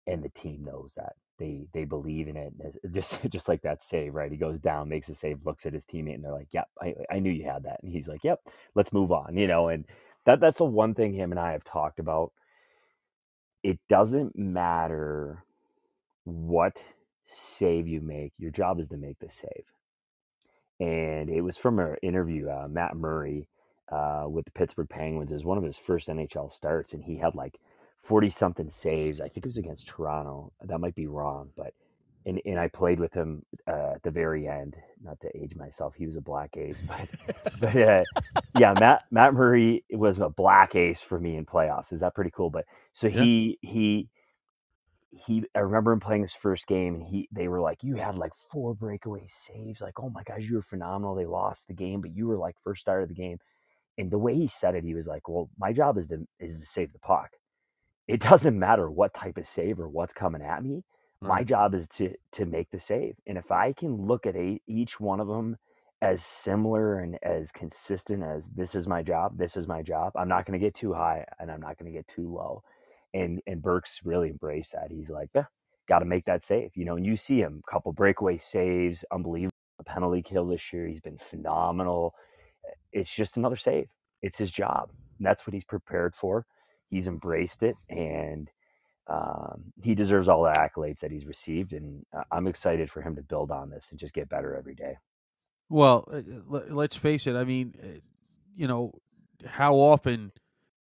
and 0.07 0.23
the 0.25 0.31
team 0.31 0.65
knows 0.65 0.95
that. 0.97 1.15
They 1.39 1.67
they 1.75 1.85
believe 1.85 2.29
in 2.29 2.37
it. 2.37 2.55
Just 2.93 3.23
just 3.31 3.49
like 3.49 3.63
that 3.63 3.83
save, 3.83 4.15
right? 4.15 4.31
He 4.33 4.39
goes 4.39 4.59
down, 4.61 4.89
makes 4.89 5.09
a 5.09 5.15
save, 5.17 5.47
looks 5.47 5.67
at 5.67 5.75
his 5.75 5.87
teammate, 5.87 6.15
and 6.17 6.25
they're 6.25 6.33
like, 6.33 6.49
"Yep, 6.53 6.69
I, 6.83 6.95
I 7.11 7.19
knew 7.21 7.31
you 7.33 7.45
had 7.45 7.65
that." 7.65 7.81
And 7.83 7.93
he's 7.93 8.09
like, 8.09 8.25
"Yep, 8.25 8.41
let's 8.75 8.93
move 8.93 9.13
on." 9.13 9.37
You 9.37 9.47
know, 9.49 9.69
and 9.69 9.85
that 10.27 10.41
that's 10.41 10.59
the 10.59 10.65
one 10.67 10.95
thing 10.95 11.15
him 11.15 11.33
and 11.33 11.41
I 11.41 11.53
have 11.53 11.65
talked 11.65 11.99
about. 12.01 12.33
It 13.65 13.81
doesn't 13.89 14.37
matter 14.39 15.45
what 16.25 16.85
save 17.27 17.89
you 17.89 18.01
make. 18.01 18.33
Your 18.39 18.51
job 18.51 18.81
is 18.81 18.89
to 18.89 18.97
make 18.97 19.19
the 19.21 19.31
save. 19.31 19.65
And 20.81 21.31
it 21.31 21.43
was 21.43 21.59
from 21.59 21.79
an 21.79 21.97
interview. 22.03 22.49
Uh, 22.51 22.69
Matt 22.69 22.97
Murray 22.97 23.49
uh, 23.91 24.27
with 24.29 24.45
the 24.47 24.51
Pittsburgh 24.53 24.89
Penguins 24.89 25.33
is 25.33 25.45
one 25.45 25.59
of 25.59 25.65
his 25.65 25.79
first 25.79 26.09
NHL 26.09 26.51
starts, 26.53 26.93
and 26.95 27.05
he 27.05 27.19
had 27.19 27.35
like 27.35 27.59
forty 27.99 28.31
something 28.31 28.69
saves. 28.71 29.21
I 29.21 29.29
think 29.29 29.39
it 29.39 29.47
was 29.47 29.59
against 29.59 29.89
Toronto. 29.89 30.53
That 30.63 30.81
might 30.81 30.95
be 30.97 31.07
wrong, 31.07 31.51
but 31.57 31.75
and 32.27 32.41
and 32.47 32.59
I 32.61 32.69
played 32.69 33.01
with 33.01 33.15
him 33.15 33.45
uh, 33.69 33.93
at 33.97 34.03
the 34.03 34.11
very 34.11 34.49
end. 34.49 34.77
Not 35.03 35.21
to 35.21 35.37
age 35.37 35.57
myself, 35.57 35.95
he 35.97 36.07
was 36.07 36.17
a 36.17 36.21
black 36.23 36.57
ace, 36.57 36.83
but 36.89 37.09
but 37.55 37.77
uh, 37.77 38.05
yeah, 38.55 38.75
Matt 38.75 39.03
Matt 39.11 39.35
Murray 39.35 39.85
was 39.93 40.19
a 40.19 40.29
black 40.31 40.75
ace 40.77 41.01
for 41.03 41.21
me 41.21 41.37
in 41.37 41.47
playoffs. 41.47 41.93
Is 41.93 42.01
that 42.01 42.15
pretty 42.15 42.31
cool? 42.31 42.51
But 42.51 42.67
so 42.95 43.09
Yeah. 43.13 43.27
he 43.27 43.59
he 43.63 44.09
he 45.11 45.45
I 45.55 45.61
remember 45.61 45.93
him 45.93 46.01
playing 46.01 46.23
his 46.23 46.35
first 46.35 46.67
game 46.67 46.95
and 46.95 47.03
he 47.05 47.29
they 47.33 47.49
were 47.49 47.61
like, 47.61 47.83
You 47.83 47.97
had 47.97 48.17
like 48.17 48.35
four 48.35 48.75
breakaway 48.75 49.27
saves. 49.29 49.81
Like, 49.81 50.01
oh 50.01 50.11
my 50.11 50.23
gosh, 50.25 50.43
you 50.43 50.57
were 50.57 50.63
phenomenal. 50.63 51.15
They 51.15 51.27
lost 51.27 51.69
the 51.69 51.75
game, 51.75 52.01
but 52.01 52.15
you 52.15 52.27
were 52.27 52.37
like 52.39 52.57
first 52.65 52.83
star 52.83 53.01
of 53.03 53.09
the 53.09 53.15
game. 53.15 53.39
And 53.99 54.11
the 54.11 54.19
way 54.19 54.35
he 54.35 54.47
said 54.47 54.75
it, 54.75 54.85
he 54.85 54.95
was 54.95 55.07
like, 55.07 55.29
Well, 55.29 55.49
my 55.59 55.73
job 55.73 55.99
is 55.99 56.09
to 56.09 56.27
is 56.41 56.61
to 56.61 56.67
save 56.67 56.93
the 56.93 56.99
puck. 56.99 57.31
It 58.09 58.21
doesn't 58.31 58.59
matter 58.59 58.91
what 58.91 59.15
type 59.15 59.39
of 59.39 59.47
save 59.47 59.81
or 59.81 59.89
what's 59.89 60.15
coming 60.15 60.43
at 60.43 60.63
me. 60.63 60.85
My 61.21 61.41
mm-hmm. 61.41 61.47
job 61.47 61.75
is 61.75 61.89
to 61.91 62.15
to 62.33 62.47
make 62.47 62.71
the 62.71 62.81
save. 62.81 63.17
And 63.27 63.39
if 63.39 63.51
I 63.51 63.73
can 63.73 64.07
look 64.07 64.27
at 64.27 64.37
a, 64.37 64.61
each 64.67 65.01
one 65.01 65.21
of 65.21 65.29
them 65.29 65.57
as 66.03 66.23
similar 66.23 66.99
and 66.99 67.19
as 67.23 67.51
consistent 67.51 68.23
as 68.23 68.51
this 68.51 68.75
is 68.75 68.87
my 68.87 69.03
job, 69.03 69.39
this 69.39 69.57
is 69.57 69.67
my 69.67 69.81
job. 69.81 70.13
I'm 70.17 70.29
not 70.29 70.45
going 70.45 70.59
to 70.59 70.65
get 70.65 70.75
too 70.75 70.93
high 70.93 71.25
and 71.39 71.51
I'm 71.51 71.61
not 71.61 71.79
going 71.79 71.91
to 71.91 71.97
get 71.97 72.09
too 72.09 72.33
low. 72.33 72.63
And 73.15 73.41
and 73.47 73.63
Burks 73.63 74.01
really 74.05 74.29
embraced 74.29 74.73
that. 74.73 74.91
He's 74.91 75.09
like, 75.11 75.31
yeah, 75.35 75.45
got 75.89 76.01
to 76.01 76.05
make 76.05 76.25
that 76.25 76.43
save, 76.43 76.73
you 76.75 76.85
know. 76.85 76.97
And 76.97 77.07
you 77.07 77.17
see 77.17 77.39
him, 77.39 77.63
couple 77.71 77.93
breakaway 77.93 78.39
saves, 78.39 79.05
unbelievable 79.13 79.53
penalty 79.87 80.23
kill 80.23 80.47
this 80.47 80.73
year. 80.73 80.87
He's 80.87 81.01
been 81.01 81.19
phenomenal. 81.19 82.15
It's 82.95 83.15
just 83.15 83.37
another 83.37 83.57
save. 83.57 83.89
It's 84.23 84.39
his 84.39 84.53
job. 84.53 84.91
That's 85.21 85.47
what 85.47 85.53
he's 85.55 85.65
prepared 85.65 86.15
for. 86.15 86.47
He's 86.89 87.07
embraced 87.09 87.63
it, 87.63 87.77
and 87.91 88.51
um, 89.09 89.73
he 89.83 89.95
deserves 89.95 90.29
all 90.29 90.45
the 90.45 90.51
accolades 90.53 91.01
that 91.01 91.11
he's 91.11 91.27
received. 91.27 91.73
And 91.75 92.07
uh, 92.17 92.23
I'm 92.33 92.47
excited 92.47 92.91
for 92.91 93.03
him 93.03 93.17
to 93.17 93.23
build 93.23 93.51
on 93.51 93.71
this 93.71 93.89
and 93.91 94.01
just 94.01 94.15
get 94.15 94.31
better 94.31 94.57
every 94.57 94.75
day. 94.77 94.99
Well, 95.69 96.09
uh, 96.11 96.23
let's 96.71 96.97
face 96.97 97.27
it. 97.27 97.37
I 97.37 97.45
mean, 97.45 97.75
uh, 97.83 98.01
you 98.57 98.69
know, 98.69 98.93
how 99.45 99.75
often 99.75 100.33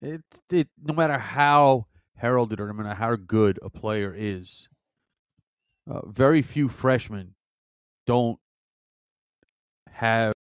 it, 0.02 0.22
it 0.52 0.68
no 0.82 0.94
matter 0.94 1.18
how 1.18 1.88
heralded 2.18 2.60
or 2.60 2.68
no 2.68 2.74
matter 2.74 2.94
how 2.96 3.16
good 3.16 3.60
a 3.64 3.70
player 3.70 4.14
is, 4.16 4.70
uh, 5.90 6.06
very 6.08 6.42
few 6.42 6.70
freshmen 6.70 7.36
don't 8.06 8.40
have 9.90 10.33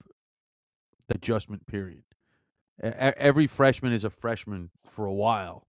adjustment 1.11 1.67
period. 1.67 2.03
Every 2.81 3.47
freshman 3.47 3.93
is 3.93 4.03
a 4.03 4.09
freshman 4.09 4.71
for 4.83 5.05
a 5.05 5.13
while 5.13 5.67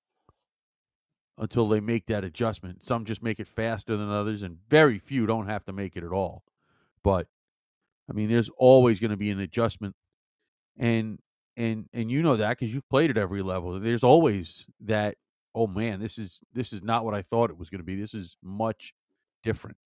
until 1.38 1.68
they 1.68 1.80
make 1.80 2.07
that 2.07 2.24
adjustment. 2.24 2.84
Some 2.84 3.05
just 3.05 3.22
make 3.22 3.40
it 3.40 3.47
faster 3.47 3.97
than 3.97 4.09
others, 4.09 4.43
and 4.43 4.59
very 4.68 4.99
few 4.99 5.26
don't 5.26 5.49
have 5.49 5.64
to 5.66 5.72
make 5.72 5.97
it 5.97 6.05
at 6.05 6.12
all. 6.12 6.45
But 7.03 7.26
I 8.09 8.12
mean, 8.12 8.30
there's 8.30 8.51
always 8.57 9.01
going 9.01 9.11
to 9.11 9.16
be 9.16 9.30
an 9.30 9.40
adjustment, 9.40 9.95
and 10.78 11.18
and 11.57 11.88
and 11.93 12.11
you 12.11 12.22
know 12.22 12.36
that 12.36 12.59
because 12.59 12.72
you've 12.72 12.88
played 12.88 13.11
at 13.11 13.16
every 13.16 13.43
level. 13.43 13.78
There's 13.78 14.05
always 14.05 14.66
that. 14.80 15.16
Oh 15.55 15.66
man, 15.66 16.01
this 16.01 16.16
is 16.16 16.40
this 16.55 16.72
is 16.72 16.82
not 16.82 17.05
what 17.05 17.14
I 17.14 17.20
thought 17.20 17.51
it 17.51 17.59
was 17.59 17.68
going 17.68 17.80
to 17.80 17.84
be. 17.84 17.97
This 17.97 18.14
is 18.14 18.36
much 18.43 18.95
different. 19.43 19.76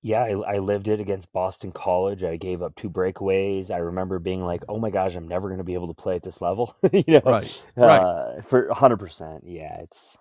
Yeah, 0.00 0.22
I, 0.22 0.54
I 0.54 0.58
lived 0.58 0.86
it 0.86 1.00
against 1.00 1.32
Boston 1.32 1.72
College. 1.72 2.22
I 2.22 2.36
gave 2.36 2.62
up 2.62 2.76
two 2.76 2.88
breakaways. 2.88 3.70
I 3.70 3.78
remember 3.78 4.18
being 4.18 4.42
like, 4.42 4.62
"Oh 4.68 4.78
my 4.78 4.90
gosh, 4.90 5.16
I'm 5.16 5.26
never 5.26 5.48
going 5.48 5.58
to 5.58 5.64
be 5.64 5.74
able 5.74 5.88
to 5.88 5.94
play 5.94 6.14
at 6.14 6.22
this 6.22 6.40
level." 6.40 6.76
you 6.92 7.04
know, 7.08 7.22
Right. 7.24 7.60
Right. 7.76 7.98
uh, 8.00 8.42
for 8.42 8.68
100%. 8.68 9.40
Yeah, 9.44 9.80
it's 9.80 10.16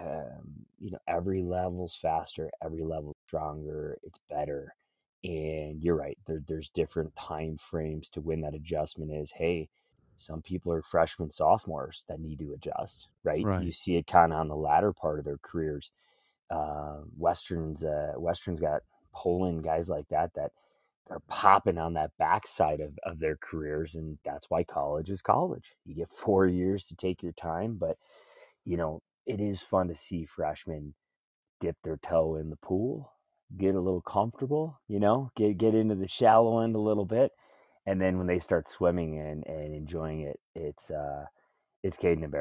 um, 0.00 0.66
you 0.78 0.90
know, 0.90 0.98
every 1.06 1.42
level's 1.42 1.96
faster, 1.96 2.50
every 2.62 2.82
level's 2.82 3.16
stronger, 3.26 3.98
it's 4.02 4.18
better. 4.28 4.74
And 5.22 5.82
you're 5.82 5.96
right, 5.96 6.18
there, 6.26 6.42
there's 6.46 6.68
different 6.68 7.14
time 7.16 7.56
frames 7.56 8.08
to 8.10 8.20
when 8.20 8.42
that 8.42 8.54
adjustment 8.54 9.12
is. 9.12 9.32
Hey, 9.32 9.68
some 10.16 10.42
people 10.42 10.72
are 10.72 10.82
freshmen, 10.82 11.30
sophomores 11.30 12.04
that 12.08 12.20
need 12.20 12.38
to 12.40 12.52
adjust, 12.52 13.08
right? 13.22 13.44
You 13.64 13.72
see 13.72 13.96
it 13.96 14.06
kind 14.06 14.32
of 14.32 14.38
on 14.40 14.48
the 14.48 14.56
latter 14.56 14.92
part 14.92 15.18
of 15.18 15.24
their 15.24 15.38
careers. 15.40 15.92
Uh, 16.54 17.02
Westerns, 17.18 17.84
uh, 17.84 18.14
Westerns 18.18 18.60
got 18.60 18.82
Poland 19.14 19.64
guys 19.64 19.88
like 19.90 20.08
that 20.10 20.32
that 20.36 20.52
are 21.10 21.22
popping 21.28 21.78
on 21.78 21.94
that 21.94 22.12
backside 22.18 22.80
of, 22.80 22.98
of 23.04 23.20
their 23.20 23.36
careers, 23.36 23.94
and 23.96 24.18
that's 24.24 24.50
why 24.50 24.64
college 24.64 25.10
is 25.10 25.22
college. 25.22 25.74
You 25.86 25.94
get 25.96 26.10
four 26.24 26.46
years 26.46 26.86
to 26.86 26.96
take 26.96 27.22
your 27.22 27.32
time, 27.32 27.76
but 27.78 27.98
you 28.64 28.76
know 28.76 29.02
it 29.26 29.40
is 29.40 29.62
fun 29.62 29.88
to 29.88 29.96
see 29.96 30.26
freshmen 30.26 30.94
dip 31.60 31.76
their 31.84 31.96
toe 31.98 32.36
in 32.36 32.50
the 32.50 32.56
pool, 32.56 33.12
get 33.56 33.74
a 33.74 33.80
little 33.80 34.02
comfortable, 34.02 34.80
you 34.88 35.00
know, 35.00 35.30
get 35.36 35.58
get 35.58 35.74
into 35.74 35.94
the 35.94 36.08
shallow 36.08 36.60
end 36.60 36.74
a 36.76 36.80
little 36.80 37.06
bit, 37.06 37.32
and 37.86 38.00
then 38.00 38.18
when 38.18 38.26
they 38.26 38.38
start 38.38 38.68
swimming 38.68 39.18
and 39.18 39.46
and 39.46 39.74
enjoying 39.74 40.20
it, 40.20 40.40
it's 40.54 40.90
uh 40.90 41.26
it's 41.84 41.98
Kaidan 41.98 42.24
and 42.24 42.34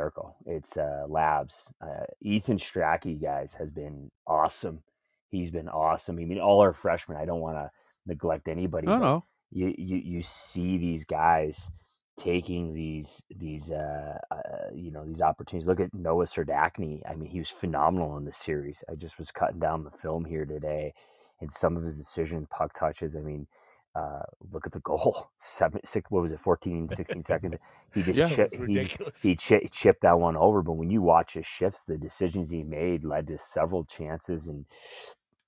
It's 0.45 0.77
uh 0.77 1.03
Labs. 1.07 1.73
Uh, 1.81 2.05
Ethan 2.21 2.57
Strachey, 2.57 3.21
guys, 3.21 3.55
has 3.55 3.69
been 3.71 4.09
awesome. 4.25 4.83
He's 5.29 5.51
been 5.51 5.67
awesome. 5.67 6.17
I 6.17 6.23
mean, 6.23 6.39
all 6.39 6.61
our 6.61 6.73
freshmen. 6.73 7.17
I 7.17 7.25
don't 7.25 7.41
want 7.41 7.57
to 7.57 7.69
neglect 8.07 8.47
anybody. 8.47 8.87
No, 8.87 8.97
no. 8.97 9.25
you 9.51 9.75
you 9.77 9.97
you 9.97 10.21
see 10.23 10.77
these 10.77 11.03
guys 11.03 11.69
taking 12.15 12.73
these 12.73 13.21
these 13.35 13.69
uh, 13.69 14.17
uh 14.31 14.69
you 14.73 14.91
know 14.91 15.05
these 15.05 15.21
opportunities. 15.21 15.67
Look 15.67 15.81
at 15.81 15.93
Noah 15.93 16.25
Serdachny. 16.25 17.01
I 17.05 17.15
mean, 17.15 17.29
he 17.29 17.39
was 17.39 17.49
phenomenal 17.49 18.15
in 18.15 18.23
the 18.23 18.31
series. 18.31 18.81
I 18.89 18.95
just 18.95 19.19
was 19.19 19.29
cutting 19.31 19.59
down 19.59 19.83
the 19.83 19.91
film 19.91 20.23
here 20.23 20.45
today, 20.45 20.93
and 21.41 21.51
some 21.51 21.75
of 21.75 21.83
his 21.83 21.97
decision 21.97 22.47
puck 22.49 22.71
touches. 22.73 23.13
I 23.17 23.19
mean. 23.19 23.47
Uh, 23.95 24.23
look 24.51 24.65
at 24.67 24.73
the 24.73 24.81
goal. 24.81 25.29
Seven, 25.39 25.81
six, 25.85 26.11
what 26.11 26.23
was 26.23 26.31
it? 26.33 26.39
14, 26.41 26.89
16 26.89 27.23
seconds. 27.23 27.55
He 27.93 28.03
just 28.03 28.23
Yeah. 28.23 28.31
chi- 28.35 28.49
he, 28.65 28.91
he 29.21 29.35
chi- 29.35 29.67
chipped 29.71 30.01
that 30.03 30.19
one 30.19 30.37
over. 30.37 30.61
But 30.63 30.73
when 30.73 30.89
you 30.91 31.01
watch 31.01 31.33
his 31.35 31.47
shifts, 31.47 31.83
the 31.83 31.97
decisions 31.97 32.51
he 32.51 32.63
made 32.63 33.05
led 33.05 33.27
to 33.27 33.37
several 33.39 33.85
chances, 33.85 34.47
and 34.47 34.65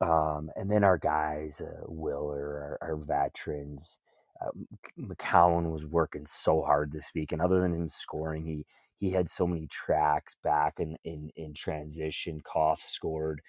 um, 0.02 0.50
and 0.56 0.70
then 0.72 0.84
our 0.84 0.98
guys, 0.98 1.60
uh, 1.62 1.84
Willer, 1.88 2.78
our, 2.82 2.90
our 2.90 2.96
veterans, 2.98 4.00
uh, 4.42 4.52
McKown 5.00 5.72
was 5.72 5.86
working 5.86 6.26
so 6.26 6.62
hard 6.62 6.92
this 6.92 7.12
week, 7.16 7.32
and 7.32 7.42
other 7.42 7.62
than 7.62 7.74
him 7.74 7.90
scoring, 7.90 8.46
he 8.46 8.66
he 9.00 9.12
had 9.12 9.30
so 9.30 9.48
many 9.48 9.68
tracks 9.68 10.36
back 10.44 10.80
in 10.80 10.98
in, 11.04 11.32
in 11.36 11.54
transition. 11.54 12.42
Koff 12.42 12.80
scored, 12.82 13.42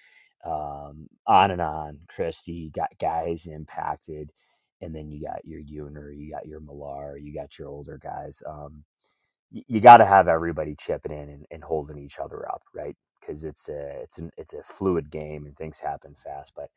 um, 0.45 1.07
on 1.27 1.51
and 1.51 1.61
on. 1.61 1.99
Christie 2.07 2.71
got 2.73 2.89
guys 2.99 3.45
impacted, 3.45 4.31
and 4.81 4.95
then 4.95 5.11
you 5.11 5.21
got 5.21 5.45
your 5.45 5.61
Uner, 5.61 6.17
you 6.17 6.31
got 6.31 6.47
your 6.47 6.59
Millar, 6.61 7.17
you 7.17 7.33
got 7.33 7.59
your 7.59 7.69
older 7.69 7.99
guys. 8.01 8.43
Um, 8.47 8.83
y- 9.53 9.63
you 9.67 9.81
got 9.81 9.97
to 9.97 10.05
have 10.05 10.27
everybody 10.27 10.75
chipping 10.75 11.11
in 11.13 11.29
and, 11.29 11.45
and 11.51 11.63
holding 11.63 11.97
each 11.99 12.19
other 12.19 12.47
up, 12.49 12.63
right? 12.75 12.97
Because 13.21 13.45
it's 13.45 13.69
a 13.69 14.01
it's 14.03 14.17
an 14.19 14.31
it's 14.37 14.53
a 14.53 14.63
fluid 14.63 15.11
game 15.11 15.45
and 15.45 15.57
things 15.57 15.79
happen 15.81 16.15
fast. 16.15 16.53
But 16.55 16.69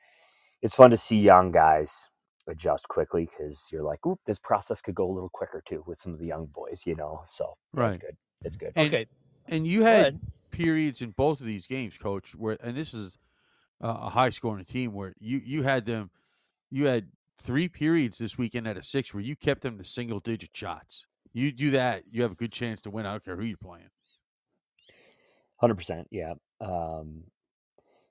it's 0.62 0.74
fun 0.74 0.90
to 0.90 0.96
see 0.96 1.20
young 1.20 1.52
guys 1.52 2.08
adjust 2.48 2.88
quickly 2.88 3.26
because 3.30 3.68
you're 3.72 3.82
like, 3.82 4.04
oop, 4.06 4.20
this 4.26 4.38
process 4.38 4.80
could 4.82 4.94
go 4.94 5.10
a 5.10 5.12
little 5.12 5.28
quicker 5.30 5.62
too 5.66 5.84
with 5.86 5.98
some 5.98 6.12
of 6.12 6.18
the 6.18 6.26
young 6.26 6.46
boys, 6.46 6.82
you 6.86 6.96
know. 6.96 7.22
So 7.26 7.54
yeah, 7.74 7.86
it's 7.86 7.96
good. 7.96 8.16
It's 8.44 8.56
good. 8.56 8.74
And, 8.76 8.86
okay, 8.86 9.06
and 9.48 9.66
you 9.66 9.84
had 9.84 10.10
periods 10.50 11.02
in 11.02 11.10
both 11.12 11.40
of 11.40 11.46
these 11.46 11.66
games, 11.66 11.94
Coach, 11.98 12.34
where 12.34 12.56
and 12.62 12.76
this 12.76 12.94
is 12.94 13.18
uh, 13.82 13.98
a 14.02 14.10
high 14.10 14.30
scoring 14.30 14.64
team 14.66 14.94
where 14.94 15.14
you 15.20 15.40
you 15.44 15.62
had 15.64 15.86
them, 15.86 16.10
you 16.70 16.86
had 16.86 17.08
three 17.42 17.68
periods 17.68 18.18
this 18.18 18.36
weekend 18.38 18.66
out 18.68 18.76
of 18.76 18.84
six 18.84 19.12
where 19.14 19.22
you 19.22 19.36
kept 19.36 19.62
them 19.62 19.78
to 19.78 19.84
single 19.84 20.20
digit 20.20 20.50
shots. 20.54 21.06
You 21.32 21.52
do 21.52 21.70
that, 21.72 22.02
you 22.10 22.22
have 22.22 22.32
a 22.32 22.36
good 22.36 22.52
chance 22.52 22.80
to 22.82 22.90
win. 22.90 23.06
I 23.06 23.12
don't 23.12 23.24
care 23.24 23.36
who 23.36 23.44
you're 23.44 23.56
playing. 23.56 23.88
Hundred 25.56 25.76
percent. 25.76 26.08
Yeah. 26.10 26.34
Um, 26.60 27.24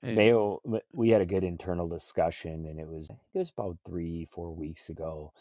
And- 0.02 0.16
Mayo, 0.16 0.60
we 0.92 1.10
had 1.10 1.20
a 1.20 1.26
good 1.26 1.44
internal 1.44 1.88
discussion, 1.88 2.64
and 2.66 2.78
it 2.80 2.88
was 2.88 3.10
it 3.10 3.38
was 3.38 3.50
about 3.50 3.76
three, 3.84 4.26
four 4.30 4.54
weeks 4.54 4.88
ago. 4.88 5.32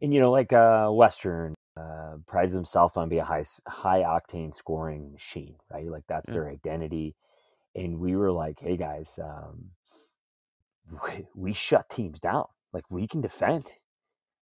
And 0.00 0.12
you 0.14 0.20
know, 0.20 0.30
like 0.30 0.52
uh, 0.52 0.88
Western 0.90 1.54
uh, 1.76 2.16
prides 2.26 2.52
themselves 2.54 2.96
on 2.96 3.08
being 3.08 3.22
a 3.22 3.24
high 3.24 3.44
high 3.66 4.02
octane 4.02 4.54
scoring 4.54 5.12
machine, 5.12 5.56
right? 5.70 5.86
Like 5.86 6.04
that's 6.08 6.28
Yeah. 6.28 6.34
their 6.34 6.48
identity. 6.48 7.14
And 7.74 7.98
we 7.98 8.16
were 8.16 8.32
like, 8.32 8.60
hey 8.60 8.76
guys, 8.76 9.18
um, 9.22 9.70
we, 10.90 11.26
we 11.34 11.52
shut 11.52 11.88
teams 11.88 12.20
down. 12.20 12.46
Like 12.72 12.84
we 12.90 13.06
can 13.06 13.20
defend. 13.20 13.72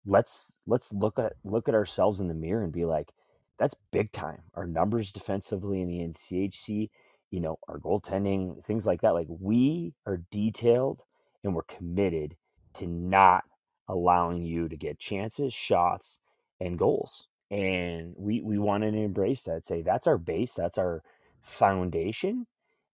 Let's 0.05 0.53
let's 0.67 0.93
look 0.93 1.19
at 1.19 1.33
look 1.43 1.69
at 1.69 1.75
ourselves 1.75 2.19
in 2.19 2.27
the 2.27 2.33
mirror 2.33 2.63
and 2.63 2.73
be 2.73 2.85
like, 2.85 3.13
that's 3.59 3.75
big 3.91 4.11
time. 4.11 4.43
Our 4.55 4.65
numbers 4.67 5.11
defensively 5.11 5.81
in 5.81 5.87
the 5.87 5.99
NCHC, 5.99 6.89
you 7.31 7.39
know, 7.39 7.57
our 7.67 7.79
goaltending, 7.79 8.63
things 8.65 8.87
like 8.87 9.01
that. 9.01 9.13
Like 9.13 9.27
we 9.29 9.93
are 10.07 10.21
detailed 10.31 11.03
and 11.43 11.53
we're 11.55 11.63
committed 11.63 12.35
to 12.75 12.87
not 12.87 13.43
allowing 13.87 14.43
you 14.45 14.69
to 14.69 14.77
get 14.77 14.99
chances, 14.99 15.53
shots, 15.53 16.19
and 16.59 16.79
goals. 16.79 17.27
And 17.51 18.15
we 18.17 18.41
we 18.41 18.57
wanted 18.57 18.91
to 18.91 18.99
embrace 18.99 19.43
that. 19.43 19.65
Say 19.65 19.81
that's 19.83 20.07
our 20.07 20.17
base, 20.17 20.53
that's 20.53 20.77
our 20.77 21.03
foundation, 21.41 22.47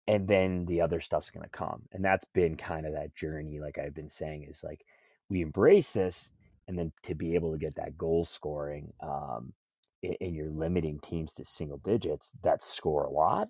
and 0.08 0.28
then 0.28 0.66
the 0.66 0.80
other 0.80 1.00
stuff's 1.00 1.30
gonna 1.30 1.48
come. 1.50 1.82
And 1.92 2.04
that's 2.04 2.24
been 2.26 2.56
kind 2.56 2.86
of 2.86 2.94
that 2.94 3.14
journey, 3.16 3.60
like 3.60 3.78
I've 3.78 3.94
been 3.94 4.10
saying, 4.10 4.44
is 4.48 4.64
like 4.64 4.84
we 5.30 5.42
embrace 5.42 5.92
this, 5.92 6.30
and 6.68 6.78
then 6.78 6.92
to 7.04 7.14
be 7.14 7.34
able 7.36 7.52
to 7.52 7.58
get 7.58 7.76
that 7.76 7.98
goal 7.98 8.24
scoring, 8.24 8.92
um, 9.02 9.54
and 10.02 10.34
you're 10.36 10.50
limiting 10.50 11.00
teams 11.00 11.34
to 11.34 11.44
single 11.44 11.78
digits 11.78 12.32
that 12.44 12.62
score 12.62 13.04
a 13.04 13.10
lot 13.10 13.48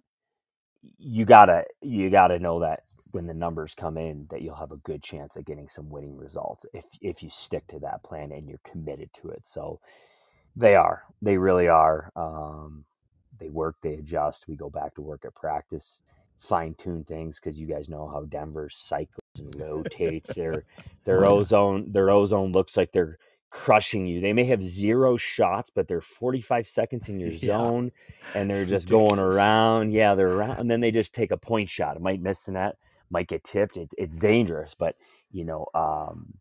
you 0.99 1.25
gotta 1.25 1.65
you 1.83 2.11
gotta 2.11 2.39
know 2.39 2.61
that 2.61 2.83
when 3.13 3.27
the 3.27 3.35
numbers 3.35 3.75
come 3.75 3.99
in 3.99 4.27
that 4.31 4.43
you'll 4.43 4.55
have 4.57 4.73
a 4.73 4.77
good 4.79 5.03
chance 5.03 5.37
at 5.37 5.45
getting 5.47 5.69
some 5.69 5.91
winning 5.91 6.17
results 6.17 6.67
if 6.75 6.85
if 7.01 7.23
you 7.23 7.31
stick 7.31 7.67
to 7.69 7.79
that 7.81 8.03
plan 8.05 8.33
and 8.33 8.49
you're 8.49 8.61
committed 8.65 9.11
to 9.15 9.29
it. 9.31 9.43
So 9.47 9.81
they 10.57 10.77
are 10.77 11.05
they 11.23 11.39
really 11.39 11.69
are 11.69 12.13
um, 12.17 12.85
they 13.39 13.51
work 13.51 13.77
they 13.83 13.95
adjust 13.95 14.49
we 14.49 14.57
go 14.57 14.71
back 14.71 14.95
to 14.97 15.03
work 15.03 15.25
at 15.27 15.35
practice 15.35 16.01
fine 16.39 16.75
tune 16.75 17.05
things 17.05 17.41
because 17.41 17.59
you 17.61 17.67
guys 17.67 17.89
know 17.89 18.09
how 18.09 18.23
denver 18.25 18.69
cycles 18.71 19.21
and 19.39 19.55
rotates 19.59 20.35
their 20.35 20.65
their 21.05 21.25
ozone 21.25 21.93
their 21.93 22.11
ozone 22.11 22.53
looks 22.53 22.77
like 22.77 22.93
they're 22.93 23.19
crushing 23.51 24.07
you. 24.07 24.21
They 24.21 24.33
may 24.35 24.45
have 24.45 24.63
zero 24.65 25.17
shots 25.17 25.71
but 25.71 25.89
they're 25.89 26.01
45 26.03 26.67
seconds 26.67 27.09
in 27.09 27.21
your 27.21 27.33
Yeah. 27.43 27.73
zone 27.73 27.93
and 28.35 28.51
they're 28.51 28.67
just 28.67 28.89
going 28.91 29.21
around 29.21 29.93
yeah 29.93 30.15
they're 30.17 30.33
around 30.33 30.59
and 30.61 30.71
then 30.71 30.81
they 30.81 30.91
just 30.93 31.15
take 31.15 31.33
a 31.33 31.39
point 31.39 31.71
shot. 31.71 31.97
It 31.97 32.03
might 32.03 32.23
miss 32.23 32.45
the 32.45 32.53
net 32.53 32.77
might 33.11 33.29
get 33.29 33.45
tipped 33.45 33.77
it, 33.79 33.91
it's 33.99 34.17
dangerous 34.17 34.75
but 34.75 34.97
you 35.33 35.45
know 35.45 35.67
um 35.75 36.35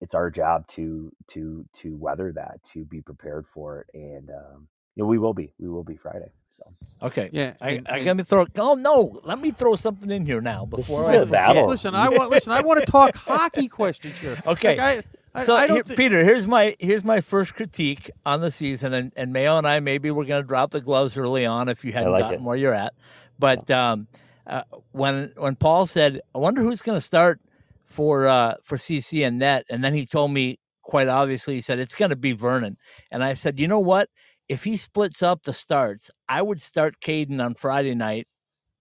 it's 0.00 0.14
our 0.14 0.30
job 0.30 0.66
to 0.68 1.12
to 1.28 1.66
to 1.74 1.96
weather 1.96 2.32
that 2.32 2.62
to 2.72 2.84
be 2.84 3.02
prepared 3.02 3.46
for 3.46 3.80
it 3.80 3.88
and 3.94 4.30
um 4.30 4.68
you 4.98 5.04
know 5.04 5.08
we 5.08 5.16
will 5.18 5.32
be 5.34 5.52
we 5.58 5.68
will 5.68 5.84
be 5.84 5.96
friday 5.96 6.30
so 6.50 6.64
Okay. 7.00 7.30
Yeah, 7.32 7.54
I, 7.60 7.70
and- 7.70 7.86
I 7.88 7.96
and- 7.98 8.04
got 8.06 8.16
me 8.16 8.24
throw. 8.24 8.44
Oh 8.56 8.74
no! 8.74 9.20
Let 9.22 9.38
me 9.40 9.52
throw 9.52 9.76
something 9.76 10.10
in 10.10 10.26
here 10.26 10.40
now 10.40 10.64
This 10.66 10.88
before 10.88 11.02
is 11.02 11.08
I 11.10 11.14
a 11.14 11.18
forget. 11.20 11.30
battle. 11.30 11.68
Listen, 11.68 11.94
I 11.94 12.08
want 12.08 12.28
listen. 12.30 12.52
I 12.52 12.60
want 12.62 12.80
to 12.80 12.86
talk 12.90 13.14
hockey 13.30 13.68
questions 13.68 14.18
here. 14.18 14.36
Okay. 14.44 14.76
Like, 14.76 15.06
I, 15.32 15.40
I, 15.42 15.44
so 15.44 15.54
I 15.54 15.68
don't 15.68 15.76
here, 15.76 15.84
thi- 15.84 15.94
Peter, 15.94 16.24
here's 16.24 16.48
my 16.48 16.74
here's 16.80 17.04
my 17.04 17.20
first 17.20 17.54
critique 17.54 18.10
on 18.26 18.40
the 18.40 18.50
season, 18.50 18.92
and, 18.94 19.12
and 19.14 19.32
Mayo 19.32 19.56
and 19.58 19.68
I 19.68 19.78
maybe 19.78 20.10
we're 20.10 20.24
going 20.24 20.42
to 20.42 20.48
drop 20.48 20.72
the 20.72 20.80
gloves 20.80 21.16
early 21.16 21.46
on 21.46 21.68
if 21.68 21.84
you 21.84 21.92
hadn't 21.92 22.10
like 22.10 22.22
gotten 22.24 22.40
it. 22.40 22.42
where 22.42 22.56
you're 22.56 22.74
at. 22.74 22.94
But 23.38 23.70
um, 23.70 24.08
uh, 24.44 24.62
when 24.90 25.32
when 25.36 25.54
Paul 25.54 25.86
said, 25.86 26.20
"I 26.34 26.38
wonder 26.38 26.62
who's 26.62 26.82
going 26.82 26.96
to 26.98 27.06
start 27.06 27.40
for 27.86 28.26
uh, 28.26 28.54
for 28.64 28.76
CC 28.76 29.24
and 29.24 29.38
net," 29.38 29.64
and 29.70 29.84
then 29.84 29.94
he 29.94 30.04
told 30.04 30.32
me 30.32 30.58
quite 30.82 31.06
obviously 31.06 31.54
he 31.54 31.60
said 31.60 31.78
it's 31.78 31.94
going 31.94 32.10
to 32.10 32.16
be 32.16 32.32
Vernon, 32.32 32.76
and 33.12 33.22
I 33.22 33.34
said, 33.34 33.60
you 33.60 33.68
know 33.68 33.78
what? 33.78 34.08
If 34.48 34.64
he 34.64 34.76
splits 34.76 35.22
up 35.22 35.42
the 35.42 35.52
starts, 35.52 36.10
I 36.28 36.42
would 36.42 36.60
start 36.62 37.00
Kaidan 37.00 37.44
on 37.44 37.54
Friday 37.54 37.94
night. 37.94 38.26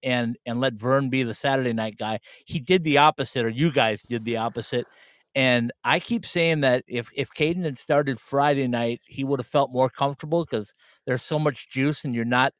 And 0.04 0.38
and 0.46 0.62
let 0.62 0.76
Vern 0.76 1.10
be 1.10 1.24
the 1.24 1.34
Saturday 1.34 1.74
night 1.74 1.98
guy. 1.98 2.20
He 2.46 2.60
did 2.60 2.84
the 2.84 3.00
opposite, 3.00 3.44
or 3.44 3.50
you 3.50 3.72
guys 3.72 4.04
did 4.04 4.26
the 4.26 4.38
opposite. 4.38 4.86
And 5.34 5.72
I 5.84 6.00
keep 6.00 6.26
saying 6.26 6.62
that 6.62 6.84
if 6.88 7.10
if 7.16 7.30
Kaidan 7.32 7.64
had 7.64 7.78
started 7.80 8.20
Friday 8.20 8.68
night, 8.68 9.02
he 9.06 9.24
would 9.24 9.40
have 9.40 9.48
felt 9.48 9.72
more 9.72 9.90
comfortable 9.90 10.46
because 10.46 10.74
there's 11.06 11.24
so 11.24 11.40
much 11.40 11.70
juice, 11.70 12.06
and 12.06 12.14
you're 12.14 12.26
not 12.26 12.54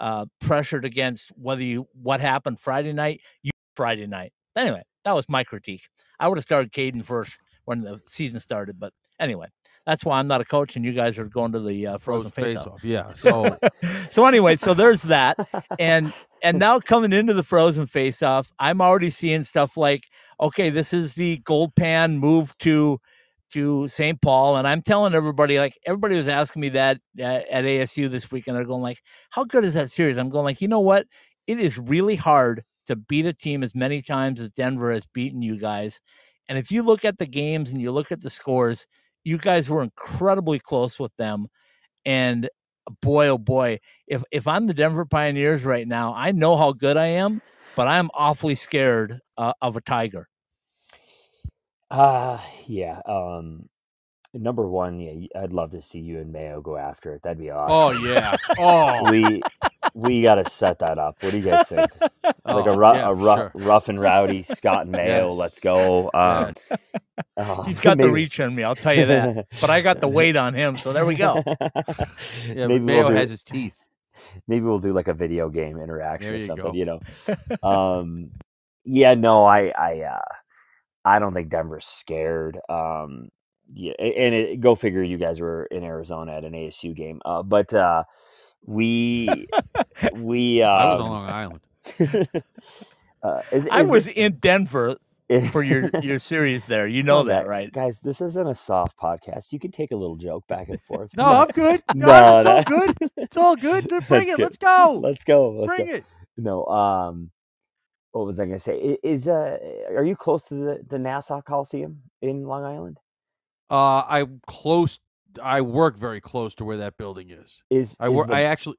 uh, 0.00 0.26
pressured 0.40 0.84
against 0.84 1.30
whether 1.30 1.62
you 1.62 1.88
what 2.00 2.20
happened 2.20 2.60
Friday 2.60 2.92
night. 2.92 3.20
You 3.42 3.50
Friday 3.76 4.06
night. 4.06 4.32
Anyway, 4.56 4.82
that 5.04 5.14
was 5.14 5.28
my 5.28 5.42
critique. 5.44 5.88
I 6.20 6.28
would 6.28 6.38
have 6.38 6.44
started 6.44 6.72
Kaidan 6.72 7.04
first 7.04 7.40
when 7.64 7.80
the 7.80 8.00
season 8.06 8.38
started, 8.40 8.78
but 8.78 8.92
anyway, 9.20 9.48
that's 9.86 10.04
why 10.04 10.18
I'm 10.18 10.26
not 10.26 10.40
a 10.40 10.44
coach, 10.44 10.76
and 10.76 10.84
you 10.84 10.92
guys 10.92 11.18
are 11.18 11.26
going 11.26 11.52
to 11.52 11.60
the 11.60 11.86
uh, 11.86 11.98
frozen, 11.98 12.30
face 12.30 12.56
off. 12.56 12.82
Yeah. 12.82 13.12
So 13.12 13.58
so 14.10 14.26
anyway, 14.26 14.56
so 14.56 14.74
there's 14.74 15.02
that, 15.02 15.36
and 15.78 16.12
and 16.42 16.58
now 16.58 16.80
coming 16.80 17.12
into 17.12 17.34
the 17.34 17.42
frozen 17.42 17.86
face 17.86 18.22
off, 18.22 18.50
I'm 18.58 18.80
already 18.80 19.10
seeing 19.10 19.42
stuff 19.42 19.76
like, 19.76 20.04
okay, 20.40 20.70
this 20.70 20.92
is 20.92 21.14
the 21.14 21.38
gold 21.38 21.74
pan 21.74 22.18
move 22.18 22.56
to 22.58 22.98
to 23.52 23.86
St. 23.88 24.20
Paul, 24.20 24.56
and 24.56 24.66
I'm 24.66 24.82
telling 24.82 25.14
everybody, 25.14 25.58
like 25.58 25.78
everybody 25.86 26.16
was 26.16 26.28
asking 26.28 26.60
me 26.60 26.70
that 26.70 26.98
at, 27.18 27.48
at 27.48 27.64
ASU 27.64 28.10
this 28.10 28.30
week, 28.30 28.46
and 28.46 28.56
they're 28.56 28.64
going 28.64 28.82
like, 28.82 28.98
how 29.30 29.44
good 29.44 29.64
is 29.64 29.74
that 29.74 29.90
series? 29.90 30.16
I'm 30.16 30.30
going 30.30 30.44
like, 30.44 30.60
you 30.60 30.68
know 30.68 30.80
what? 30.80 31.06
It 31.46 31.60
is 31.60 31.78
really 31.78 32.16
hard 32.16 32.64
to 32.86 32.96
beat 32.96 33.26
a 33.26 33.32
team 33.32 33.62
as 33.62 33.74
many 33.74 34.02
times 34.02 34.40
as 34.40 34.50
Denver 34.50 34.92
has 34.92 35.04
beaten 35.12 35.42
you 35.42 35.58
guys. 35.58 36.00
And 36.48 36.58
if 36.58 36.70
you 36.70 36.82
look 36.82 37.04
at 37.04 37.18
the 37.18 37.26
games 37.26 37.70
and 37.70 37.80
you 37.80 37.90
look 37.92 38.12
at 38.12 38.20
the 38.20 38.30
scores, 38.30 38.86
you 39.24 39.38
guys 39.38 39.68
were 39.68 39.82
incredibly 39.82 40.58
close 40.58 40.98
with 40.98 41.14
them. 41.16 41.48
And 42.04 42.48
boy, 43.00 43.28
oh 43.28 43.38
boy, 43.38 43.80
if 44.06 44.22
if 44.30 44.46
I'm 44.46 44.66
the 44.66 44.74
Denver 44.74 45.04
Pioneers 45.06 45.64
right 45.64 45.88
now, 45.88 46.14
I 46.14 46.32
know 46.32 46.56
how 46.56 46.72
good 46.72 46.96
I 46.96 47.06
am, 47.06 47.40
but 47.74 47.88
I'm 47.88 48.10
awfully 48.14 48.54
scared 48.54 49.20
uh, 49.36 49.54
of 49.60 49.76
a 49.76 49.80
Tiger. 49.80 50.28
Uh 51.90 52.38
yeah. 52.66 53.00
Um 53.06 53.68
number 54.32 54.66
one, 54.66 54.98
yeah, 55.00 55.28
I'd 55.40 55.52
love 55.52 55.70
to 55.72 55.82
see 55.82 56.00
you 56.00 56.18
and 56.18 56.32
Mayo 56.32 56.60
go 56.60 56.76
after 56.76 57.14
it. 57.14 57.22
That'd 57.22 57.38
be 57.38 57.50
awesome. 57.50 58.02
Oh 58.04 58.06
yeah. 58.06 58.36
Oh. 58.58 59.10
we 59.10 59.40
we 59.94 60.22
got 60.22 60.36
to 60.36 60.50
set 60.50 60.80
that 60.80 60.98
up. 60.98 61.22
What 61.22 61.30
do 61.32 61.38
you 61.38 61.44
guys 61.44 61.68
think? 61.68 61.90
oh, 62.02 62.32
like 62.56 62.66
a, 62.66 62.76
ru- 62.76 62.94
yeah, 62.94 63.08
a 63.08 63.14
ru- 63.14 63.24
sure. 63.36 63.52
rough 63.54 63.88
and 63.88 64.00
rowdy 64.00 64.42
Scott 64.42 64.82
and 64.82 64.92
Mayo. 64.92 65.28
Yes. 65.30 65.36
Let's 65.38 65.60
go. 65.60 66.10
Um, 66.12 66.52
Yes. 66.54 66.72
oh, 67.36 67.62
He's 67.62 67.80
got 67.80 67.96
the 67.98 68.10
reach 68.10 68.40
on 68.40 68.54
me, 68.54 68.64
I'll 68.64 68.74
tell 68.74 68.94
you 68.94 69.06
that. 69.06 69.46
But 69.60 69.70
I 69.70 69.80
got 69.82 70.00
the 70.00 70.08
weight 70.18 70.36
on 70.36 70.54
him, 70.54 70.76
so 70.76 70.92
there 70.92 71.06
we 71.06 71.14
go. 71.14 71.42
Yeah, 72.46 72.66
maybe 72.66 72.80
Mayo 72.80 73.04
we'll 73.04 73.08
do, 73.10 73.14
has 73.14 73.30
his 73.30 73.44
teeth. 73.44 73.84
maybe 74.48 74.64
we'll 74.64 74.78
do 74.80 74.92
like 74.92 75.08
a 75.08 75.14
video 75.14 75.48
game 75.48 75.78
interaction 75.78 76.32
There 76.32 76.42
or 76.42 76.46
something. 76.46 76.66
go. 76.66 76.72
You 76.72 76.84
know. 76.86 77.00
Um, 77.62 78.30
yeah. 78.84 79.14
No, 79.14 79.44
I 79.44 79.68
I 79.68 80.00
uh, 80.02 80.20
I 81.04 81.18
don't 81.20 81.34
think 81.34 81.50
Denver's 81.50 81.86
scared. 81.86 82.58
Um, 82.68 83.28
yeah, 83.72 83.92
and 84.00 84.34
it, 84.34 84.60
go 84.60 84.74
figure. 84.74 85.02
You 85.02 85.16
guys 85.18 85.40
were 85.40 85.64
in 85.66 85.84
Arizona 85.84 86.32
at 86.36 86.44
an 86.44 86.52
ASU 86.52 86.94
game, 86.96 87.20
uh, 87.24 87.42
but 87.44 87.72
uh, 87.72 88.04
we 88.66 89.46
we 90.14 90.62
um, 90.62 90.70
I 90.70 90.84
was 90.86 91.00
on 91.00 91.10
Long 91.10 91.28
Island. 91.28 91.60
uh, 93.22 93.42
is, 93.52 93.68
I 93.70 93.82
was 93.82 94.06
it- 94.06 94.16
in 94.16 94.36
Denver 94.38 94.96
for 95.52 95.62
your 95.62 95.90
your 96.02 96.18
series 96.18 96.66
there. 96.66 96.86
You 96.86 97.02
know 97.02 97.24
that, 97.24 97.46
right? 97.46 97.72
guys? 97.72 98.00
This 98.00 98.20
isn't 98.20 98.46
a 98.46 98.54
soft 98.54 98.98
podcast. 98.98 99.52
You 99.52 99.58
can 99.58 99.70
take 99.70 99.90
a 99.90 99.96
little 99.96 100.16
joke 100.16 100.46
back 100.46 100.68
and 100.68 100.80
forth. 100.82 101.16
No, 101.16 101.24
I'm 101.24 101.48
good. 101.48 101.82
No, 101.94 102.06
No, 102.06 102.38
it's 102.38 102.46
all 102.46 102.62
good. 102.64 102.96
It's 103.16 103.36
all 103.36 103.56
good. 103.56 103.84
Then 103.88 104.00
Bring 104.06 104.26
That's 104.26 104.32
it. 104.32 104.36
good. 104.36 104.42
Let's 104.42 104.58
go. 104.58 105.00
Let's 105.02 105.24
go. 105.24 105.50
Let's 105.50 105.76
Bring 105.76 105.86
go. 105.88 105.94
it. 105.94 106.04
No, 106.36 106.64
um, 106.66 107.30
what 108.12 108.26
was 108.26 108.38
I 108.38 108.44
going 108.46 108.58
to 108.58 108.62
say? 108.62 108.98
Is 109.02 109.26
uh, 109.26 109.56
are 109.96 110.04
you 110.04 110.14
close 110.16 110.46
to 110.48 110.54
the 110.54 110.84
the 110.88 110.98
Nassau 110.98 111.40
Coliseum 111.40 112.02
in 112.20 112.44
Long 112.44 112.64
Island? 112.64 112.98
Uh, 113.70 114.04
I'm 114.06 114.40
close. 114.46 114.98
I 115.42 115.60
work 115.60 115.96
very 115.98 116.20
close 116.20 116.54
to 116.56 116.64
where 116.64 116.76
that 116.78 116.96
building 116.96 117.30
is. 117.30 117.62
Is 117.70 117.96
I 118.00 118.08
is 118.08 118.12
work. 118.16 118.28
the, 118.28 118.34
I 118.34 118.42
actually. 118.42 118.76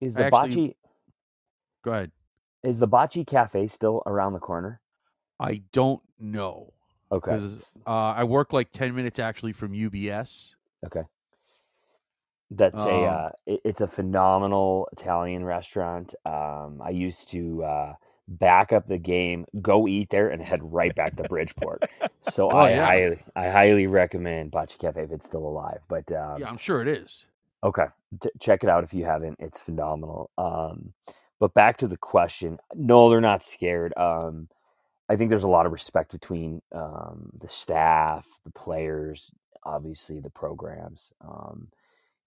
is 0.00 0.16
I 0.16 0.20
the 0.30 0.36
actually- 0.36 0.68
Bocce 0.68 0.74
Go 1.82 1.90
ahead. 1.92 2.12
is 2.62 2.78
the 2.78 2.88
Bocce 2.88 3.26
Cafe 3.26 3.66
still 3.68 4.02
around 4.06 4.32
the 4.34 4.38
corner? 4.38 4.80
I 5.38 5.62
don't 5.72 6.02
know 6.18 6.74
Okay, 7.10 7.32
because 7.32 7.58
uh, 7.86 7.90
I 8.16 8.24
work 8.24 8.52
like 8.52 8.72
ten 8.72 8.94
minutes 8.94 9.18
actually 9.18 9.52
from 9.52 9.72
UBS. 9.72 10.54
okay. 10.86 11.02
That's 12.52 12.80
a 12.84 12.90
Um, 13.06 13.14
uh, 13.26 13.28
it- 13.46 13.60
it's 13.64 13.80
a 13.80 13.86
phenomenal 13.86 14.88
Italian 14.92 15.44
restaurant. 15.44 16.14
Um, 16.26 16.82
I 16.82 16.90
used 16.90 17.28
to 17.30 17.62
uh, 17.64 17.94
back 18.30 18.72
up 18.72 18.86
the 18.88 18.98
game, 18.98 19.46
go 19.62 19.88
eat 19.88 20.10
there, 20.10 20.30
and 20.30 20.42
head 20.42 20.60
right 20.62 20.94
back 20.94 21.16
to 21.18 21.24
Bridgeport. 21.24 21.84
So 22.22 22.50
Oh, 22.50 22.58
I, 22.58 22.70
yeah. 22.70 22.86
highly, 22.86 23.18
I 23.36 23.48
highly 23.50 23.86
recommend 23.88 24.52
Bocce 24.52 24.78
Cafe 24.78 25.02
if 25.02 25.12
it's 25.12 25.26
still 25.26 25.46
alive. 25.46 25.80
But 25.88 26.12
um, 26.12 26.40
yeah, 26.40 26.48
I'm 26.48 26.58
sure 26.58 26.82
it 26.82 26.88
is. 26.88 27.26
Okay, 27.64 27.86
T- 28.22 28.30
check 28.40 28.64
it 28.64 28.70
out 28.70 28.84
if 28.84 28.94
you 28.94 29.06
haven't. 29.06 29.36
It's 29.40 29.60
phenomenal. 29.60 30.30
Um, 30.38 30.94
but 31.40 31.54
back 31.54 31.78
to 31.78 31.88
the 31.88 31.96
question. 31.98 32.58
No, 32.74 33.10
they're 33.10 33.20
not 33.22 33.42
scared. 33.42 33.94
Um, 33.96 34.48
I 35.08 35.16
think 35.16 35.30
there's 35.30 35.44
a 35.44 35.48
lot 35.48 35.66
of 35.66 35.72
respect 35.72 36.12
between 36.12 36.62
um, 36.74 37.30
the 37.40 37.48
staff, 37.48 38.26
the 38.44 38.52
players, 38.52 39.30
obviously 39.64 40.20
the 40.20 40.30
programs, 40.30 41.12
um, 41.22 41.68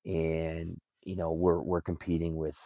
and 0.06 0.80
you 1.06 1.16
know 1.16 1.34
we're 1.34 1.62
we're 1.62 1.82
competing 1.82 2.36
with 2.38 2.60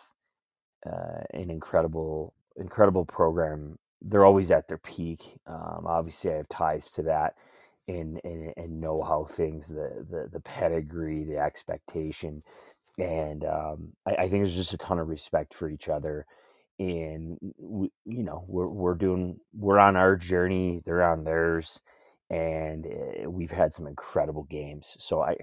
uh, 0.85 1.23
an 1.33 1.51
incredible 1.51 2.33
incredible 2.58 3.05
program. 3.05 3.78
They're 4.01 4.26
always 4.26 4.51
at 4.51 4.68
their 4.68 4.80
peak. 4.80 5.39
Um, 5.47 5.86
obviously, 5.88 6.32
I 6.34 6.38
have 6.38 6.49
ties 6.49 6.91
to 6.93 7.03
that 7.03 7.36
and 7.88 8.20
and, 8.24 8.53
and 8.58 8.82
know 8.82 9.01
how 9.03 9.26
things 9.26 9.68
the, 9.68 10.05
the 10.10 10.30
the 10.32 10.41
pedigree, 10.41 11.24
the 11.26 11.38
expectation, 11.39 12.43
and 12.99 13.45
um, 13.45 13.93
I, 14.08 14.12
I 14.16 14.30
think 14.30 14.43
there's 14.43 14.55
just 14.55 14.74
a 14.74 14.78
ton 14.78 14.99
of 14.99 15.10
respect 15.10 15.53
for 15.53 15.70
each 15.70 15.89
other. 15.89 16.26
And 16.80 17.38
we, 17.60 17.91
you 18.05 18.24
know, 18.24 18.45
we're 18.47 18.68
we're 18.70 18.95
doing 18.95 19.39
we're 19.58 19.80
on 19.80 19.97
our 19.97 20.16
journey. 20.18 20.82
They're 20.86 21.03
on 21.03 21.24
theirs, 21.26 21.82
and 22.30 22.88
uh, 22.88 23.30
we've 23.30 23.51
had 23.51 23.74
some 23.74 23.88
incredible 23.88 24.43
games. 24.45 24.97
So 24.99 25.22
I, 25.24 25.38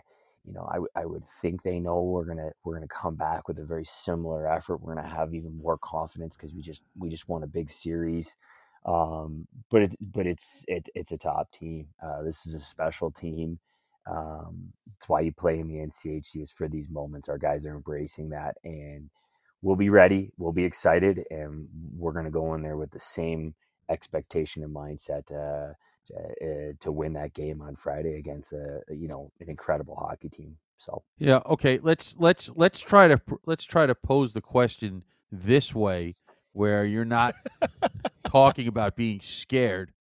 you 0.47 0.55
know, 0.55 0.67
I, 0.71 0.75
w- 0.75 0.89
I 0.97 1.07
would 1.07 1.27
think 1.29 1.63
they 1.63 1.81
know 1.81 2.03
we're 2.03 2.25
gonna 2.27 2.51
we're 2.65 2.75
gonna 2.75 2.89
come 2.89 3.17
back 3.17 3.49
with 3.49 3.59
a 3.59 3.65
very 3.65 3.85
similar 3.87 4.49
effort. 4.49 4.79
We're 4.83 4.95
gonna 4.97 5.09
have 5.09 5.35
even 5.35 5.59
more 5.59 5.79
confidence 5.79 6.37
because 6.37 6.55
we 6.55 6.63
just 6.63 6.83
we 6.99 7.11
just 7.11 7.29
won 7.29 7.43
a 7.45 7.49
big 7.49 7.71
series. 7.71 8.37
Um, 8.87 9.49
but 9.71 9.83
it 9.83 9.95
but 10.01 10.27
it's 10.27 10.65
it, 10.69 10.89
it's 10.95 11.13
a 11.13 11.19
top 11.19 11.53
team. 11.53 11.89
Uh, 12.03 12.23
this 12.23 12.47
is 12.47 12.55
a 12.55 12.61
special 12.61 13.11
team. 13.11 13.61
Um, 14.11 14.73
it's 14.97 15.09
why 15.09 15.21
you 15.21 15.33
play 15.33 15.61
in 15.61 15.69
the 15.69 15.77
NCHC 15.77 16.43
is 16.43 16.53
for 16.53 16.69
these 16.69 16.89
moments. 16.91 17.29
Our 17.29 17.39
guys 17.39 17.67
are 17.67 17.75
embracing 17.77 18.31
that, 18.31 18.57
and 18.65 19.11
we'll 19.63 19.77
be 19.77 19.91
ready. 19.91 20.33
We'll 20.39 20.53
be 20.53 20.65
excited, 20.65 21.25
and 21.31 21.69
we're 21.97 22.13
gonna 22.15 22.31
go 22.31 22.55
in 22.55 22.63
there 22.63 22.77
with 22.79 22.93
the 22.93 23.01
same 23.01 23.55
expectation 23.91 24.65
and 24.65 24.75
mindset. 24.75 25.31
Uh, 25.31 25.75
to, 26.09 26.15
uh, 26.17 26.73
to 26.81 26.93
win 26.93 27.15
that 27.15 27.35
game 27.35 27.63
on 27.63 27.77
Friday 27.77 28.15
against 28.19 28.53
a 28.53 28.83
you 28.91 29.09
know 29.09 29.31
an 29.41 29.49
incredible 29.51 29.97
hockey 29.97 30.29
team. 30.29 30.57
So 30.79 31.03
Yeah. 31.19 31.41
Okay. 31.47 31.79
Let's 31.83 32.15
let's 32.19 32.51
let's 32.57 32.81
try 32.81 33.09
to 33.09 33.21
let's 33.47 33.65
try 33.65 33.87
to 33.87 33.95
pose 33.95 34.33
the 34.33 34.41
question 34.41 35.05
this 35.33 35.75
way, 35.75 36.17
where 36.53 36.85
you're 36.85 37.05
not 37.05 37.35
talking 38.27 38.69
about 38.69 38.97
being 38.97 39.21
scared. 39.21 39.93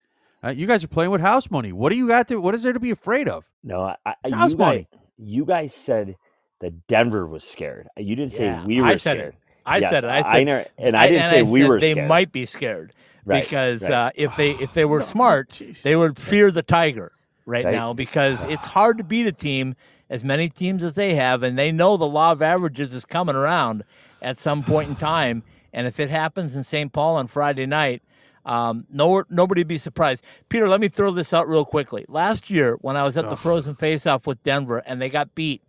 Uh, 0.44 0.50
you 0.50 0.68
guys 0.68 0.84
are 0.84 0.90
playing 0.90 1.12
with 1.12 1.22
house 1.22 1.50
money. 1.50 1.72
What 1.72 1.90
do 1.92 1.96
you 1.96 2.08
got 2.08 2.28
to? 2.28 2.42
What 2.42 2.54
is 2.54 2.64
there 2.64 2.74
to 2.74 2.80
be 2.80 2.92
afraid 2.92 3.30
of? 3.30 3.50
no, 3.64 3.82
I, 4.06 4.16
I, 4.26 4.30
house 4.32 4.52
you 4.52 4.58
guys, 4.58 4.68
money. 4.68 4.88
you 5.18 5.46
guys 5.46 5.74
said 5.74 6.16
that 6.60 6.86
Denver 6.88 7.26
was 7.26 7.44
scared. 7.44 7.88
You 7.98 8.16
didn't 8.16 8.32
say 8.34 8.60
we 8.66 8.82
were 8.82 8.88
I 8.88 8.96
said 8.98 9.18
it. 9.18 9.20
scared. 9.22 9.36
I 9.66 9.78
Yes, 9.78 9.92
said 9.92 10.04
it. 10.04 10.10
I 10.10 10.22
said 10.24 10.36
I 10.36 10.44
know, 10.44 10.66
and 10.78 10.98
I 10.98 11.08
didn't 11.08 11.30
say 11.30 11.40
and 11.40 11.52
we 11.52 11.62
said 11.62 11.70
were 11.70 11.80
They 11.80 11.92
scared. 11.92 12.10
might 12.10 12.32
be 12.34 12.46
scared 12.46 12.94
right, 13.26 13.44
because 13.44 13.82
right. 13.84 13.92
uh, 13.92 14.12
if 14.16 14.36
they 14.36 14.52
if 14.52 14.74
they 14.74 14.86
were 14.94 15.00
No, 15.00 15.06
smart, 15.06 15.50
jeez. 15.52 15.82
they 15.82 15.96
would 15.96 16.18
fear 16.20 16.52
the 16.52 16.64
tiger 16.64 17.12
right, 17.46 17.66
Right. 17.66 17.72
now 17.74 17.94
because 17.94 18.44
it's 18.50 18.64
hard 18.64 18.98
to 18.98 19.04
beat 19.04 19.28
a 19.28 19.32
team 19.32 19.76
as 20.10 20.24
many 20.24 20.50
teams 20.50 20.84
as 20.84 20.96
they 20.96 21.16
have, 21.16 21.44
and 21.44 21.58
they 21.58 21.72
know 21.72 21.98
the 21.98 22.06
law 22.06 22.32
of 22.32 22.42
averages 22.42 22.94
is 22.94 23.06
coming 23.06 23.36
around 23.36 23.84
at 24.22 24.38
some 24.38 24.64
point 24.64 24.90
in 24.90 24.96
time. 24.96 25.44
And 25.72 25.88
if 25.88 26.00
it 26.00 26.10
happens 26.12 26.56
in 26.56 26.64
St. 26.64 26.94
Paul 26.94 27.16
on 27.16 27.26
Friday 27.28 27.66
night, 27.66 28.04
um, 28.46 28.86
no, 28.92 29.24
nobody 29.30 29.64
be 29.64 29.80
surprised. 29.80 30.24
Peter, 30.50 30.68
let 30.70 30.80
me 30.82 30.88
throw 30.90 31.10
this 31.10 31.34
out 31.34 31.48
real 31.50 31.66
quickly. 31.66 32.06
Last 32.08 32.50
year, 32.52 32.78
when 32.82 32.96
I 32.96 33.04
was 33.04 33.18
at 33.18 33.26
the 33.26 33.32
Ugh. 33.32 33.38
Frozen 33.40 33.76
Faceoff 33.76 34.28
with 34.28 34.44
Denver, 34.44 34.80
and 34.86 35.02
they 35.02 35.10
got 35.10 35.34
beat, 35.34 35.64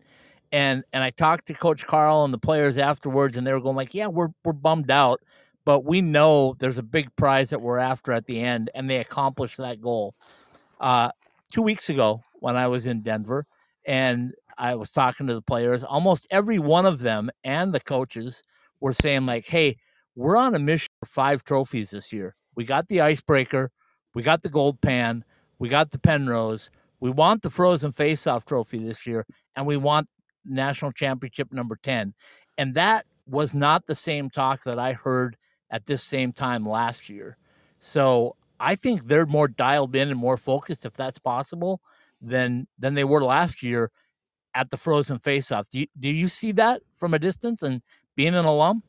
and 0.53 0.85
and 0.93 1.03
I 1.03 1.09
talked 1.11 1.47
to 1.47 1.55
Coach 1.55 1.87
Carle 1.87 2.25
and 2.25 2.35
the 2.35 2.39
players 2.39 2.77
afterwards, 2.77 3.37
and 3.39 3.47
they 3.47 3.53
were 3.53 3.61
going 3.61 3.77
like, 3.77 3.95
"Yeah, 3.95 4.09
we're 4.09 4.29
we're 4.45 4.53
bummed 4.53 4.91
out, 4.91 5.23
but 5.65 5.85
we 5.85 6.01
know 6.01 6.57
there's 6.59 6.79
a 6.79 6.83
big 6.83 7.15
prize 7.17 7.51
that 7.51 7.61
we're 7.61 7.79
after 7.79 8.13
at 8.13 8.27
the 8.27 8.41
end," 8.41 8.71
and 8.75 8.89
they 8.89 8.97
accomplished 8.97 9.59
that 9.59 9.81
goal. 9.81 10.15
Uh, 10.81 11.11
two 11.53 11.63
weeks 11.63 11.89
ago, 11.89 12.23
when 12.35 12.57
I 12.57 12.67
was 12.67 12.87
in 12.87 13.03
Denver, 13.03 13.47
and 13.87 14.33
I 14.59 14.75
was 14.75 14.91
talking 14.91 15.27
to 15.27 15.35
the 15.35 15.43
players, 15.43 15.83
almost 15.85 16.27
every 16.31 16.59
one 16.59 16.87
of 16.87 17.01
them 17.01 17.31
and 17.43 17.73
the 17.73 17.81
coaches 17.81 18.43
were 18.81 18.93
saying 18.93 19.27
like, 19.27 19.47
"Hey, 19.47 19.77
we're 20.15 20.37
on 20.37 20.55
a 20.55 20.59
mission 20.59 20.91
for 21.01 21.07
five 21.07 21.45
trophies 21.45 21.91
this 21.91 22.13
year. 22.13 22.37
We 22.55 22.65
got 22.65 22.89
the 22.89 23.01
icebreaker, 23.01 23.71
we 24.15 24.23
got 24.23 24.43
the 24.43 24.49
gold 24.49 24.81
pan, 24.81 25.25
we 25.59 25.69
got 25.69 25.91
the 25.91 25.99
Penrose, 25.99 26.71
we 27.01 27.11
want 27.11 27.43
the 27.43 27.51
Frozen 27.51 27.93
Faceoff 27.93 28.45
trophy 28.45 28.79
this 28.79 29.07
year, 29.07 29.27
and 29.57 29.67
we 29.67 29.77
want 29.77 30.09
national 30.45 30.93
championship 30.93 31.53
number 31.53 31.79
10. 31.83 32.15
And 32.57 32.75
that 32.75 33.07
was 33.27 33.55
not 33.55 33.87
the 33.87 33.95
same 33.95 34.31
talk 34.31 34.65
that 34.65 34.79
I 34.79 34.93
heard 34.93 35.37
at 35.75 35.87
this 35.87 36.03
same 36.05 36.33
time 36.33 36.65
last 36.67 37.09
year. 37.09 37.37
So 37.81 38.37
I 38.61 38.77
think 38.77 39.09
they're 39.09 39.27
more 39.27 39.49
dialed 39.49 39.95
in 39.97 40.09
and 40.09 40.19
more 40.19 40.37
focused, 40.37 40.87
if 40.87 40.95
that's 40.95 41.19
possible, 41.19 41.81
than 42.23 42.69
than 42.79 42.95
they 42.95 43.05
were 43.05 43.23
last 43.25 43.63
year 43.63 43.91
at 44.55 44.71
the 44.71 44.77
Frozen 44.77 45.19
Faceoff. 45.19 45.65
Do 45.69 45.81
you, 45.81 45.87
do 45.99 46.09
you 46.09 46.29
see 46.29 46.53
that 46.53 46.83
from 46.97 47.13
a 47.13 47.19
distance 47.19 47.61
and 47.63 47.83
being 48.15 48.37
an 48.37 48.45
alum? 48.45 48.85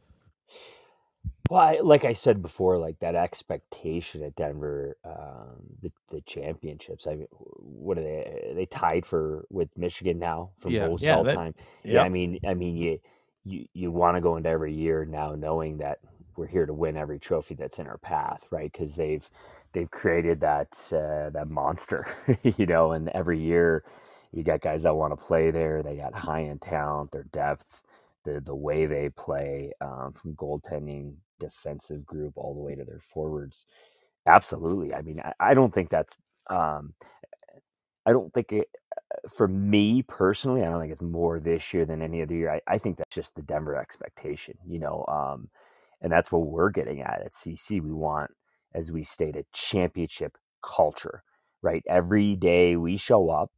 Well, 1.49 1.59
I, 1.59 1.79
like 1.83 2.05
I 2.05 2.13
said 2.13 2.41
before, 2.41 2.77
like 2.79 2.99
that 2.99 3.13
expectation 3.15 4.23
at 4.23 4.35
Denver, 4.35 4.97
um, 5.03 5.77
the 5.81 5.91
the 6.09 6.21
championships. 6.21 7.05
I 7.07 7.15
mean, 7.15 7.27
what 7.31 7.97
are 7.97 8.03
they? 8.03 8.51
They 8.55 8.65
tied 8.67 9.05
for 9.05 9.45
with 9.49 9.69
Michigan 9.77 10.17
now 10.19 10.51
for 10.57 10.69
Yeah. 10.69 10.87
most 10.87 11.03
Yeah, 11.03 11.17
all 11.17 11.23
that- 11.23 11.35
time. 11.35 11.53
Yeah, 11.83 11.93
Yep. 11.93 12.05
I 12.05 12.09
mean, 12.09 12.39
I 12.47 12.53
mean, 12.55 12.75
you 12.75 12.99
you 13.43 13.65
you 13.73 13.91
want 13.91 14.15
to 14.17 14.21
go 14.21 14.37
into 14.37 14.49
every 14.49 14.73
year 14.73 15.05
now 15.05 15.35
knowing 15.35 15.77
that 15.79 15.99
we're 16.37 16.47
here 16.47 16.65
to 16.65 16.73
win 16.73 16.97
every 16.97 17.19
trophy 17.19 17.55
that's 17.55 17.79
in 17.79 17.87
our 17.87 17.97
path, 17.97 18.45
right? 18.51 18.71
Because 18.71 18.95
they've 18.95 19.29
they've 19.73 19.91
created 19.91 20.41
that 20.41 20.69
uh, 20.93 21.29
that 21.31 21.49
monster, 21.49 22.07
you 22.43 22.65
know, 22.65 22.91
and 22.91 23.09
every 23.09 23.39
year 23.39 23.83
you 24.31 24.43
got 24.43 24.61
guys 24.61 24.83
that 24.83 24.95
want 24.95 25.13
to 25.17 25.25
play 25.25 25.51
there. 25.51 25.83
They 25.83 25.97
got 25.97 26.13
high 26.13 26.43
end 26.45 26.61
talent, 26.61 27.11
their 27.11 27.23
depth, 27.23 27.83
the 28.25 28.41
the 28.41 28.55
way 28.55 28.85
they 28.85 29.09
play, 29.09 29.71
um, 29.81 30.13
from 30.13 30.35
goaltending, 30.35 31.15
defensive 31.39 32.05
group, 32.05 32.33
all 32.37 32.53
the 32.53 32.61
way 32.61 32.75
to 32.75 32.83
their 32.85 32.99
forwards. 32.99 33.65
Absolutely. 34.27 34.93
I 34.93 35.01
mean, 35.01 35.21
I, 35.21 35.33
I 35.39 35.53
don't 35.53 35.73
think 35.73 35.89
that's. 35.89 36.17
Um, 36.49 36.93
I 38.05 38.11
don't 38.11 38.33
think 38.33 38.51
it. 38.51 38.69
For 39.35 39.47
me 39.47 40.03
personally, 40.03 40.63
I 40.63 40.69
don't 40.69 40.79
think 40.79 40.91
it's 40.91 41.01
more 41.01 41.39
this 41.39 41.73
year 41.73 41.85
than 41.85 42.01
any 42.01 42.21
other 42.21 42.35
year. 42.35 42.51
I, 42.51 42.61
I 42.67 42.77
think 42.77 42.97
that's 42.97 43.15
just 43.15 43.35
the 43.35 43.41
Denver 43.41 43.75
expectation, 43.75 44.57
you 44.67 44.79
know, 44.79 45.05
um, 45.07 45.49
and 46.05 46.13
that's 46.13 46.31
what 46.31 46.45
we're 46.47 46.69
getting 46.69 47.01
at 47.01 47.23
at 47.25 47.33
CC. 47.33 47.81
We 47.81 47.91
want, 47.91 48.31
as 48.75 48.93
we 48.93 49.03
state, 49.03 49.35
a 49.35 49.45
championship 49.55 50.37
culture, 50.63 51.23
right? 51.63 51.83
Every 51.89 52.37
day 52.37 52.77
we 52.77 52.97
show 52.99 53.31
up 53.31 53.51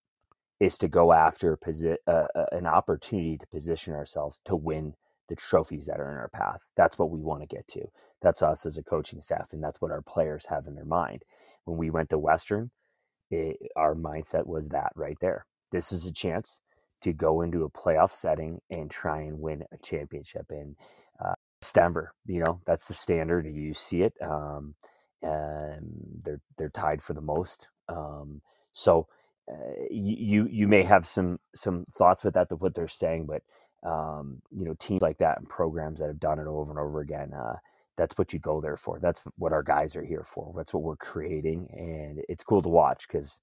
is 0.62 0.80
to 0.80 0.88
go 0.88 1.14
after 1.14 1.58
posi- 1.58 1.98
uh, 2.08 2.28
uh, 2.36 2.46
an 2.54 2.66
opportunity 2.66 3.38
to 3.38 3.48
position 3.48 3.94
ourselves 3.94 4.42
to 4.46 4.56
win 4.56 4.96
the 5.30 5.36
trophies 5.36 5.88
that 5.88 6.00
are 6.00 6.10
in 6.12 6.18
our 6.18 6.30
path. 6.30 6.62
That's 6.78 6.98
what 6.98 7.12
we 7.12 7.22
want 7.22 7.42
to 7.42 7.48
get 7.56 7.68
to. 7.70 7.88
That's 8.24 8.42
us 8.42 8.66
as 8.66 8.78
a 8.78 8.84
coaching 8.84 9.22
staff, 9.22 9.50
and 9.54 9.64
that's 9.64 9.82
what 9.82 9.92
our 9.92 10.02
players 10.02 10.48
have 10.48 10.68
in 10.68 10.76
their 10.76 10.86
mind. 10.86 11.24
When 11.66 11.78
we 11.78 11.92
went 11.92 12.10
to 12.12 12.20
Western, 12.20 12.72
it, 13.32 13.58
our 13.76 13.96
mindset 13.96 14.48
was 14.48 14.70
that 14.70 14.94
right 14.96 15.18
there. 15.22 15.46
This 15.72 15.92
is 15.92 16.06
a 16.06 16.14
chance 16.14 16.62
to 17.02 17.14
go 17.14 17.42
into 17.42 17.66
a 17.66 17.72
playoff 17.72 18.12
setting 18.12 18.62
and 18.70 18.90
try 18.90 19.22
and 19.22 19.42
win 19.42 19.66
a 19.74 19.78
championship. 19.78 20.48
And 20.50 20.76
it's 21.68 21.74
Denver, 21.74 22.14
you 22.28 22.42
know, 22.42 22.62
that's 22.66 22.88
the 22.88 22.96
standard. 22.96 23.48
You 23.48 23.76
see 23.76 24.04
it. 24.04 24.14
Um, 24.22 24.76
and 25.22 26.22
they're 26.24 26.42
they're 26.58 26.70
tied 26.70 27.02
for 27.04 27.14
the 27.14 27.22
most. 27.22 27.70
Um, 27.90 28.42
so 28.74 29.08
uh, 29.52 29.56
you 29.92 30.48
you 30.52 30.68
may 30.70 30.84
have 30.84 31.06
some 31.06 31.40
some 31.56 31.86
thoughts 31.92 32.24
with 32.24 32.36
that 32.36 32.50
to 32.50 32.58
what 32.58 32.76
they're 32.76 32.88
saying, 32.90 33.28
but 33.28 33.44
um, 33.90 34.42
you 34.52 34.66
know 34.66 34.76
teams 34.80 35.04
like 35.04 35.20
that 35.20 35.40
and 35.40 35.50
programs 35.50 36.00
that 36.02 36.08
have 36.08 36.22
done 36.22 36.40
it 36.40 36.48
over 36.48 36.72
and 36.72 36.80
over 36.80 37.02
again. 37.02 37.34
Uh, 37.34 37.58
that's 37.98 38.18
what 38.18 38.34
you 38.34 38.40
go 38.40 38.62
there 38.62 38.78
for. 38.78 39.00
That's 39.02 39.22
what 39.38 39.54
our 39.54 39.64
guys 39.64 39.96
are 39.98 40.06
here 40.06 40.24
for. 40.26 40.54
That's 40.58 40.74
what 40.74 40.84
we're 40.84 40.98
creating, 40.98 41.70
and 41.74 42.22
it's 42.30 42.44
cool 42.46 42.64
to 42.64 42.70
watch 42.70 43.08
because 43.10 43.42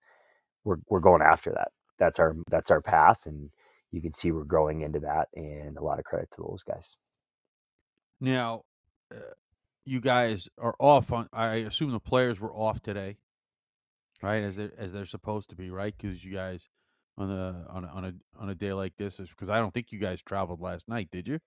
we're 0.65 0.79
we're 0.89 1.01
going 1.01 1.23
after 1.23 1.53
that. 1.53 1.71
That's 1.99 2.19
our 2.21 2.37
that's 2.51 2.71
our 2.71 2.83
path, 2.83 3.27
and 3.27 3.51
you 3.93 4.03
can 4.03 4.13
see 4.13 4.33
we're 4.33 4.45
growing 4.45 4.83
into 4.83 5.01
that. 5.01 5.29
And 5.35 5.77
a 5.79 5.85
lot 5.85 5.99
of 6.01 6.07
credit 6.07 6.31
to 6.37 6.43
those 6.43 6.65
guys. 6.65 6.97
Now, 8.25 8.63
uh, 9.13 9.17
you 9.85 10.01
guys 10.01 10.49
are 10.59 10.75
off 10.79 11.13
on. 11.13 11.29
I 11.33 11.57
assume 11.57 11.93
the 11.93 12.01
players 12.01 12.41
were 12.41 12.53
off 12.53 12.81
today, 12.81 13.19
right? 14.23 14.43
As 14.43 14.57
they, 14.57 14.71
as 14.79 14.93
they're 14.93 15.05
supposed 15.07 15.51
to 15.51 15.57
be, 15.57 15.71
right? 15.71 15.95
Because 15.97 16.25
you 16.25 16.33
guys 16.33 16.69
on 17.19 17.29
the 17.29 17.67
on 17.69 17.85
a, 17.85 17.89
on 17.89 18.05
a 18.05 18.13
on 18.41 18.49
a 18.49 18.55
day 18.55 18.73
like 18.73 18.97
this 18.97 19.21
is 19.21 19.29
because 19.29 19.51
I 19.51 19.59
don't 19.59 19.73
think 19.75 19.93
you 19.93 19.99
guys 19.99 20.23
traveled 20.23 20.61
last 20.61 20.89
night, 20.89 21.09
did 21.11 21.29
you? 21.29 21.39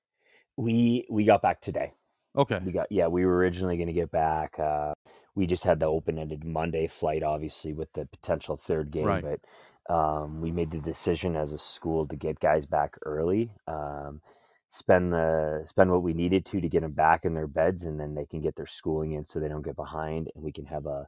We 0.55 1.05
we 1.09 1.25
got 1.25 1.41
back 1.41 1.61
today. 1.61 1.93
Okay, 2.37 2.59
We 2.63 2.71
got 2.71 2.87
yeah. 2.91 3.07
We 3.07 3.25
were 3.25 3.35
originally 3.37 3.77
going 3.77 3.87
to 3.87 3.93
get 3.93 4.11
back. 4.11 4.59
Uh, 4.59 4.93
we 5.33 5.47
just 5.47 5.63
had 5.63 5.79
the 5.79 5.87
open-ended 5.87 6.43
Monday 6.43 6.85
flight, 6.87 7.23
obviously 7.23 7.73
with 7.73 7.91
the 7.93 8.05
potential 8.05 8.55
third 8.55 8.91
game, 8.91 9.05
Right. 9.05 9.23
but 9.23 9.93
um, 9.95 10.41
we 10.41 10.51
made 10.51 10.69
the 10.71 10.79
decision 10.79 11.35
as 11.35 11.53
a 11.53 11.57
school 11.57 12.07
to 12.07 12.15
get 12.15 12.39
guys 12.39 12.65
back 12.67 12.95
early. 13.05 13.51
Um, 13.67 14.21
spend 14.69 15.13
the 15.13 15.61
spend 15.65 15.91
what 15.91 16.03
we 16.03 16.13
needed 16.13 16.45
to 16.47 16.61
to 16.61 16.69
get 16.69 16.81
them 16.81 16.91
back 16.91 17.25
in 17.25 17.33
their 17.33 17.47
beds, 17.47 17.83
and 17.85 17.99
then 17.99 18.15
they 18.15 18.25
can 18.25 18.41
get 18.41 18.55
their 18.55 18.65
schooling 18.67 19.13
in, 19.13 19.23
so 19.23 19.39
they 19.39 19.47
don't 19.47 19.65
get 19.65 19.75
behind, 19.75 20.29
and 20.35 20.43
we 20.43 20.51
can 20.51 20.65
have 20.65 20.85
a 20.85 21.07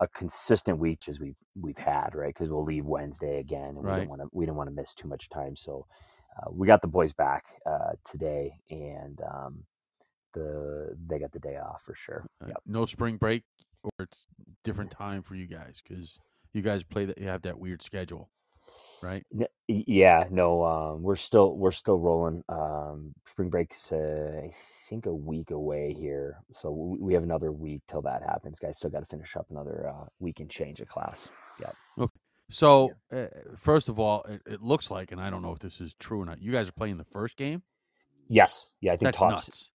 a 0.00 0.08
consistent 0.08 0.78
week 0.78 1.00
as 1.08 1.20
we've 1.20 1.38
we've 1.60 1.78
had, 1.78 2.14
right? 2.14 2.34
Because 2.34 2.50
we'll 2.50 2.64
leave 2.64 2.86
Wednesday 2.86 3.38
again, 3.38 3.76
and 3.76 3.84
we 3.84 3.90
don't 3.90 4.08
want 4.08 4.22
to 4.22 4.28
we 4.32 4.46
don't 4.46 4.56
want 4.56 4.68
to 4.68 4.74
miss 4.74 4.94
too 4.94 5.08
much 5.08 5.28
time. 5.28 5.56
So 5.56 5.86
uh, 6.38 6.50
we 6.50 6.66
got 6.66 6.82
the 6.82 6.88
boys 6.88 7.12
back 7.12 7.44
uh, 7.66 7.92
today, 8.04 8.54
and 8.70 9.20
um, 9.22 9.64
the 10.34 10.96
they 11.06 11.18
got 11.18 11.32
the 11.32 11.38
day 11.38 11.56
off 11.56 11.82
for 11.82 11.94
sure. 11.94 12.24
Uh, 12.42 12.48
Yep. 12.48 12.58
no 12.66 12.86
spring 12.86 13.16
break, 13.16 13.44
or 13.82 13.90
it's 14.00 14.26
different 14.64 14.90
time 14.90 15.22
for 15.22 15.34
you 15.34 15.46
guys 15.46 15.82
because 15.86 16.18
you 16.52 16.62
guys 16.62 16.82
play 16.84 17.04
that 17.04 17.18
you 17.18 17.28
have 17.28 17.42
that 17.42 17.58
weird 17.58 17.82
schedule, 17.82 18.30
right? 19.02 19.24
Yeah, 19.68 20.24
no, 20.30 20.64
um, 20.64 21.02
we're 21.02 21.16
still 21.16 21.56
we're 21.56 21.70
still 21.70 21.98
rolling. 21.98 22.42
Um, 22.48 23.14
spring 23.24 23.50
break's 23.50 23.92
uh, 23.92 24.42
I 24.44 24.50
think 24.88 25.06
a 25.06 25.14
week 25.14 25.50
away 25.50 25.94
here, 25.98 26.42
so 26.52 26.70
we, 26.70 26.98
we 26.98 27.14
have 27.14 27.22
another 27.22 27.52
week 27.52 27.82
till 27.88 28.02
that 28.02 28.22
happens. 28.22 28.58
Guys, 28.58 28.76
still 28.78 28.90
got 28.90 29.00
to 29.00 29.06
finish 29.06 29.36
up 29.36 29.46
another 29.50 29.88
uh, 29.88 30.06
week 30.18 30.40
and 30.40 30.50
change 30.50 30.80
of 30.80 30.88
class. 30.88 31.30
Yeah, 31.60 32.06
So, 32.50 32.92
uh, 33.12 33.26
first 33.56 33.88
of 33.88 34.00
all, 34.00 34.22
it, 34.24 34.42
it 34.44 34.62
looks 34.62 34.90
like, 34.90 35.12
and 35.12 35.20
I 35.20 35.30
don't 35.30 35.42
know 35.42 35.52
if 35.52 35.60
this 35.60 35.80
is 35.80 35.94
true 35.94 36.20
or 36.20 36.26
not. 36.26 36.42
You 36.42 36.50
guys 36.50 36.68
are 36.68 36.72
playing 36.72 36.98
the 36.98 37.04
first 37.12 37.36
game. 37.36 37.62
yes, 38.28 38.70
yeah. 38.80 38.92
I 38.92 38.96
think 38.96 39.06
That's 39.06 39.18
top 39.18 39.30
nuts. 39.30 39.70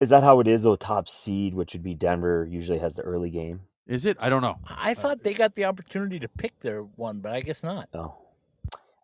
is 0.00 0.10
that 0.10 0.22
how 0.22 0.40
it 0.40 0.46
is 0.46 0.62
though. 0.62 0.76
Top 0.76 1.08
seed, 1.08 1.54
which 1.54 1.72
would 1.72 1.82
be 1.82 1.94
Denver, 1.94 2.46
usually 2.48 2.78
has 2.78 2.94
the 2.94 3.02
early 3.02 3.30
game. 3.30 3.62
Is 3.86 4.04
it? 4.04 4.16
I 4.20 4.28
don't 4.28 4.42
know. 4.42 4.58
I 4.68 4.94
thought 4.94 5.22
they 5.22 5.34
got 5.34 5.54
the 5.54 5.64
opportunity 5.64 6.18
to 6.20 6.28
pick 6.28 6.60
their 6.60 6.82
one, 6.82 7.20
but 7.20 7.32
I 7.32 7.40
guess 7.40 7.62
not. 7.62 7.88
Oh, 7.94 8.16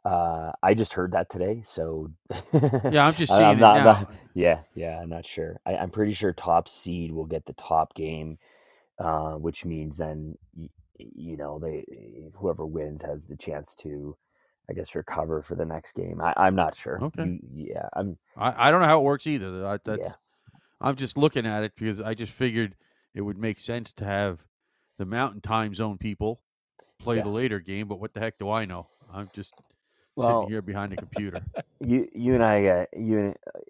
uh, 0.05 0.53
I 0.63 0.75
just 0.75 0.95
heard 0.95 1.13
that 1.13 1.29
today, 1.31 1.63
so 1.65 2.11
Yeah, 2.91 3.07
I'm 3.07 3.15
just 3.15 3.33
seeing 3.33 3.43
I'm 3.45 3.57
it 3.59 3.61
now. 3.61 3.85
not- 3.85 4.13
Yeah, 4.35 4.61
yeah, 4.75 5.01
I'm 5.01 5.09
not 5.09 5.27
sure. 5.27 5.61
I, 5.67 5.77
I'm 5.77 5.91
pretty 5.91 6.13
sure 6.13 6.33
top 6.33 6.69
seed 6.69 7.13
will 7.13 7.27
get 7.27 7.47
the 7.47 7.53
top 7.55 7.95
game, 7.95 8.39
uh, 8.99 9.33
which 9.35 9.65
means 9.65 9.97
then 9.97 10.39
y- 10.57 10.69
you 10.97 11.37
know 11.37 11.59
they 11.59 11.85
whoever 12.37 12.65
wins 12.65 13.03
has 13.03 13.27
the 13.27 13.37
chance 13.37 13.75
to, 13.77 14.17
I 14.71 14.75
guess, 14.75 14.95
recover 14.95 15.43
for 15.43 15.57
the 15.57 15.65
next 15.67 15.95
game. 15.97 16.21
I, 16.23 16.33
I'm 16.37 16.55
not 16.55 16.77
sure. 16.77 17.03
Okay. 17.03 17.25
You- 17.25 17.67
yeah, 17.75 17.89
I'm. 17.95 18.17
I, 18.37 18.69
I 18.69 18.71
don't 18.71 18.81
know 18.81 18.87
how 18.87 19.01
it 19.01 19.05
works 19.05 19.27
either. 19.27 19.61
That, 19.61 19.85
that's 19.85 20.03
Yeah. 20.03 20.13
I'm 20.81 20.95
just 20.95 21.19
looking 21.19 21.45
at 21.47 21.65
it 21.65 21.73
because 21.77 22.01
I 22.01 22.15
just 22.15 22.33
figured 22.33 22.77
it 23.13 23.23
would 23.23 23.39
make 23.39 23.59
sense 23.59 23.93
to 23.95 24.05
have 24.05 24.45
the 24.99 25.07
mountain 25.07 25.41
time 25.41 25.75
zone 25.75 25.99
people 25.99 26.41
play 27.01 27.17
Yeah. 27.17 27.23
the 27.23 27.29
later 27.31 27.61
game. 27.61 27.89
But 27.89 28.01
what 28.01 28.13
the 28.15 28.21
heck 28.21 28.39
do 28.39 28.51
I 28.51 28.65
know? 28.65 28.89
I'm 29.13 29.31
just 29.33 29.55
Well- 30.17 30.43
sitting 30.43 30.51
here 30.53 30.63
behind 30.63 30.93
the 30.93 30.97
computer. 30.97 31.41
You 31.81 32.09
you 32.13 32.35
and 32.35 32.43
I 32.43 32.67
uh, 32.67 32.85
you 32.97 33.19
and 33.19 33.37
uh, 33.55 33.61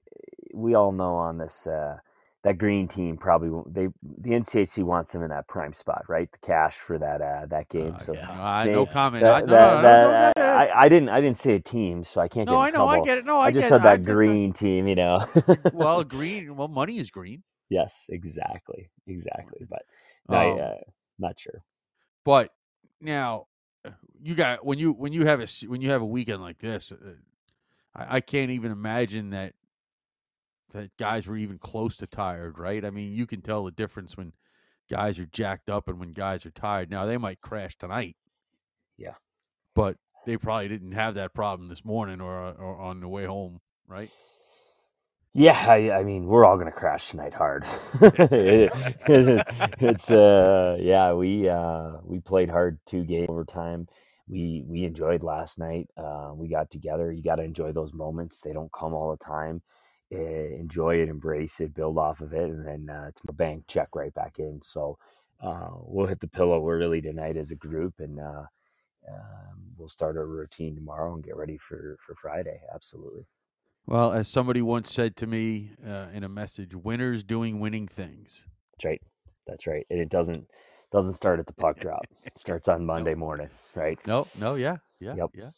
we 0.55 0.75
all 0.75 0.93
know 0.93 1.15
on 1.15 1.37
this 1.37 1.67
uh, 1.67 1.99
that 2.43 2.57
green 2.57 2.89
team 2.89 3.19
probably 3.19 3.51
they 3.71 3.89
the 4.03 4.31
NCHC 4.31 4.83
wants 4.83 5.13
them 5.13 5.23
in 5.23 5.29
that 5.29 5.47
prime 5.47 5.75
spot, 5.75 6.05
right? 6.09 6.31
The 6.33 6.39
cash 6.39 6.75
for 6.77 6.97
that 6.99 7.21
uh, 7.21 7.45
that 7.47 7.69
game. 7.69 7.97
Uh, 7.97 7.99
so. 7.99 8.15
yeah. 8.15 8.65
They- 8.65 8.73
no 8.73 8.87
comment. 8.87 9.23
That- 9.25 9.35
I, 9.35 9.41
no, 9.41 9.47
that- 9.47 9.75
no, 9.75 9.77
no, 9.77 9.83
that- 9.83 10.37
no, 10.39 10.43
no, 10.43 10.49
I, 10.57 10.85
I 10.85 10.89
didn't 10.89 11.11
I 11.11 11.21
didn't 11.21 11.37
say 11.37 11.55
a 11.57 11.61
team, 11.61 12.03
so 12.03 12.21
I 12.23 12.29
can't 12.29 12.49
no, 12.49 12.55
get 12.55 12.61
I 12.61 12.71
know. 12.71 12.89
I 12.89 13.01
get 13.03 13.19
it. 13.19 13.27
No, 13.27 13.37
I, 13.37 13.49
I, 13.49 13.51
just 13.53 13.69
said 13.69 13.83
that 13.83 13.93
I 13.93 13.97
get 13.99 14.07
the- 14.07 14.13
green 14.15 14.53
team, 14.55 14.89
you 14.89 14.95
know. 14.97 15.23
Well, 15.75 16.03
green. 16.17 16.57
Well, 16.57 16.69
money 16.69 16.99
is 16.99 17.11
green. 17.11 17.43
yes, 17.69 18.07
exactly, 18.09 18.89
exactly. 19.07 19.67
But 19.69 19.83
I, 20.31 20.51
Um, 20.51 20.59
uh, 20.61 20.71
not 21.19 21.39
sure. 21.41 21.63
But 22.25 22.53
now, 23.01 23.47
uh, 23.85 23.91
you 24.21 24.35
got 24.35 24.65
when 24.65 24.79
you 24.79 24.93
when 24.93 25.13
you 25.13 25.27
have 25.27 25.41
a 25.41 25.49
when 25.67 25.81
you 25.83 25.91
have 25.91 26.03
a 26.03 26.07
weekend 26.07 26.43
like 26.43 26.59
this, 26.59 26.93
uh, 26.93 27.15
I, 27.95 28.17
I 28.17 28.21
can't 28.21 28.51
even 28.51 28.73
imagine 28.73 29.31
that 29.31 29.55
that 30.73 30.97
guys 30.99 31.27
were 31.27 31.37
even 31.37 31.59
close 31.59 31.97
to 31.99 32.07
tired. 32.07 32.59
Right? 32.59 32.85
I 32.85 32.91
mean, 32.91 33.13
you 33.13 33.27
can 33.27 33.41
tell 33.43 33.65
the 33.65 33.71
difference 33.71 34.17
when 34.17 34.33
guys 34.91 35.19
are 35.19 35.27
jacked 35.27 35.71
up 35.71 35.89
and 35.89 35.99
when 36.01 36.13
guys 36.13 36.47
are 36.47 36.51
tired. 36.51 36.91
Now 36.91 37.07
they 37.07 37.19
might 37.19 37.41
crash 37.41 37.77
tonight. 37.77 38.17
Yeah. 38.97 39.15
but 39.75 39.97
they 40.27 40.37
probably 40.37 40.69
didn't 40.69 40.93
have 40.93 41.15
that 41.15 41.35
problem 41.35 41.69
this 41.69 41.85
morning 41.85 42.21
or 42.21 42.45
uh, 42.47 42.53
or 42.53 42.79
on 42.79 43.01
the 43.01 43.09
way 43.09 43.25
home. 43.25 43.61
Right? 43.87 44.11
Yeah, 45.39 45.59
I, 45.69 45.93
I 45.93 46.05
mean, 46.05 46.27
we're 46.27 46.47
all 46.47 46.59
gonna 46.59 46.73
crash 46.73 47.11
tonight 47.11 47.35
hard. 47.35 47.67
it's 48.03 50.13
uh, 50.13 50.79
yeah, 50.81 51.15
we 51.15 51.49
uh, 51.49 51.95
we 52.05 52.21
played 52.21 52.51
hard 52.51 52.81
two 52.87 53.07
games 53.07 53.29
overtime. 53.31 53.89
We 54.29 54.65
we 54.69 54.85
enjoyed 54.85 55.25
last 55.25 55.59
night. 55.59 55.89
Uh, 55.97 56.33
we 56.37 56.51
got 56.51 56.71
together. 56.71 57.13
You 57.13 57.25
got 57.25 57.37
to 57.37 57.45
enjoy 57.45 57.73
those 57.73 57.95
moments. 57.95 58.43
They 58.43 58.53
don't 58.53 58.73
come 58.75 58.95
all 58.95 59.13
the 59.13 59.25
time. 59.25 59.63
Uh, 60.15 60.19
enjoy 60.21 60.97
it, 61.03 61.09
embrace 61.11 61.63
it, 61.63 61.75
build 61.75 61.99
off 61.99 62.21
of 62.23 62.35
it, 62.35 62.51
and 62.51 62.69
then 62.69 62.91
uh, 62.95 63.13
to 63.27 63.35
bank 63.35 63.65
check 63.69 63.91
right 63.97 64.15
back 64.15 64.39
in. 64.41 64.61
So 64.63 64.99
uh, 65.43 65.71
we'll 65.83 66.09
hit 66.09 66.21
the 66.21 66.29
pillow 66.29 66.69
early 66.71 67.03
tonight 67.03 67.39
as 67.39 67.53
a 67.53 67.57
group, 67.57 67.97
and 68.01 68.21
uh, 68.21 68.45
um, 69.11 69.75
we'll 69.79 69.91
start 69.91 70.17
our 70.19 70.27
routine 70.27 70.77
tomorrow 70.77 71.15
and 71.15 71.25
get 71.25 71.37
ready 71.37 71.59
for 71.59 71.99
for 72.01 72.17
Friday. 72.17 72.63
Absolutely. 72.75 73.29
Well, 73.89 74.13
as 74.13 74.29
somebody 74.29 74.61
once 74.61 74.93
said 74.93 75.17
to 75.17 75.27
me 75.27 75.71
uh, 75.87 76.09
in 76.13 76.23
a 76.23 76.29
message, 76.29 76.75
winners 76.75 77.25
doing 77.25 77.59
winning 77.59 77.89
things. 77.89 78.47
That's 78.75 78.85
right. 78.85 79.01
That's 79.47 79.67
right. 79.67 79.87
And 79.89 79.99
it 79.99 80.11
doesn't 80.11 80.47
doesn't 80.93 81.15
start 81.15 81.39
at 81.41 81.47
the 81.47 81.55
puck 81.55 81.81
drop. 81.81 82.05
It 82.23 82.39
starts 82.39 82.69
on 82.69 82.85
Monday 82.93 83.15
morning, 83.15 83.49
right? 83.75 83.99
No, 84.07 84.27
no, 84.39 84.57
yeah, 84.57 84.77
yeah, 85.01 85.15
Yep. 85.15 85.31
yeah. 85.35 85.51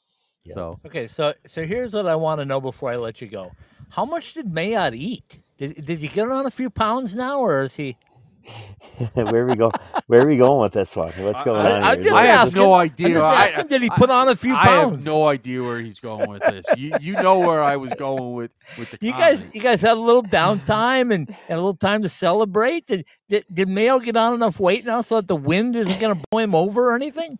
Yep. 0.45 0.55
So 0.55 0.81
Okay, 0.87 1.09
so 1.09 1.35
so 1.45 1.67
here's 1.67 1.93
what 1.93 2.07
I 2.07 2.15
want 2.15 2.41
to 2.41 2.45
know 2.45 2.61
before 2.61 2.93
I 2.93 2.97
let 2.97 3.21
you 3.21 3.27
go. 3.27 3.51
How 3.91 4.05
much 4.05 4.35
did 4.35 4.47
Mayotte 4.47 4.95
eat? 4.95 5.41
Did 5.59 5.85
did 5.85 5.99
he 5.99 6.07
get 6.07 6.31
on 6.31 6.47
a 6.47 6.53
few 6.53 6.71
pounds 6.71 7.17
now, 7.17 7.41
or 7.41 7.63
is 7.63 7.75
he? 7.75 7.97
where 9.15 9.45
are 9.45 9.47
we 9.47 9.55
go? 9.57 9.71
Where 10.07 10.23
are 10.23 10.27
we 10.27 10.37
going 10.37 10.61
with 10.63 10.73
this 10.73 10.95
one? 10.97 11.13
What's 11.13 11.43
going 11.43 11.65
I- 11.65 11.71
on? 11.77 11.83
I'm 11.83 11.95
here? 11.97 12.05
just 12.05 12.17
I 12.17 12.27
have 12.27 12.49
asking. 12.49 12.63
no 12.63 12.73
I'm 12.75 12.81
idea. 12.83 13.21
I- 13.23 13.47
asking, 13.49 13.67
did 13.69 13.83
he 13.83 13.91
put 13.91 14.11
on 14.11 14.29
a 14.29 14.37
few 14.37 14.55
I 14.55 14.65
pounds? 14.67 14.97
have 14.97 15.05
no 15.05 15.27
idea 15.27 15.63
where 15.63 15.81
he's 15.81 16.01
going 16.01 16.29
with 16.31 16.43
this. 16.43 16.67
You 16.77 16.93
you 17.01 17.13
know 17.15 17.39
where 17.41 17.63
I 17.63 17.77
was 17.77 17.93
going 17.99 18.35
with 18.35 18.51
with 18.79 18.91
the 18.91 18.99
You 19.01 19.13
guys, 19.13 19.55
you 19.55 19.61
guys 19.61 19.81
had 19.81 19.93
a 19.97 20.01
little 20.01 20.23
downtime 20.23 21.13
and, 21.15 21.29
and 21.29 21.51
a 21.51 21.57
little 21.57 21.75
time 21.77 22.03
to 22.03 22.09
celebrate. 22.09 22.87
Did, 22.87 23.05
did 23.29 23.45
did 23.53 23.69
Mayo 23.69 23.99
get 24.01 24.17
on 24.17 24.35
enough 24.35 24.59
weight 24.61 24.85
now 24.85 25.01
so 25.01 25.17
that 25.17 25.29
the 25.29 25.37
wind 25.37 25.77
isn't 25.77 26.01
going 26.01 26.15
to 26.17 26.23
blow 26.31 26.41
him 26.41 26.55
over 26.55 26.91
or 26.91 26.95
anything? 26.95 27.39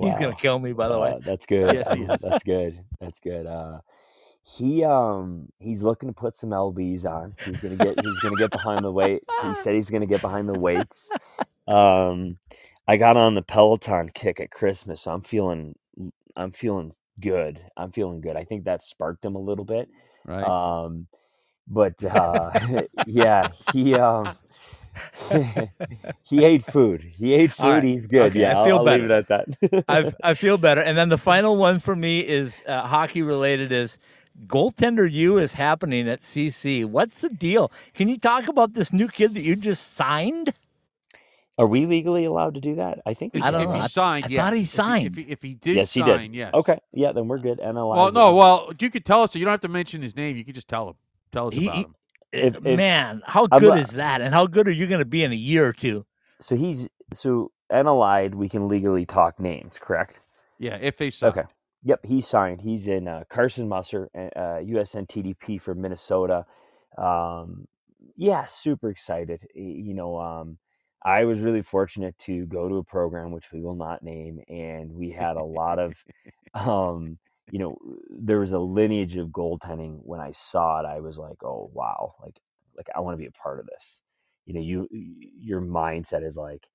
He's 0.00 0.16
going 0.18 0.34
to 0.34 0.40
kill 0.40 0.58
me, 0.58 0.72
by 0.72 0.88
the 0.88 0.98
way. 0.98 1.10
Uh, 1.12 1.18
that's 1.20 1.44
good. 1.46 1.74
Yes, 1.74 1.92
he 1.92 2.02
is. 2.04 2.20
That's 2.20 2.42
good. 2.44 2.80
That's 3.00 3.20
good. 3.20 3.46
Uh, 3.46 3.80
he 4.46 4.84
um 4.84 5.48
he's 5.58 5.82
looking 5.82 6.08
to 6.08 6.12
put 6.12 6.36
some 6.36 6.50
lbs 6.50 7.06
on. 7.06 7.34
He's 7.44 7.60
gonna 7.60 7.76
get 7.76 7.98
he's 8.04 8.20
gonna 8.20 8.36
get 8.36 8.50
behind 8.50 8.84
the 8.84 8.92
weight. 8.92 9.22
He 9.42 9.54
said 9.54 9.74
he's 9.74 9.88
gonna 9.90 10.06
get 10.06 10.20
behind 10.20 10.48
the 10.48 10.58
weights. 10.58 11.10
Um, 11.66 12.36
I 12.86 12.98
got 12.98 13.16
on 13.16 13.34
the 13.34 13.42
Peloton 13.42 14.10
kick 14.12 14.40
at 14.40 14.50
Christmas, 14.50 15.02
so 15.02 15.12
I'm 15.12 15.22
feeling 15.22 15.76
I'm 16.36 16.50
feeling 16.50 16.92
good. 17.18 17.60
I'm 17.76 17.90
feeling 17.90 18.20
good. 18.20 18.36
I 18.36 18.44
think 18.44 18.64
that 18.64 18.82
sparked 18.82 19.24
him 19.24 19.34
a 19.34 19.40
little 19.40 19.64
bit. 19.64 19.88
right. 20.26 20.44
Um, 20.44 21.06
but 21.66 22.04
uh, 22.04 22.50
yeah, 23.06 23.48
he 23.72 23.94
um. 23.94 24.34
he 26.22 26.44
ate 26.44 26.64
food. 26.64 27.02
He 27.02 27.34
ate 27.34 27.50
food. 27.50 27.64
Right. 27.64 27.82
He's 27.82 28.06
good. 28.06 28.30
Okay, 28.30 28.42
yeah, 28.42 28.50
I 28.50 28.58
I'll, 28.58 28.64
feel 28.64 28.78
I'll 28.78 28.84
leave 28.84 29.04
it 29.04 29.10
at 29.10 29.28
that. 29.28 29.84
I 29.88 30.12
I 30.22 30.34
feel 30.34 30.56
better. 30.56 30.80
And 30.82 30.96
then 30.96 31.08
the 31.08 31.18
final 31.32 31.56
one 31.56 31.80
for 31.80 31.96
me 31.96 32.20
is 32.20 32.62
uh, 32.66 32.86
hockey 32.86 33.22
related. 33.22 33.72
Is 33.72 33.98
goaltender 34.46 35.10
U 35.10 35.38
is 35.38 35.54
happening 35.54 36.08
at 36.08 36.20
CC. 36.20 36.84
What's 36.84 37.20
the 37.20 37.28
deal? 37.28 37.70
Can 37.94 38.08
you 38.08 38.18
talk 38.18 38.48
about 38.48 38.74
this 38.74 38.92
new 38.92 39.08
kid 39.08 39.34
that 39.34 39.42
you 39.42 39.56
just 39.56 39.94
signed? 39.94 40.52
Are 41.56 41.66
we 41.68 41.86
legally 41.86 42.24
allowed 42.24 42.54
to 42.54 42.60
do 42.60 42.74
that? 42.76 43.00
I 43.06 43.14
think 43.14 43.32
we 43.32 43.40
I 43.40 43.50
don't 43.52 43.62
can. 43.62 43.70
know. 43.70 43.76
If 43.76 43.82
he 43.82 43.88
signed, 43.88 44.24
I 44.24 44.28
yes. 44.28 44.40
thought 44.42 44.52
he 44.54 44.62
If 44.62 44.70
signed. 44.70 45.06
If 45.06 45.14
he, 45.14 45.22
if 45.32 45.42
he 45.42 45.54
did 45.54 45.76
Yes, 45.76 45.94
he 45.94 46.02
did. 46.02 46.34
yes. 46.34 46.52
Okay, 46.52 46.78
yeah, 46.92 47.12
then 47.12 47.28
we're 47.28 47.38
good. 47.38 47.60
NLI. 47.60 47.96
Well, 47.96 48.10
no, 48.12 48.34
well, 48.34 48.72
you 48.80 48.90
could 48.90 49.04
tell 49.04 49.22
us. 49.22 49.32
So 49.32 49.38
you 49.38 49.44
don't 49.44 49.52
have 49.52 49.60
to 49.60 49.68
mention 49.68 50.02
his 50.02 50.16
name. 50.16 50.36
You 50.36 50.44
could 50.44 50.56
just 50.56 50.66
tell 50.68 50.88
him. 50.88 50.94
Tell 51.30 51.46
us 51.48 51.54
He- 51.54 51.66
about 51.66 51.76
him. 51.76 51.94
If- 52.32 52.56
if- 52.56 52.62
Man, 52.76 53.22
how 53.26 53.46
I'm 53.52 53.60
good 53.60 53.78
is 53.78 53.90
that? 53.90 54.20
And 54.20 54.34
how 54.34 54.48
good 54.48 54.66
are 54.66 54.72
you 54.72 54.88
going 54.88 54.98
to 54.98 55.04
be 55.04 55.22
in 55.22 55.30
a 55.30 55.36
year 55.36 55.66
or 55.66 55.72
two? 55.72 56.04
so 56.40 56.56
he's 56.56 56.88
so 57.12 57.52
NLI. 57.70 58.34
We 58.34 58.48
can 58.48 58.66
legally 58.66 59.06
talk 59.06 59.38
names, 59.38 59.78
correct? 59.78 60.18
Yeah, 60.58 60.76
if 60.80 60.96
they 60.96 61.10
sign. 61.10 61.30
Okay. 61.30 61.42
Yep, 61.84 62.06
he's 62.06 62.26
signed. 62.26 62.62
He's 62.62 62.88
in 62.88 63.06
uh, 63.08 63.24
Carson 63.28 63.68
Musser, 63.68 64.08
uh, 64.14 64.60
USN 64.62 65.06
TDP 65.06 65.60
for 65.60 65.74
Minnesota. 65.74 66.46
Um, 66.96 67.66
yeah, 68.16 68.46
super 68.46 68.90
excited. 68.90 69.46
You 69.54 69.94
know, 69.94 70.18
um, 70.18 70.58
I 71.04 71.24
was 71.24 71.40
really 71.40 71.60
fortunate 71.62 72.18
to 72.20 72.46
go 72.46 72.68
to 72.68 72.76
a 72.76 72.84
program 72.84 73.32
which 73.32 73.52
we 73.52 73.60
will 73.60 73.74
not 73.74 74.02
name, 74.02 74.40
and 74.48 74.92
we 74.94 75.10
had 75.10 75.36
a 75.36 75.44
lot 75.44 75.78
of, 75.78 76.02
um, 76.54 77.18
you 77.50 77.58
know, 77.58 77.76
there 78.10 78.38
was 78.38 78.52
a 78.52 78.58
lineage 78.58 79.16
of 79.16 79.28
goaltending. 79.28 80.00
When 80.04 80.20
I 80.20 80.32
saw 80.32 80.80
it, 80.80 80.86
I 80.86 81.00
was 81.00 81.18
like, 81.18 81.44
oh 81.44 81.70
wow, 81.74 82.14
like 82.22 82.40
like 82.76 82.88
I 82.96 83.00
want 83.00 83.14
to 83.14 83.18
be 83.22 83.26
a 83.26 83.30
part 83.32 83.60
of 83.60 83.66
this. 83.66 84.00
You 84.46 84.54
know, 84.54 84.60
you 84.60 84.88
your 84.90 85.60
mindset 85.60 86.24
is 86.24 86.36
like 86.36 86.66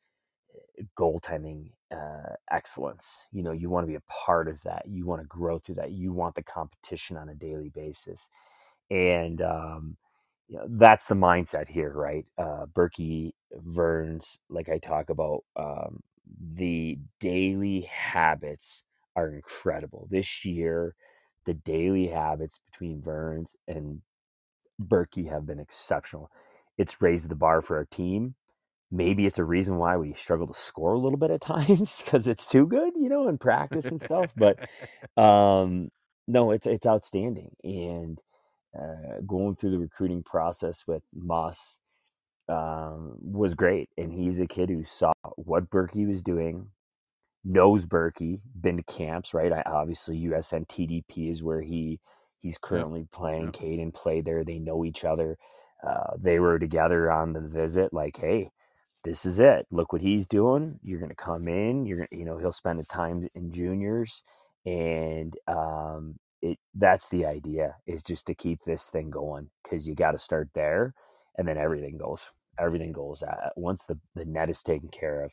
goaltending 0.97 1.72
uh, 1.91 2.36
excellence. 2.52 3.28
You 3.32 3.43
know, 3.43 3.52
you 3.52 3.70
want 3.70 3.86
to 3.86 3.89
be 3.89 3.95
a 3.95 4.02
part 4.10 4.47
of 4.47 4.62
that. 4.64 4.86
You 4.88 5.06
want 5.06 5.22
to 5.22 5.28
grow 5.28 5.58
through 5.58 5.76
that. 5.76 5.91
You 5.91 6.14
want 6.14 6.36
the 6.36 6.43
competition 6.43 7.18
on 7.18 7.30
a 7.30 7.36
daily 7.36 7.70
basis, 7.70 8.30
and 8.91 9.41
um, 9.41 9.97
you 10.47 10.58
know 10.58 10.66
that's 10.70 11.08
the 11.08 11.16
mindset 11.16 11.70
here, 11.70 11.93
right? 11.93 12.26
Uh, 12.38 12.68
Berkey, 12.74 13.34
Verns, 13.54 14.39
like 14.50 14.70
I 14.70 14.80
talk 14.80 15.10
about, 15.10 15.43
um, 15.56 16.02
the 16.41 17.00
daily 17.20 17.82
habits 17.82 18.84
are 19.16 19.30
incredible. 19.30 20.08
This 20.12 20.45
year, 20.45 20.95
the 21.45 21.54
daily 21.56 22.08
habits 22.08 22.60
between 22.72 23.02
Verns 23.02 23.56
and 23.68 24.02
Berkey 24.82 25.30
have 25.30 25.45
been 25.45 25.60
exceptional. 25.60 26.32
It's 26.78 27.02
raised 27.02 27.30
the 27.30 27.36
bar 27.36 27.62
for 27.62 27.78
our 27.78 27.86
team 27.86 28.36
maybe 28.91 29.25
it's 29.25 29.39
a 29.39 29.43
reason 29.43 29.77
why 29.77 29.97
we 29.97 30.13
struggle 30.13 30.47
to 30.47 30.53
score 30.53 30.93
a 30.93 30.99
little 30.99 31.17
bit 31.17 31.31
at 31.31 31.41
times 31.41 32.01
because 32.03 32.27
it's 32.27 32.47
too 32.47 32.65
good, 32.67 32.93
you 32.95 33.09
know, 33.09 33.27
in 33.27 33.37
practice 33.37 33.85
and 33.85 34.01
stuff. 34.01 34.33
But 34.35 34.59
um, 35.21 35.89
no, 36.27 36.51
it's 36.51 36.67
it's 36.67 36.87
outstanding. 36.87 37.55
And 37.63 38.19
uh, 38.77 39.21
going 39.25 39.55
through 39.55 39.71
the 39.71 39.79
recruiting 39.79 40.23
process 40.23 40.85
with 40.87 41.03
Moss 41.13 41.79
um, 42.47 43.17
was 43.21 43.53
great. 43.53 43.89
And 43.97 44.13
he's 44.13 44.39
a 44.39 44.47
kid 44.47 44.69
who 44.69 44.83
saw 44.83 45.13
what 45.35 45.69
Berkey 45.69 46.07
was 46.07 46.21
doing, 46.21 46.69
knows 47.43 47.85
Berkey, 47.85 48.41
been 48.59 48.77
to 48.77 48.83
camps, 48.83 49.33
right? 49.33 49.51
I, 49.51 49.63
obviously, 49.65 50.19
USN 50.25 50.67
TDP 50.67 51.31
is 51.31 51.43
where 51.43 51.61
he 51.61 51.99
he's 52.37 52.57
currently 52.57 53.07
playing. 53.11 53.45
yeah. 53.45 53.59
Kaidan 53.61 53.93
played 53.93 54.25
there. 54.25 54.43
They 54.43 54.59
know 54.59 54.85
each 54.85 55.03
other. 55.03 55.37
Uh, 55.85 56.15
they 56.19 56.39
were 56.39 56.59
together 56.59 57.11
on 57.11 57.33
the 57.33 57.41
visit. 57.41 57.93
Like, 57.93 58.17
hey, 58.17 58.51
this 59.04 59.26
is 59.26 59.39
it. 59.39 59.68
Look 59.72 59.93
what 59.93 60.02
he's 60.02 60.28
doing. 60.28 60.80
You're 60.84 61.00
going 61.00 61.10
to 61.10 61.16
come 61.16 61.47
in. 61.47 61.86
You're 61.86 61.97
gonna, 62.00 62.10
you 62.12 62.26
know, 62.26 62.38
he'll 62.38 62.52
spend 62.52 62.80
the 62.80 62.86
time 62.86 63.28
in 63.36 63.52
juniors, 63.52 64.24
and 64.66 65.36
um, 65.47 66.16
it 66.41 66.58
that's 66.76 67.10
the 67.10 67.26
idea 67.26 67.76
is 67.88 68.04
just 68.04 68.28
to 68.28 68.36
keep 68.36 68.62
this 68.64 68.88
thing 68.89 69.10
going 69.10 69.50
because 69.64 69.88
you 69.88 69.95
got 69.95 70.12
to 70.14 70.18
start 70.20 70.50
there, 70.56 70.93
and 71.38 71.47
then 71.47 71.58
everything 71.58 71.97
goes. 71.97 72.30
Everything 72.60 72.91
goes 72.91 73.24
at 73.24 73.54
once 73.56 73.86
the 73.86 73.97
the 74.16 74.26
net 74.26 74.50
is 74.50 74.62
taken 74.64 74.89
care 74.89 75.24
of. 75.24 75.32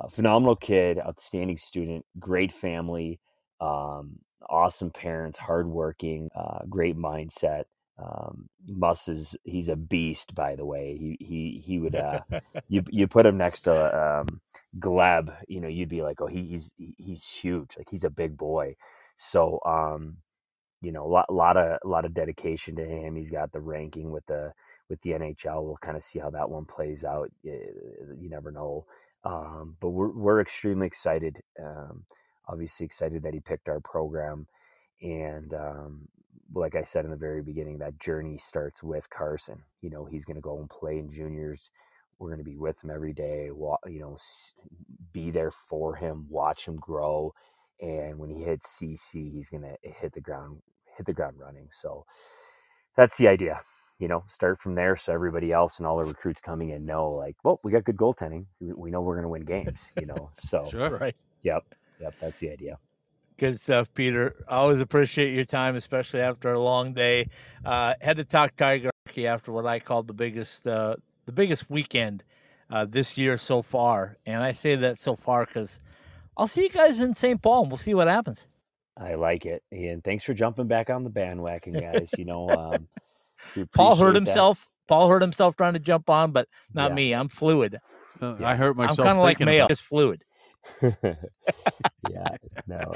Uh, 0.00 0.08
phenomenal 0.08 0.56
kid, 0.56 0.98
outstanding 0.98 1.58
student, 1.58 2.04
great 2.18 2.52
family, 2.52 3.20
um, 3.60 4.18
awesome 4.48 4.90
parents, 4.90 5.38
hardworking, 5.38 6.30
uh, 6.34 6.60
great 6.68 6.96
mindset. 6.96 7.64
Um, 8.00 8.48
Muss 8.66 9.08
is 9.08 9.36
he's 9.44 9.68
a 9.68 9.76
beast, 9.76 10.34
by 10.34 10.56
the 10.56 10.66
way. 10.66 10.96
He 10.98 11.18
he 11.20 11.62
he 11.64 11.80
would 11.80 11.96
uh, 11.96 12.22
you 12.68 12.84
you 12.90 13.08
put 13.08 13.26
him 13.26 13.38
next 13.38 13.62
to 13.62 14.20
um, 14.20 14.40
Gleb, 14.78 15.34
you 15.48 15.60
know, 15.60 15.68
you'd 15.68 15.88
be 15.90 16.02
like, 16.02 16.20
oh, 16.22 16.28
he, 16.28 16.44
he's 16.46 16.72
he's 16.98 17.28
huge, 17.30 17.76
like 17.78 17.90
he's 17.90 18.04
a 18.04 18.10
big 18.10 18.36
boy. 18.38 18.76
So, 19.16 19.60
um, 19.66 20.18
you 20.82 20.92
know, 20.92 21.04
a 21.06 21.08
lot, 21.08 21.32
lot 21.34 21.58
of 21.58 21.78
a 21.84 21.88
lot 21.88 22.06
of 22.06 22.14
dedication 22.14 22.76
to 22.76 22.86
him. 22.86 23.16
He's 23.16 23.32
got 23.32 23.52
the 23.52 23.60
ranking 23.60 24.12
with 24.12 24.26
the 24.26 24.54
with 24.90 25.02
the 25.02 25.12
NHL. 25.12 25.64
We'll 25.64 25.78
kind 25.78 25.96
of 25.98 26.04
see 26.04 26.20
how 26.20 26.30
that 26.30 26.50
one 26.50 26.66
plays 26.66 27.04
out. 27.04 27.30
You, 27.42 27.60
you 28.20 28.30
never 28.30 28.52
know, 28.52 28.86
um, 29.24 29.76
but 29.80 29.90
we're 29.90 30.12
we're 30.12 30.40
extremely 30.40 30.86
excited. 30.86 31.42
Um, 31.62 32.04
obviously, 32.48 32.86
excited 32.86 33.24
that 33.24 33.34
he 33.34 33.40
picked 33.40 33.68
our 33.68 33.80
program, 33.80 34.48
and 35.02 35.54
um, 35.54 36.08
like 36.54 36.74
I 36.74 36.84
said 36.84 37.04
in 37.04 37.10
the 37.10 37.16
very 37.16 37.42
beginning, 37.42 37.78
that 37.78 37.98
journey 37.98 38.38
starts 38.38 38.82
with 38.82 39.08
Carson. 39.10 39.62
You 39.82 39.90
know, 39.90 40.04
he's 40.04 40.24
going 40.24 40.36
to 40.36 40.40
go 40.40 40.58
and 40.58 40.68
play 40.68 40.98
in 40.98 41.10
juniors. 41.10 41.70
We're 42.18 42.28
going 42.28 42.44
to 42.44 42.50
be 42.50 42.56
with 42.56 42.82
him 42.84 42.90
every 42.90 43.12
day. 43.12 43.46
You 43.46 44.00
know, 44.00 44.16
be 45.12 45.30
there 45.30 45.50
for 45.50 45.96
him, 45.96 46.26
watch 46.28 46.66
him 46.66 46.76
grow, 46.76 47.34
and 47.80 48.18
when 48.18 48.30
he 48.30 48.42
hits 48.42 48.78
CC, 48.80 49.32
he's 49.32 49.48
going 49.48 49.62
to 49.62 49.76
hit 49.82 50.12
the 50.12 50.20
ground, 50.20 50.62
hit 50.96 51.06
the 51.06 51.12
ground 51.14 51.36
running. 51.38 51.68
So 51.72 52.04
that's 52.96 53.16
the 53.16 53.28
idea. 53.28 53.60
You 53.98 54.08
know, 54.08 54.24
start 54.28 54.60
from 54.60 54.74
there, 54.74 54.96
so 54.96 55.12
everybody 55.12 55.52
else 55.52 55.78
and 55.78 55.86
all 55.86 55.98
the 55.98 56.04
recruits 56.04 56.40
coming 56.40 56.70
in 56.70 56.84
know, 56.84 57.10
like, 57.10 57.36
well, 57.44 57.60
we 57.64 57.72
got 57.72 57.84
good 57.84 57.96
goaltending. 57.96 58.46
We, 58.60 58.72
we 58.72 58.90
know 58.90 59.02
we're 59.02 59.16
going 59.16 59.24
to 59.24 59.28
win 59.28 59.44
games. 59.44 59.92
You 59.98 60.06
know, 60.06 60.30
so 60.34 60.66
Sure. 60.70 60.90
Right. 60.98 61.16
yep, 61.42 61.64
yep, 62.00 62.14
that's 62.20 62.40
the 62.40 62.50
idea. 62.50 62.78
Good 63.40 63.58
stuff, 63.58 63.88
Peter. 63.94 64.36
Always 64.48 64.80
appreciate 64.82 65.32
your 65.32 65.46
time, 65.46 65.74
especially 65.74 66.20
after 66.20 66.52
a 66.52 66.60
long 66.60 66.92
day. 66.92 67.30
Uh, 67.64 67.94
had 67.98 68.18
to 68.18 68.24
talk 68.24 68.54
Tiger 68.54 68.90
hockey 69.06 69.26
after 69.26 69.50
what 69.50 69.64
I 69.64 69.78
called 69.80 70.08
the 70.08 70.12
biggest, 70.12 70.68
uh, 70.68 70.96
the 71.24 71.32
biggest 71.32 71.70
weekend 71.70 72.22
uh, 72.70 72.84
this 72.86 73.16
year 73.16 73.38
so 73.38 73.62
far, 73.62 74.18
and 74.26 74.42
I 74.42 74.52
say 74.52 74.76
that 74.76 74.98
so 74.98 75.16
far 75.16 75.46
because 75.46 75.80
I'll 76.36 76.48
see 76.48 76.64
you 76.64 76.68
guys 76.68 77.00
in 77.00 77.14
St. 77.14 77.40
Paul, 77.40 77.62
and 77.62 77.70
we'll 77.70 77.78
see 77.78 77.94
what 77.94 78.08
happens. 78.08 78.46
I 78.98 79.14
like 79.14 79.46
it, 79.46 79.62
and 79.72 80.04
thanks 80.04 80.22
for 80.22 80.34
jumping 80.34 80.66
back 80.66 80.90
on 80.90 81.02
the 81.02 81.08
bandwagon, 81.10 81.80
guys. 81.80 82.12
You 82.18 82.26
know, 82.26 82.50
um, 82.50 82.88
Paul 83.72 83.96
hurt 83.96 84.08
appreciate 84.08 84.12
that. 84.12 84.14
himself. 84.16 84.68
Paul 84.86 85.08
hurt 85.08 85.22
himself 85.22 85.56
trying 85.56 85.72
to 85.72 85.78
jump 85.78 86.10
on, 86.10 86.32
but 86.32 86.46
not 86.74 86.90
Yeah. 86.90 86.94
me. 86.94 87.14
I'm 87.14 87.28
fluid. 87.30 87.78
Uh, 88.20 88.36
Yeah. 88.38 88.48
I 88.50 88.54
hurt 88.54 88.76
myself. 88.76 88.98
I'm 88.98 89.04
kind 89.06 89.16
of 89.16 89.22
like 89.22 89.38
thinking 89.38 89.46
Mayo, 89.46 89.66
just 89.66 89.80
fluid. 89.80 90.24
yeah, 90.82 92.36
no. 92.66 92.92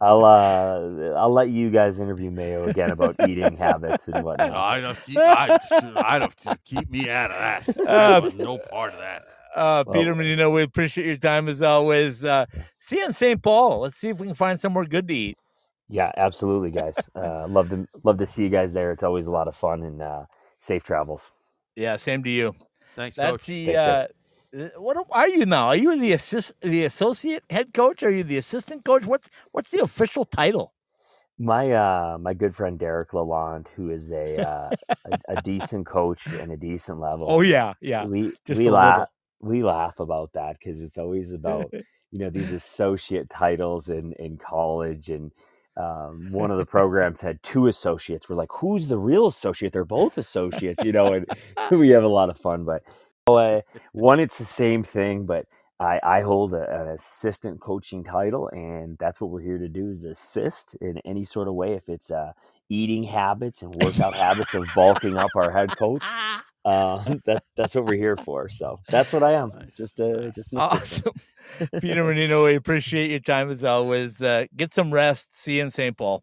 I'll 0.00 0.24
uh, 0.24 1.12
I'll 1.16 1.32
let 1.32 1.48
you 1.48 1.70
guys 1.70 2.00
interview 2.00 2.30
Mayo 2.30 2.68
again 2.68 2.90
about 2.90 3.16
eating 3.28 3.56
habits 3.56 4.08
and 4.08 4.16
No, 4.16 4.22
whatnot. 4.24 4.50
I 4.52 4.80
don't 4.80 4.98
keep, 5.06 5.18
I, 5.18 5.58
I 5.96 6.18
don't 6.18 6.64
keep 6.64 6.90
me 6.90 7.08
out 7.10 7.30
of 7.30 7.66
that. 7.66 7.88
I 7.88 8.18
want 8.18 8.38
no 8.38 8.58
part 8.58 8.92
of 8.92 8.98
that. 9.00 9.22
Uh, 9.54 9.84
Well- 9.86 9.94
Peter 9.94 10.14
Mannino, 10.14 10.52
we 10.52 10.62
appreciate 10.62 11.06
your 11.06 11.16
time 11.16 11.48
as 11.48 11.62
always. 11.62 12.24
Uh, 12.24 12.46
see 12.78 12.96
you 12.98 13.06
in 13.06 13.12
St. 13.12 13.42
Paul. 13.42 13.80
Let's 13.80 13.96
see 13.96 14.08
if 14.08 14.18
we 14.18 14.26
can 14.26 14.34
find 14.36 14.58
somewhere 14.58 14.84
good 14.84 15.08
to 15.08 15.14
eat. 15.14 15.38
Yeah, 15.88 16.10
absolutely, 16.16 16.70
guys. 16.70 16.96
Uh, 17.14 17.46
love 17.48 17.68
to 17.68 17.86
love 18.02 18.16
to 18.18 18.26
see 18.26 18.44
you 18.44 18.48
guys 18.48 18.72
there. 18.72 18.92
It's 18.92 19.02
always 19.02 19.26
a 19.26 19.30
lot 19.30 19.46
of 19.48 19.54
fun 19.54 19.82
and 19.82 20.00
uh, 20.00 20.24
safe 20.58 20.82
travels. 20.84 21.30
Yeah, 21.76 21.96
same 21.96 22.22
to 22.24 22.30
you. 22.30 22.54
Thanks, 22.96 23.16
That's 23.16 23.30
coach. 23.30 23.46
the. 23.46 23.66
Thanks, 23.66 23.78
Uh, 23.78 23.90
uh, 23.90 24.06
what 24.76 24.96
are 25.10 25.28
you 25.28 25.46
now? 25.46 25.68
Are 25.68 25.76
you 25.76 25.98
the 25.98 26.12
assist, 26.12 26.60
the 26.60 26.84
associate 26.84 27.44
head 27.50 27.72
coach? 27.72 28.02
Are 28.02 28.10
you 28.10 28.24
the 28.24 28.36
assistant 28.36 28.84
coach? 28.84 29.04
What's 29.04 29.30
what's 29.52 29.70
the 29.70 29.82
official 29.82 30.24
title? 30.24 30.74
My 31.38 31.72
uh, 31.72 32.18
my 32.20 32.34
good 32.34 32.54
friend 32.54 32.78
Derek 32.78 33.10
Lalonde, 33.10 33.68
who 33.68 33.90
is 33.90 34.12
a, 34.12 34.36
uh, 34.38 34.70
a 35.06 35.18
a 35.28 35.42
decent 35.42 35.86
coach 35.86 36.26
and 36.26 36.52
a 36.52 36.56
decent 36.56 37.00
level. 37.00 37.26
Oh 37.28 37.40
yeah, 37.40 37.74
yeah. 37.80 38.04
we 38.04 38.32
just 38.46 38.58
we 38.58 38.70
laugh 38.70 39.08
we 39.40 39.62
laugh 39.62 39.98
about 39.98 40.32
that 40.34 40.58
because 40.58 40.80
it's 40.80 40.98
always 40.98 41.32
about 41.32 41.72
you 42.10 42.18
know 42.18 42.30
these 42.30 42.52
associate 42.52 43.28
titles 43.28 43.88
in 43.88 44.12
in 44.18 44.36
college 44.36 45.08
and 45.08 45.32
um, 45.74 46.30
one 46.30 46.50
of 46.50 46.58
the 46.58 46.66
programs 46.66 47.22
had 47.22 47.42
two 47.42 47.66
associates 47.66 48.28
we're 48.28 48.36
like 48.36 48.52
who's 48.52 48.88
the 48.88 48.98
real 48.98 49.26
associate 49.26 49.72
they're 49.72 49.86
both 49.86 50.18
associates 50.18 50.84
you 50.84 50.92
know 50.92 51.14
and 51.14 51.26
we 51.70 51.88
have 51.88 52.04
a 52.04 52.08
lot 52.08 52.28
of 52.28 52.38
fun 52.38 52.64
but 52.64 52.82
uh, 53.26 53.60
one 53.92 54.20
it's 54.20 54.38
the 54.38 54.44
same 54.44 54.82
thing 54.82 55.26
but 55.26 55.46
I, 55.80 56.00
I 56.02 56.20
hold 56.20 56.54
a, 56.54 56.82
an 56.82 56.88
assistant 56.88 57.60
coaching 57.60 58.04
title 58.04 58.48
and 58.48 58.96
that's 58.98 59.20
what 59.20 59.30
we're 59.30 59.40
here 59.40 59.58
to 59.58 59.68
do 59.68 59.90
is 59.90 60.04
assist 60.04 60.76
in 60.80 60.98
any 60.98 61.24
sort 61.24 61.48
of 61.48 61.54
way 61.54 61.72
if 61.72 61.88
it's 61.88 62.10
uh, 62.10 62.32
eating 62.68 63.02
habits 63.02 63.62
and 63.62 63.74
workout 63.74 64.14
habits 64.14 64.54
of 64.54 64.66
bulking 64.74 65.16
up 65.16 65.30
our 65.34 65.50
head 65.50 65.76
coach 65.76 66.04
uh, 66.64 67.02
that 67.24 67.44
that's 67.56 67.74
what 67.74 67.84
we're 67.84 67.96
here 67.96 68.16
for. 68.16 68.48
So 68.48 68.80
that's 68.88 69.12
what 69.12 69.22
I 69.22 69.32
am. 69.32 69.50
Just 69.76 70.00
a 70.00 70.30
just 70.34 70.52
an. 70.52 70.60
Awesome. 70.60 71.14
Peter 71.80 72.04
Mannino, 72.04 72.44
we 72.44 72.54
appreciate 72.54 73.10
your 73.10 73.20
time 73.20 73.50
as 73.50 73.64
always. 73.64 74.20
Uh, 74.22 74.46
get 74.56 74.72
some 74.72 74.92
rest. 74.92 75.36
See 75.36 75.56
you 75.56 75.64
in 75.64 75.70
St. 75.70 75.96
Paul. 75.96 76.22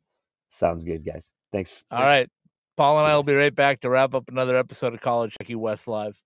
Sounds 0.49 0.83
good, 0.83 1.05
guys. 1.05 1.31
Thanks. 1.51 1.83
All 1.91 2.01
right. 2.01 2.29
Paul 2.77 2.99
and 2.99 3.09
I 3.09 3.15
will 3.15 3.23
be 3.23 3.35
right 3.35 3.53
back 3.53 3.81
to 3.81 3.89
wrap 3.89 4.15
up 4.15 4.29
another 4.29 4.55
episode 4.55 4.93
of 4.93 5.01
College 5.01 5.35
Hockey 5.39 5.55
West 5.55 5.87
Live. 5.87 6.21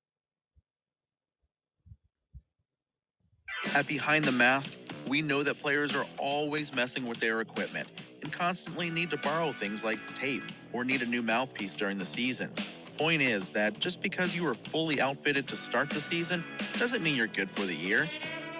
At 3.71 3.87
Behind 3.87 4.23
the 4.23 4.31
Mask, 4.31 4.75
we 5.07 5.23
know 5.23 5.41
that 5.41 5.59
players 5.59 5.95
are 5.95 6.05
always 6.17 6.75
messing 6.75 7.07
with 7.07 7.19
their 7.19 7.41
equipment 7.41 7.87
and 8.21 8.31
constantly 8.31 8.91
need 8.91 9.09
to 9.09 9.17
borrow 9.17 9.51
things 9.51 9.83
like 9.83 9.97
tape 10.13 10.43
or 10.73 10.83
need 10.83 11.01
a 11.01 11.07
new 11.07 11.23
mouthpiece 11.23 11.73
during 11.73 11.97
the 11.97 12.05
season. 12.05 12.51
Point 12.97 13.23
is 13.23 13.49
that 13.49 13.79
just 13.79 14.01
because 14.01 14.35
you 14.35 14.45
are 14.47 14.53
fully 14.53 15.01
outfitted 15.01 15.47
to 15.47 15.55
start 15.55 15.89
the 15.89 16.01
season 16.01 16.43
doesn't 16.77 17.01
mean 17.01 17.15
you're 17.15 17.25
good 17.25 17.49
for 17.49 17.65
the 17.65 17.73
year. 17.73 18.07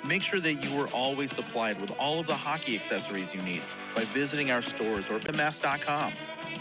Make 0.04 0.24
sure 0.24 0.40
that 0.40 0.54
you 0.56 0.82
are 0.82 0.88
always 0.88 1.32
supplied 1.32 1.80
with 1.80 1.92
all 2.00 2.20
of 2.20 2.26
the 2.26 2.34
hockey 2.34 2.76
accessories 2.76 3.36
you 3.36 3.42
need 3.44 3.62
by 3.96 4.06
visiting 4.06 4.50
our 4.50 4.62
stores 4.64 5.12
or 5.12 5.20
mask.com. 5.36 6.12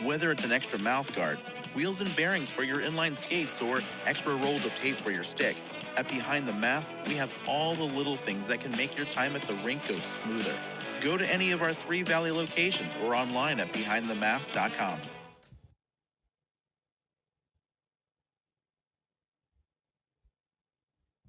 Whether 0.04 0.30
it's 0.30 0.44
an 0.44 0.52
extra 0.52 0.78
mouth 0.78 1.14
guard, 1.16 1.38
wheels 1.74 2.02
and 2.02 2.14
bearings 2.16 2.50
for 2.50 2.64
your 2.64 2.80
inline 2.80 3.16
skates, 3.16 3.62
or 3.62 3.80
extra 4.04 4.34
rolls 4.36 4.64
of 4.66 4.74
tape 4.76 4.96
for 4.96 5.10
your 5.10 5.22
stick, 5.22 5.56
at 5.96 6.08
Behind 6.08 6.46
the 6.46 6.52
Mask, 6.54 6.92
we 7.06 7.14
have 7.14 7.32
all 7.46 7.74
the 7.74 7.84
little 7.84 8.16
things 8.16 8.46
that 8.46 8.60
can 8.60 8.70
make 8.72 8.96
your 8.96 9.06
time 9.06 9.36
at 9.36 9.42
the 9.42 9.54
rink 9.64 9.86
go 9.88 9.98
smoother. 9.98 10.54
Go 11.00 11.16
to 11.16 11.32
any 11.32 11.50
of 11.50 11.62
our 11.62 11.72
three 11.72 12.02
Valley 12.02 12.30
locations 12.30 12.94
or 13.04 13.14
online 13.14 13.60
at 13.60 13.72
behindthemask.com. 13.72 14.98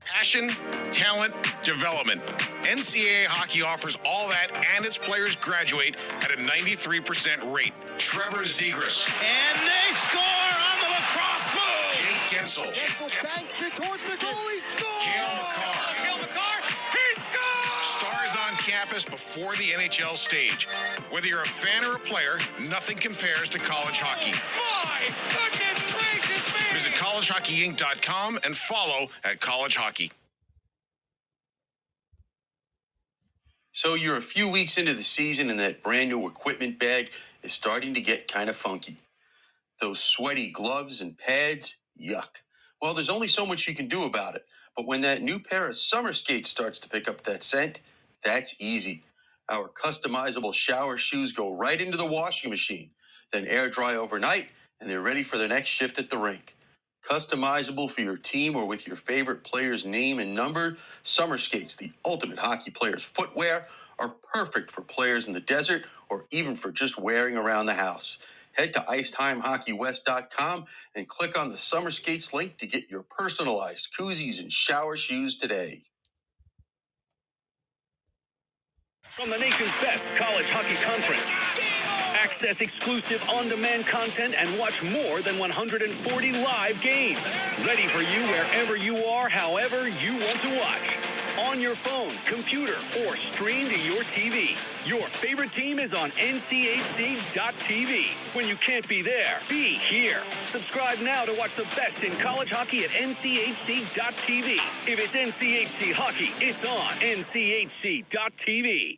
Passion, 0.05 0.49
talent, 0.91 1.33
development. 1.63 2.21
NCAA 2.63 3.25
hockey 3.25 3.61
offers 3.61 3.97
all 4.05 4.27
that, 4.29 4.49
and 4.75 4.85
its 4.85 4.97
players 4.97 5.35
graduate 5.37 5.95
at 6.21 6.31
a 6.31 6.35
93% 6.35 7.53
rate. 7.53 7.73
Trevor 7.97 8.43
Zegras, 8.43 9.09
And 9.23 9.59
they 9.61 9.93
score 9.95 10.42
Jake 12.61 12.73
Guentzel, 12.73 13.23
banks 13.23 13.61
it 13.61 13.73
towards 13.75 14.03
the 14.05 14.17
goal. 14.21 14.31
He 14.53 14.59
scores. 14.61 15.03
Cale 15.03 15.35
Makar. 15.41 15.95
Cale 16.05 16.17
Makar. 16.21 16.57
He 16.93 17.21
scores. 17.21 17.85
Stars 17.97 18.37
on 18.47 18.57
campus 18.57 19.05
before 19.05 19.55
the 19.55 19.71
NHL 19.71 20.15
stage. 20.15 20.67
Whether 21.09 21.27
you're 21.27 21.41
a 21.41 21.47
fan 21.47 21.83
or 21.83 21.95
a 21.95 21.99
player, 21.99 22.37
nothing 22.69 22.97
compares 22.97 23.49
to 23.49 23.59
college 23.59 23.99
hockey. 23.99 24.33
My 25.33 25.49
goodness 25.49 25.93
gracious 25.93 26.53
me. 26.53 26.77
Visit 26.77 26.93
collegehockeyinc.com 26.93 28.39
and 28.45 28.55
follow 28.55 29.09
at 29.23 29.39
College 29.39 29.75
Hockey. 29.75 30.11
So 33.71 33.95
you're 33.95 34.17
a 34.17 34.21
few 34.21 34.47
weeks 34.47 34.77
into 34.77 34.93
the 34.93 35.03
season 35.03 35.49
and 35.49 35.59
that 35.59 35.81
brand 35.81 36.09
new 36.09 36.27
equipment 36.27 36.77
bag 36.77 37.09
is 37.41 37.51
starting 37.51 37.95
to 37.95 38.01
get 38.01 38.27
kind 38.27 38.49
of 38.49 38.55
funky. 38.55 38.97
Those 39.81 39.99
sweaty 39.99 40.51
gloves 40.51 41.01
and 41.01 41.17
pads, 41.17 41.77
yuck. 42.01 42.41
Well, 42.81 42.93
there's 42.93 43.09
only 43.09 43.27
so 43.27 43.45
much 43.45 43.67
you 43.67 43.75
can 43.75 43.87
do 43.87 44.03
about 44.03 44.35
it. 44.35 44.45
But 44.75 44.87
when 44.87 45.01
that 45.01 45.21
new 45.21 45.39
pair 45.39 45.67
of 45.67 45.75
summer 45.77 46.13
skates 46.13 46.49
starts 46.49 46.79
to 46.79 46.89
pick 46.89 47.07
up 47.07 47.23
that 47.23 47.43
scent, 47.43 47.81
that's 48.23 48.55
easy. 48.61 49.03
Our 49.49 49.69
customizable 49.69 50.53
shower 50.53 50.97
shoes 50.97 51.31
go 51.33 51.55
right 51.57 51.81
into 51.81 51.97
the 51.97 52.05
washing 52.05 52.49
machine, 52.49 52.91
then 53.33 53.47
air 53.47 53.69
dry 53.69 53.95
overnight, 53.95 54.49
and 54.81 54.89
they're 54.89 55.01
ready 55.01 55.23
for 55.23 55.37
their 55.37 55.49
next 55.49 55.69
shift 55.69 55.99
at 55.99 56.09
the 56.09 56.17
rink. 56.17 56.55
Customizable 57.09 57.91
for 57.91 58.01
your 58.01 58.17
team 58.17 58.55
or 58.55 58.65
with 58.65 58.87
your 58.87 58.95
favorite 58.95 59.43
player's 59.43 59.85
name 59.85 60.19
and 60.19 60.35
number, 60.35 60.77
Summer 61.03 61.37
Skates, 61.37 61.75
the 61.75 61.91
ultimate 62.05 62.39
hockey 62.39 62.71
player's 62.71 63.03
footwear, 63.03 63.67
are 63.99 64.15
perfect 64.33 64.71
for 64.71 64.81
players 64.81 65.27
in 65.27 65.33
the 65.33 65.41
desert 65.41 65.85
or 66.09 66.25
even 66.31 66.55
for 66.55 66.71
just 66.71 66.99
wearing 66.99 67.37
around 67.37 67.67
the 67.67 67.73
house. 67.75 68.19
Head 68.53 68.73
to 68.73 68.81
IceTimeHockeyWest.com 68.81 70.65
and 70.95 71.07
click 71.07 71.37
on 71.37 71.49
the 71.49 71.57
Summer 71.57 71.91
Skates 71.91 72.33
link 72.33 72.57
to 72.57 72.67
get 72.67 72.89
your 72.89 73.03
personalized 73.03 73.89
koozies 73.97 74.39
and 74.39 74.51
shower 74.51 74.95
shoes 74.95 75.37
today. 75.37 75.83
From 79.09 79.29
the 79.29 79.37
nation's 79.37 79.71
best 79.81 80.15
college 80.15 80.49
hockey 80.49 80.75
conference. 80.83 81.37
Access 82.23 82.61
exclusive 82.61 83.23
on 83.29 83.47
demand 83.47 83.85
content 83.85 84.33
and 84.37 84.57
watch 84.57 84.81
more 84.83 85.21
than 85.21 85.37
140 85.37 86.31
live 86.31 86.81
games. 86.81 87.19
Ready 87.65 87.87
for 87.87 87.99
you 87.99 88.21
wherever 88.27 88.75
you 88.75 88.97
are, 89.05 89.29
however 89.29 89.87
you 89.87 90.13
want 90.13 90.39
to 90.39 90.59
watch. 90.59 91.12
On 91.53 91.61
your 91.61 91.75
phone, 91.75 92.09
computer, 92.25 92.73
or 93.05 93.15
stream 93.15 93.69
to 93.69 93.79
your 93.79 94.01
TV. 94.05 94.57
Your 94.89 95.05
favorite 95.07 95.51
team 95.51 95.77
is 95.77 95.93
on 95.93 96.09
NCHC.TV. 96.09 98.07
When 98.35 98.47
you 98.47 98.55
can't 98.55 98.87
be 98.87 99.03
there, 99.03 99.37
be 99.47 99.75
here. 99.75 100.23
Subscribe 100.47 100.97
now 101.01 101.25
to 101.25 101.33
watch 101.37 101.53
the 101.53 101.67
best 101.75 102.03
in 102.03 102.11
college 102.13 102.49
hockey 102.49 102.85
at 102.85 102.89
NCHC.TV. 102.89 104.55
If 104.91 104.97
it's 104.97 105.15
NCHC 105.15 105.93
hockey, 105.93 106.31
it's 106.43 106.65
on 106.65 106.89
NCHC.TV. 107.21 108.97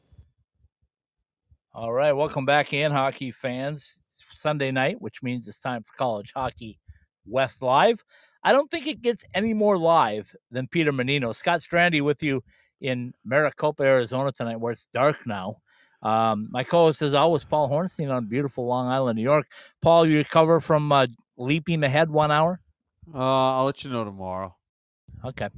All 1.73 1.91
right, 1.91 2.13
welcome 2.13 2.45
back 2.45 2.71
in, 2.71 2.93
hockey 2.93 3.31
fans. 3.31 3.99
It's 4.07 4.23
Sunday 4.31 4.71
night, 4.71 5.01
which 5.01 5.21
means 5.21 5.45
it's 5.49 5.59
time 5.59 5.83
for 5.83 5.93
College 5.97 6.31
Hockey 6.33 6.79
West 7.25 7.61
Live. 7.61 8.01
I 8.45 8.51
don't 8.51 8.69
think 8.69 8.85
it 8.85 9.01
gets 9.01 9.25
any 9.33 9.55
more 9.55 9.75
live 9.75 10.35
than 10.51 10.67
Peter 10.67 10.93
Mannino. 10.93 11.35
Scott 11.35 11.61
Strandy 11.61 12.03
with 12.03 12.21
you 12.21 12.43
in 12.79 13.11
Maricopa, 13.25 13.81
Arizona 13.81 14.31
tonight, 14.31 14.57
where 14.57 14.71
it's 14.71 14.87
dark 14.93 15.25
now. 15.25 15.57
Um, 16.03 16.49
my 16.51 16.63
co-host 16.63 17.01
is 17.01 17.15
always 17.15 17.43
Paul 17.43 17.67
Hornstein 17.67 18.13
on 18.13 18.27
beautiful 18.27 18.67
Long 18.67 18.87
Island, 18.87 19.17
New 19.17 19.23
York. 19.23 19.47
Paul, 19.81 20.05
you 20.05 20.17
recover 20.19 20.59
from 20.59 20.91
uh, 20.91 21.07
leaping 21.37 21.83
ahead 21.83 22.11
one 22.11 22.31
hour? 22.31 22.61
Uh, 23.11 23.57
I'll 23.57 23.65
let 23.65 23.83
you 23.83 23.89
know 23.89 24.03
tomorrow. 24.03 24.55
Okay. 25.25 25.49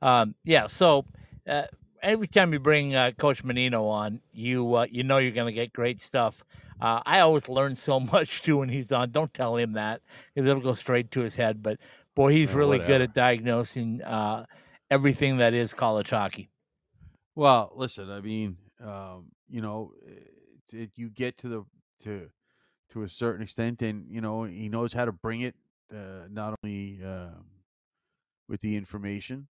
Um, 0.00 0.34
yeah. 0.42 0.68
So 0.68 1.04
uh, 1.46 1.64
every 2.02 2.28
time 2.28 2.54
you 2.54 2.60
bring 2.60 2.94
uh, 2.94 3.10
Coach 3.18 3.44
Mannino 3.44 3.90
on, 3.90 4.20
you 4.32 4.74
uh, 4.74 4.86
you 4.90 5.02
know 5.02 5.18
you're 5.18 5.32
going 5.32 5.52
to 5.52 5.60
get 5.60 5.74
great 5.74 6.00
stuff. 6.00 6.42
Uh, 6.80 7.00
I 7.06 7.20
always 7.20 7.48
learn 7.48 7.74
so 7.74 8.00
much 8.12 8.40
too 8.42 8.58
when 8.58 8.70
he's 8.70 8.90
on. 8.90 9.10
Don't 9.10 9.32
tell 9.34 9.56
him 9.56 9.74
that 9.74 10.00
because 10.34 10.48
it'll 10.48 10.62
go 10.62 10.74
straight 10.74 11.10
to 11.12 11.20
his 11.20 11.36
head. 11.36 11.62
But 11.62 11.78
boy, 12.14 12.32
he's 12.32 12.52
really 12.52 12.78
good 12.78 13.00
at 13.00 13.14
diagnosing 13.14 14.02
uh, 14.02 14.46
everything 14.90 15.38
that 15.38 15.54
is 15.54 15.72
college 15.72 16.10
hockey. 16.10 16.50
Well, 17.34 17.72
listen, 17.74 18.10
I 18.10 18.20
mean, 18.20 18.56
um, 18.84 19.26
you 19.48 19.60
know, 19.62 19.92
it, 20.06 20.32
it, 20.72 20.90
you 20.96 21.08
get 21.08 21.38
to 21.38 21.48
the 21.48 21.64
to 22.04 22.28
to 22.90 23.02
a 23.02 23.08
certain 23.08 23.42
extent, 23.42 23.80
and 23.82 24.06
you 24.10 24.20
know, 24.20 24.44
he 24.44 24.68
knows 24.68 24.92
how 24.92 25.04
to 25.04 25.12
bring 25.12 25.40
it. 25.42 25.54
Uh, 25.92 26.26
not 26.30 26.58
only 26.64 27.00
um, 27.04 27.44
with 28.48 28.60
the 28.62 28.76
information, 28.76 29.48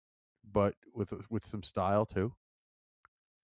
but 0.51 0.75
with 0.93 1.13
with 1.29 1.45
some 1.45 1.63
style 1.63 2.05
too. 2.05 2.33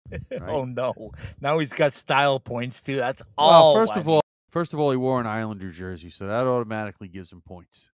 Oh 0.41 0.65
no! 0.65 1.11
Now 1.39 1.59
he's 1.59 1.71
got 1.73 1.93
style 1.93 2.39
points 2.39 2.81
too. 2.81 2.97
That's 2.97 3.21
Well, 3.37 3.49
all. 3.49 3.73
first 3.73 3.93
I 3.95 3.99
of 3.99 4.07
need. 4.07 4.13
all, 4.13 4.21
first 4.49 4.73
of 4.73 4.79
all, 4.79 4.91
he 4.91 4.97
wore 4.97 5.19
an 5.21 5.27
Islander 5.27 5.71
jersey, 5.71 6.09
so 6.09 6.27
that 6.27 6.45
automatically 6.47 7.07
gives 7.07 7.31
him 7.31 7.41
points. 7.41 7.91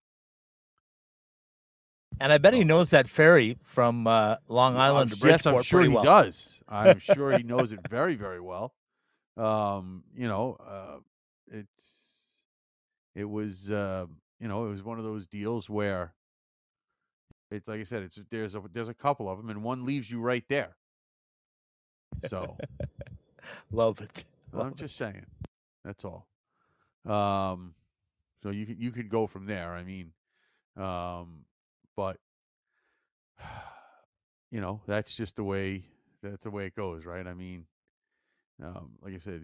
And 2.20 2.32
I 2.34 2.38
bet 2.38 2.53
he 2.53 2.61
Oh. 2.61 2.63
knows 2.63 2.89
that 2.91 3.07
ferry 3.07 3.57
from 3.63 4.07
uh, 4.07 4.38
Long 4.47 4.76
Island 4.78 5.11
I'm- 5.11 5.20
to 5.20 5.28
yes, 5.28 5.45
I'm 5.45 5.53
Bridgeport 5.53 5.65
sure 5.65 5.82
he 5.84 5.88
well. 5.89 6.03
does. 6.03 6.61
I'm 6.68 6.99
sure 6.99 7.38
he 7.38 7.43
knows 7.43 7.72
it 7.72 7.80
very, 7.89 8.15
very 8.15 8.39
well. 8.41 8.74
Um, 9.38 10.03
you 10.15 10.28
know, 10.28 10.57
uh, 10.59 10.97
it's 11.51 12.45
it 13.15 13.26
was 13.26 13.72
uh, 13.72 14.05
you 14.39 14.47
know 14.47 14.65
it 14.65 14.70
was 14.70 14.84
one 14.84 14.97
of 14.97 15.03
those 15.05 15.28
deals 15.28 15.70
where 15.70 16.13
it's 17.51 17.68
like 17.68 17.80
I 17.80 17.84
said, 17.84 18.03
it's 18.03 18.20
there's 18.30 18.55
a 18.55 18.63
there's 18.74 18.89
a 18.89 18.93
couple 18.93 19.30
of 19.30 19.38
them, 19.38 19.49
and 19.49 19.63
one 19.63 19.86
leaves 19.86 20.09
you 20.09 20.20
right 20.22 20.43
there. 20.49 20.76
So 22.28 22.57
Love 23.72 24.01
it. 24.01 24.26
I'm 24.53 24.70
it. 24.70 24.76
just 24.76 24.95
saying, 24.97 25.26
that's 25.86 26.03
all. 26.03 26.28
Um, 27.05 27.74
so 28.43 28.49
you 28.49 28.65
could 28.65 28.80
you 28.82 28.91
could 28.91 29.09
go 29.09 29.28
from 29.28 29.45
there. 29.45 29.74
I 29.74 29.84
mean, 29.84 30.11
um, 30.76 31.45
but 31.98 32.18
you 34.52 34.62
know 34.62 34.80
that's 34.88 35.14
just 35.14 35.36
the 35.36 35.43
way 35.43 35.84
that's 36.24 36.43
the 36.43 36.52
way 36.52 36.68
it 36.68 36.76
goes, 36.76 37.06
right? 37.06 37.28
I 37.28 37.34
mean, 37.34 37.66
um, 38.64 38.91
like 39.02 39.14
I 39.14 39.18
said, 39.18 39.41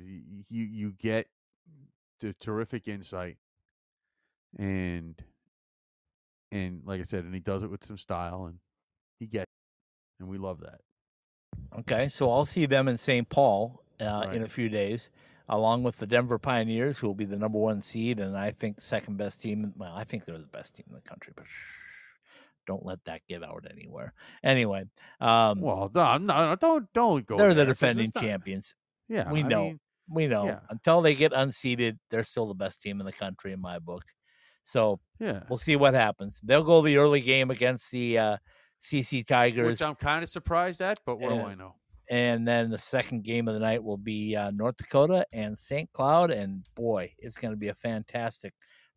you 0.50 0.64
you, 0.64 0.92
get 0.92 1.28
the 2.20 2.34
terrific 2.40 2.88
insight, 2.88 3.38
and 4.58 5.22
and 6.52 6.82
like 6.86 7.02
I 7.02 7.04
said, 7.04 7.26
and 7.26 7.34
he 7.34 7.40
does 7.40 7.64
it 7.64 7.70
with 7.70 7.84
some 7.84 7.98
style, 7.98 8.46
and 8.46 8.60
he 9.20 9.26
gets, 9.26 9.44
it, 9.44 10.22
and 10.22 10.30
we 10.30 10.38
love 10.38 10.62
that. 10.62 10.82
Okay, 11.80 12.08
so 12.08 12.32
I'll 12.32 12.46
see 12.46 12.66
them 12.66 12.88
in 12.88 12.98
St. 12.98 13.28
Paul 13.28 13.84
uh, 14.00 14.28
in 14.32 14.44
a 14.44 14.50
few 14.50 14.70
days, 14.70 15.10
along 15.50 15.84
with 15.84 15.98
the 15.98 16.08
Denver 16.08 16.40
Pioneers, 16.40 17.00
who 17.00 17.08
will 17.08 17.14
be 17.16 17.26
the 17.26 17.38
number 17.38 17.60
one 17.60 17.82
seed, 17.82 18.20
and 18.20 18.38
I 18.38 18.52
think 18.52 18.80
second 18.80 19.18
best 19.18 19.42
team. 19.42 19.74
Well, 19.78 19.94
I 19.94 20.04
think 20.04 20.26
they're 20.26 20.38
the 20.38 20.46
best 20.46 20.76
team 20.76 20.86
in 20.90 20.96
the 20.96 21.02
country, 21.02 21.34
but 21.36 21.46
don't 22.66 22.86
let 22.86 23.00
that 23.06 23.22
get 23.28 23.44
out 23.44 23.66
anywhere. 23.70 24.14
Anyway, 24.44 24.86
um, 25.20 25.62
Well, 25.62 25.92
no, 25.94 26.18
no, 26.18 26.56
don't 26.60 26.92
don't 26.94 27.26
go. 27.26 27.38
they're 27.38 27.54
the 27.54 27.66
defending 27.66 28.12
not- 28.14 28.24
champions. 28.24 28.76
Yeah, 29.08 29.32
we 29.32 29.44
I 29.44 29.48
know. 29.48 29.64
mean, 29.66 29.80
We 30.10 30.28
know 30.28 30.46
yeah. 30.46 30.60
until 30.70 31.02
they 31.02 31.16
get 31.16 31.34
unseated, 31.34 32.00
they're 32.10 32.24
still 32.24 32.48
the 32.48 32.54
best 32.54 32.82
team 32.82 33.00
in 33.00 33.06
the 33.06 33.12
country 33.14 33.52
in 33.54 33.60
my 33.62 33.80
book. 33.80 34.04
So 34.64 35.00
yeah. 35.20 35.44
we'll 35.50 35.60
see 35.60 35.76
what 35.76 35.94
happens. 35.94 36.40
They'll 36.44 36.64
go 36.64 36.82
the 36.82 36.98
early 36.98 37.22
game 37.22 37.52
against 37.52 37.92
the 37.92 38.18
uh, 38.18 38.38
CC 38.82 39.26
Tigers. 39.26 39.68
Which 39.68 39.82
I'm 39.82 39.96
kind 39.96 40.24
of 40.24 40.30
surprised 40.30 40.82
at, 40.82 41.00
but 41.06 41.20
what 41.20 41.30
do 41.30 41.42
I 41.42 41.56
know? 41.56 41.76
and 42.10 42.46
then 42.48 42.70
the 42.70 42.78
second 42.78 43.24
game 43.24 43.48
of 43.48 43.54
the 43.54 43.60
night 43.62 43.82
will 43.84 43.98
be 43.98 44.36
uh, 44.36 44.52
North 44.52 44.76
Dakota 44.78 45.26
and 45.32 45.58
St. 45.58 45.92
Cloud, 45.94 46.32
and 46.32 46.66
boy, 46.76 47.14
it's 47.18 47.38
going 47.40 47.54
to 47.54 47.58
be 47.58 47.70
a 47.70 47.74
fantastic 47.76 48.54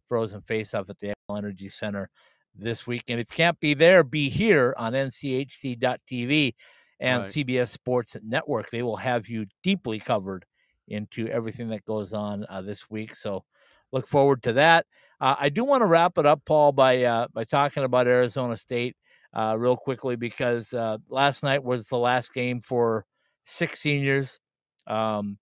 frozen 0.08 0.40
face-off 0.42 0.90
at 0.90 0.98
the 0.98 1.12
Energy 1.30 1.68
Center 1.68 2.10
this 2.58 2.86
weekend. 2.86 3.20
If 3.20 3.30
you 3.30 3.36
can't 3.36 3.60
be 3.60 3.74
there, 3.74 4.02
be 4.02 4.28
here 4.28 4.74
on 4.76 4.92
NCHC.tv 4.92 6.54
and 7.00 7.22
Right. 7.22 7.32
CBS 7.32 7.68
Sports 7.68 8.16
Network. 8.22 8.70
They 8.70 8.82
will 8.82 8.96
have 8.96 9.28
you 9.28 9.46
deeply 9.62 10.00
covered 10.00 10.44
into 10.88 11.28
everything 11.28 11.68
that 11.68 11.84
goes 11.84 12.12
on 12.12 12.46
uh, 12.48 12.62
this 12.62 12.88
week. 12.90 13.14
So 13.14 13.44
look 13.92 14.06
forward 14.06 14.42
to 14.44 14.54
that. 14.54 14.86
Uh, 15.20 15.34
I 15.38 15.48
do 15.48 15.64
want 15.64 15.82
to 15.82 15.86
wrap 15.86 16.18
it 16.18 16.26
up, 16.26 16.42
Paul, 16.44 16.72
by 16.72 17.02
uh, 17.02 17.28
by 17.32 17.44
talking 17.44 17.84
about 17.84 18.06
Arizona 18.06 18.56
State 18.56 18.96
uh, 19.36 19.56
real 19.58 19.76
quickly 19.76 20.16
because 20.16 20.72
uh, 20.72 20.98
last 21.08 21.42
night 21.42 21.64
was 21.64 21.88
the 21.88 21.98
last 21.98 22.32
game 22.34 22.60
for 22.60 23.04
six 23.44 23.80
seniors. 23.80 24.40
Um, 24.86 25.38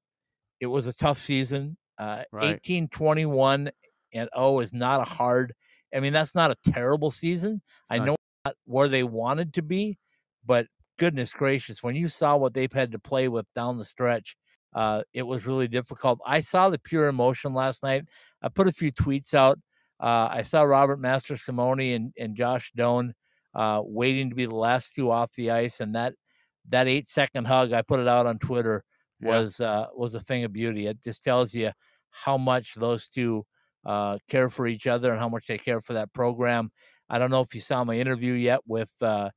it 0.60 0.66
was 0.66 0.86
a 0.86 0.92
tough 0.92 1.22
season. 1.22 1.76
Uh, 1.98 2.22
Right. 2.32 2.56
18, 2.56 2.88
21, 2.88 3.70
and 4.12 4.28
oh 4.34 4.60
is 4.60 4.72
not 4.72 5.00
a 5.00 5.04
hard. 5.04 5.54
I 5.94 6.00
mean, 6.00 6.12
that's 6.12 6.34
not 6.34 6.50
a 6.50 6.70
terrible 6.72 7.10
season. 7.10 7.62
I 7.88 7.98
not- 7.98 8.06
know 8.06 8.16
not 8.44 8.56
where 8.64 8.88
they 8.88 9.02
wanted 9.02 9.54
to 9.54 9.62
be, 9.62 9.98
but 10.44 10.66
goodness 10.98 11.32
gracious, 11.32 11.82
when 11.82 11.96
you 11.96 12.08
saw 12.08 12.36
what 12.36 12.54
they've 12.54 12.72
had 12.72 12.92
to 12.92 12.98
play 12.98 13.28
with 13.28 13.46
down 13.54 13.78
the 13.78 13.84
stretch, 13.84 14.36
uh, 14.74 15.02
it 15.12 15.22
was 15.22 15.46
really 15.46 15.68
difficult. 15.68 16.20
I 16.26 16.40
saw 16.40 16.68
the 16.68 16.78
pure 16.78 17.08
emotion 17.08 17.54
last 17.54 17.82
night. 17.82 18.04
I 18.42 18.48
put 18.48 18.68
a 18.68 18.72
few 18.72 18.92
tweets 18.92 19.32
out. 19.32 19.58
Uh, 20.00 20.28
I 20.30 20.42
saw 20.42 20.62
Robert 20.62 21.00
Mastrosimone 21.00 21.94
and, 21.94 22.12
and 22.18 22.36
Josh 22.36 22.72
Doan 22.74 23.14
uh, 23.54 23.80
waiting 23.84 24.30
to 24.30 24.36
be 24.36 24.46
the 24.46 24.54
last 24.54 24.94
two 24.94 25.10
off 25.10 25.32
the 25.34 25.52
ice, 25.52 25.80
and 25.80 25.94
that 25.94 26.14
that 26.68 26.88
eight 26.88 27.08
second 27.08 27.46
hug 27.46 27.72
I 27.72 27.82
put 27.82 28.00
it 28.00 28.08
out 28.08 28.26
on 28.26 28.38
Twitter 28.38 28.84
was 29.20 29.60
uh, 29.60 29.86
was 29.94 30.14
a 30.14 30.20
thing 30.20 30.44
of 30.44 30.52
beauty. 30.52 30.86
It 30.86 31.02
just 31.02 31.22
tells 31.22 31.54
you 31.54 31.70
how 32.10 32.36
much 32.36 32.74
those 32.74 33.08
two 33.08 33.46
uh, 33.86 34.18
care 34.28 34.50
for 34.50 34.66
each 34.66 34.86
other 34.86 35.10
and 35.12 35.20
how 35.20 35.28
much 35.28 35.46
they 35.46 35.58
care 35.58 35.80
for 35.80 35.94
that 35.94 36.12
program. 36.12 36.70
I 37.08 37.18
don't 37.18 37.30
know 37.30 37.40
if 37.40 37.54
you 37.54 37.60
saw 37.60 37.84
my 37.84 37.94
interview 37.94 38.32
yet 38.32 38.60
with 38.66 38.90
uh, 39.00 39.30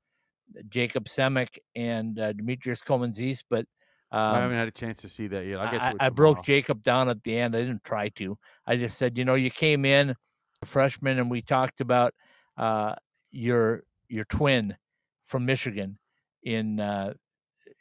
Jacob 0.70 1.10
Semick 1.10 1.60
and 1.76 2.18
uh, 2.20 2.34
Demetrios 2.34 2.82
Koumontzis, 2.82 3.44
but 3.50 3.66
um, 4.12 4.36
I 4.36 4.42
haven't 4.42 4.58
had 4.58 4.68
a 4.70 4.72
chance 4.72 5.02
to 5.02 5.10
see 5.10 5.28
that 5.28 5.46
yet. 5.46 5.60
I'll 5.60 5.72
get 5.72 5.80
to 5.80 6.04
I, 6.04 6.08
I 6.08 6.10
broke. 6.10 6.44
Jacob 6.44 6.82
down 6.82 7.10
at 7.10 7.24
the 7.24 7.38
end. 7.38 7.56
I 7.56 7.60
didn't 7.60 7.84
try 7.84 8.10
to. 8.10 8.38
I 8.66 8.78
just 8.78 8.98
said, 8.98 9.18
you 9.18 9.26
know, 9.26 9.36
you 9.36 9.52
came 9.52 9.84
in 9.84 10.16
a 10.62 10.66
freshman, 10.66 11.20
and 11.20 11.30
we 11.30 11.42
talked 11.42 11.82
about 11.82 12.14
uh, 12.58 12.96
your 13.32 13.84
your 14.08 14.24
twin 14.24 14.78
from 15.26 15.46
Michigan 15.46 16.00
in 16.42 16.80
uh, 16.80 17.14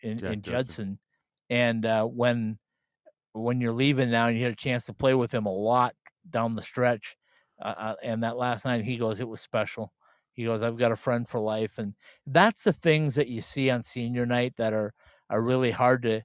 in, 0.02 0.24
in 0.24 0.42
Judson. 0.42 0.42
Judson, 0.42 0.98
and 1.48 1.86
uh, 1.86 2.04
when 2.04 2.58
when 3.36 3.60
you're 3.60 3.72
leaving 3.72 4.10
now, 4.10 4.28
and 4.28 4.36
you 4.36 4.44
had 4.44 4.52
a 4.52 4.56
chance 4.56 4.86
to 4.86 4.92
play 4.92 5.14
with 5.14 5.32
him 5.32 5.46
a 5.46 5.52
lot 5.52 5.94
down 6.28 6.54
the 6.54 6.62
stretch, 6.62 7.16
uh, 7.62 7.74
uh, 7.76 7.94
and 8.02 8.22
that 8.22 8.36
last 8.36 8.64
night 8.64 8.84
he 8.84 8.96
goes, 8.96 9.20
it 9.20 9.28
was 9.28 9.40
special. 9.40 9.92
He 10.32 10.44
goes, 10.44 10.62
I've 10.62 10.76
got 10.76 10.92
a 10.92 10.96
friend 10.96 11.28
for 11.28 11.40
life, 11.40 11.78
and 11.78 11.94
that's 12.26 12.64
the 12.64 12.72
things 12.72 13.14
that 13.14 13.28
you 13.28 13.40
see 13.40 13.70
on 13.70 13.82
senior 13.82 14.26
night 14.26 14.54
that 14.58 14.72
are 14.72 14.92
are 15.30 15.40
really 15.40 15.70
hard 15.70 16.02
to 16.02 16.22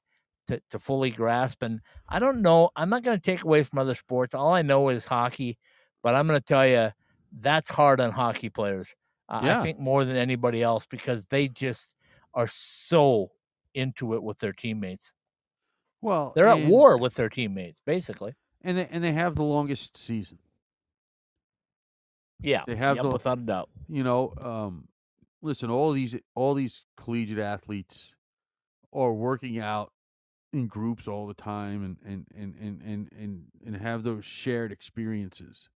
to, 0.47 0.62
to 0.70 0.80
fully 0.80 1.12
grasp. 1.12 1.62
And 1.64 1.82
I 2.09 2.20
don't 2.20 2.41
know. 2.41 2.72
I'm 2.76 2.89
not 2.89 3.03
going 3.03 3.18
to 3.18 3.24
take 3.24 3.43
away 3.43 3.64
from 3.64 3.80
other 3.80 3.95
sports. 3.95 4.36
All 4.36 4.53
I 4.53 4.62
know 4.62 4.89
is 4.89 5.05
hockey, 5.05 5.57
but 6.03 6.16
I'm 6.16 6.28
going 6.28 6.39
to 6.39 6.45
tell 6.45 6.68
you 6.68 6.91
that's 7.32 7.70
hard 7.70 8.01
on 8.01 8.12
hockey 8.12 8.49
players. 8.49 8.95
Uh, 9.30 9.39
I 9.59 9.64
think 9.64 9.80
more 9.80 10.03
than 10.03 10.18
anybody 10.18 10.62
else 10.62 10.86
because 10.86 11.26
they 11.30 11.47
just 11.47 11.95
are 12.34 12.47
so 12.47 13.32
into 13.74 14.14
it 14.14 14.24
with 14.24 14.39
their 14.39 14.51
teammates. 14.51 15.14
Well, 16.02 16.34
They're 16.36 16.47
at 16.47 16.66
war 16.66 16.97
with 16.97 17.14
their 17.16 17.30
teammates, 17.30 17.80
basically. 17.86 18.34
and 18.62 18.78
they 18.78 18.88
and 18.91 19.04
they 19.04 19.12
have 19.14 19.36
the 19.36 19.43
longest 19.43 19.97
season. 19.97 20.39
Yeah, 22.41 22.64
They 22.66 22.76
have 22.76 22.97
yep, 22.97 23.04
the- 23.04 23.12
without 23.12 23.38
a 23.38 23.41
doubt. 23.41 23.70
You 23.88 24.04
know, 24.04 24.34
um, 24.41 24.88
listen, 25.41 25.70
all 25.70 25.91
these 25.91 26.16
all 26.34 26.54
these 26.56 26.86
collegiate 26.97 27.38
athletes 27.39 28.16
are 28.91 29.14
working 29.14 29.60
out 29.60 29.93
in 30.52 30.68
groups 30.68 31.08
all 31.08 31.28
the 31.28 31.34
time 31.34 31.84
and 31.84 31.97
and 32.04 32.26
and 32.36 32.56
and 32.60 32.82
and 32.82 33.12
and, 33.18 33.43
and 33.66 33.78
have 33.78 34.04
those 34.04 34.26
shared 34.26 34.72
experiences. 34.72 35.70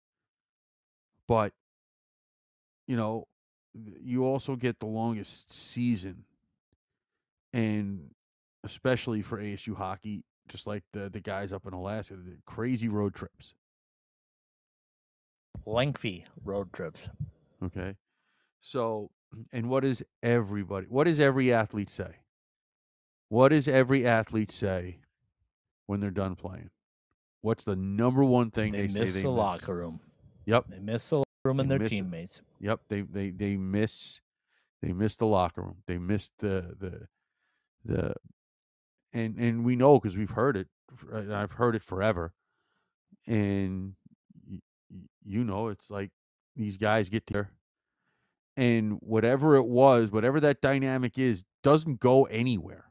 But 1.28 1.52
you 2.86 2.96
know, 2.96 3.28
you 3.74 4.24
also 4.24 4.56
get 4.56 4.80
the 4.80 4.86
longest 4.86 5.52
season 5.52 6.24
and 7.52 8.10
especially 8.64 9.22
for 9.22 9.38
ASU 9.38 9.76
hockey, 9.76 10.24
just 10.48 10.66
like 10.66 10.82
the 10.92 11.08
the 11.08 11.20
guys 11.20 11.52
up 11.52 11.66
in 11.66 11.72
Alaska, 11.72 12.14
the 12.14 12.38
crazy 12.46 12.88
road 12.88 13.14
trips. 13.14 13.54
Lengthy 15.66 16.26
road 16.44 16.72
trips. 16.72 17.08
Okay. 17.62 17.96
So, 18.60 19.10
and 19.52 19.68
what 19.68 19.82
does 19.82 20.02
everybody, 20.22 20.86
what 20.88 21.04
does 21.04 21.20
every 21.20 21.52
athlete 21.52 21.90
say? 21.90 22.16
What 23.28 23.48
does 23.48 23.68
every 23.68 24.06
athlete 24.06 24.52
say 24.52 24.98
when 25.86 26.00
they're 26.00 26.10
done 26.10 26.34
playing? 26.36 26.70
What's 27.40 27.64
the 27.64 27.76
number 27.76 28.24
one 28.24 28.50
thing 28.50 28.72
They, 28.72 28.82
they, 28.82 28.88
say 28.88 29.00
miss 29.00 29.14
they 29.14 29.22
the 29.22 29.28
miss? 29.28 29.36
locker 29.36 29.74
room. 29.74 30.00
Yep. 30.46 30.66
They 30.68 30.78
miss 30.78 31.08
the 31.08 31.18
locker 31.18 31.28
room 31.44 31.60
and 31.60 31.70
They 31.70 31.74
their 31.74 31.82
miss 31.84 31.90
teammates. 31.90 32.42
Yep. 32.60 32.80
They, 32.88 33.00
they, 33.02 33.30
they 33.30 33.56
miss, 33.56 34.20
they 34.82 34.92
miss 34.92 35.16
the 35.16 35.26
locker 35.26 35.62
room. 35.62 35.76
They 35.86 35.98
miss 35.98 36.30
the, 36.38 36.74
the, 36.78 37.08
the, 37.84 38.14
and, 39.14 39.36
and 39.36 39.64
we 39.64 39.76
know 39.76 39.98
because 39.98 40.16
we've 40.16 40.30
heard 40.30 40.56
it. 40.56 40.66
I've 41.32 41.52
heard 41.52 41.74
it 41.74 41.82
forever. 41.82 42.32
And 43.26 43.94
you 45.24 45.44
know, 45.44 45.68
it's 45.68 45.88
like 45.90 46.10
these 46.56 46.76
guys 46.76 47.08
get 47.08 47.26
there 47.26 47.50
and 48.56 48.98
whatever 49.00 49.56
it 49.56 49.66
was, 49.66 50.10
whatever 50.10 50.40
that 50.40 50.60
dynamic 50.60 51.18
is, 51.18 51.44
doesn't 51.62 52.00
go 52.00 52.24
anywhere. 52.24 52.84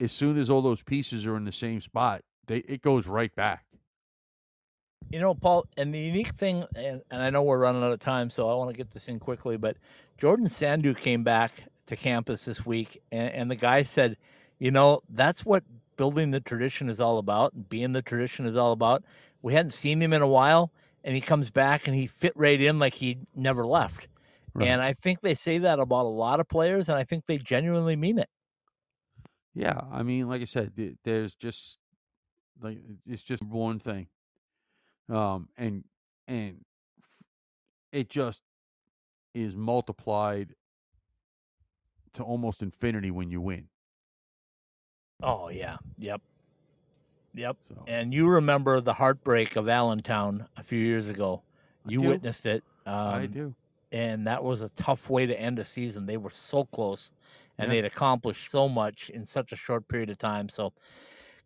As 0.00 0.12
soon 0.12 0.38
as 0.38 0.50
all 0.50 0.62
those 0.62 0.82
pieces 0.82 1.26
are 1.26 1.36
in 1.36 1.44
the 1.44 1.52
same 1.52 1.80
spot, 1.80 2.22
they 2.46 2.58
it 2.58 2.82
goes 2.82 3.06
right 3.06 3.34
back. 3.34 3.66
You 5.10 5.20
know, 5.20 5.34
Paul, 5.34 5.66
and 5.76 5.94
the 5.94 5.98
unique 5.98 6.34
thing, 6.34 6.64
and, 6.74 7.02
and 7.10 7.22
I 7.22 7.30
know 7.30 7.42
we're 7.42 7.58
running 7.58 7.82
out 7.82 7.92
of 7.92 8.00
time, 8.00 8.30
so 8.30 8.48
I 8.48 8.54
want 8.54 8.70
to 8.70 8.76
get 8.76 8.92
this 8.92 9.06
in 9.06 9.20
quickly, 9.20 9.56
but 9.56 9.76
Jordan 10.18 10.48
Sandu 10.48 10.94
came 10.94 11.22
back 11.22 11.52
to 11.86 11.96
campus 11.96 12.44
this 12.44 12.64
week, 12.64 13.02
and, 13.12 13.32
and 13.32 13.50
the 13.50 13.56
guy 13.56 13.82
said, 13.82 14.16
"You 14.58 14.70
know, 14.70 15.02
that's 15.08 15.44
what 15.44 15.64
building 15.96 16.30
the 16.30 16.40
tradition 16.40 16.88
is 16.88 17.00
all 17.00 17.18
about, 17.18 17.52
and 17.52 17.68
being 17.68 17.92
the 17.92 18.02
tradition 18.02 18.46
is 18.46 18.56
all 18.56 18.72
about." 18.72 19.04
We 19.42 19.52
hadn't 19.52 19.72
seen 19.72 20.00
him 20.00 20.12
in 20.12 20.22
a 20.22 20.28
while, 20.28 20.72
and 21.02 21.14
he 21.14 21.20
comes 21.20 21.50
back 21.50 21.86
and 21.86 21.94
he 21.94 22.06
fit 22.06 22.32
right 22.34 22.60
in 22.60 22.78
like 22.78 22.94
he 22.94 23.18
never 23.34 23.66
left. 23.66 24.08
Right. 24.54 24.68
And 24.68 24.80
I 24.80 24.94
think 24.94 25.20
they 25.20 25.34
say 25.34 25.58
that 25.58 25.78
about 25.80 26.06
a 26.06 26.08
lot 26.08 26.40
of 26.40 26.48
players, 26.48 26.88
and 26.88 26.96
I 26.96 27.04
think 27.04 27.24
they 27.26 27.38
genuinely 27.38 27.96
mean 27.96 28.18
it. 28.18 28.30
Yeah, 29.52 29.82
I 29.92 30.02
mean, 30.02 30.28
like 30.28 30.40
I 30.40 30.46
said, 30.46 30.72
there's 31.04 31.34
just 31.34 31.78
like 32.60 32.78
it's 33.06 33.22
just 33.22 33.42
one 33.42 33.78
thing, 33.78 34.08
um, 35.08 35.48
and 35.56 35.84
and 36.26 36.64
it 37.92 38.08
just 38.08 38.42
is 39.34 39.54
multiplied 39.54 40.54
to 42.14 42.22
almost 42.22 42.62
infinity 42.62 43.10
when 43.10 43.30
you 43.30 43.40
win. 43.40 43.68
Oh 45.22 45.48
yeah, 45.48 45.76
yep, 45.98 46.20
yep. 47.34 47.56
So 47.68 47.84
And 47.86 48.12
you 48.12 48.28
remember 48.28 48.80
the 48.80 48.92
heartbreak 48.92 49.56
of 49.56 49.68
Allentown 49.68 50.46
a 50.56 50.62
few 50.62 50.78
years 50.78 51.08
ago. 51.08 51.42
You 51.86 52.00
witnessed 52.00 52.46
it. 52.46 52.64
Um, 52.86 52.94
I 52.94 53.26
do. 53.26 53.54
and 53.92 54.26
that 54.26 54.42
was 54.42 54.62
a 54.62 54.68
tough 54.70 55.08
way 55.08 55.26
to 55.26 55.38
end 55.38 55.58
a 55.58 55.64
season. 55.64 56.06
They 56.06 56.16
were 56.16 56.30
so 56.30 56.64
close, 56.64 57.12
and 57.58 57.68
Yeah. 57.70 57.80
they'd 57.82 57.86
accomplished 57.86 58.50
so 58.50 58.68
much 58.68 59.10
in 59.10 59.24
such 59.24 59.52
a 59.52 59.56
short 59.56 59.86
period 59.88 60.10
of 60.10 60.18
time. 60.18 60.48
So, 60.48 60.72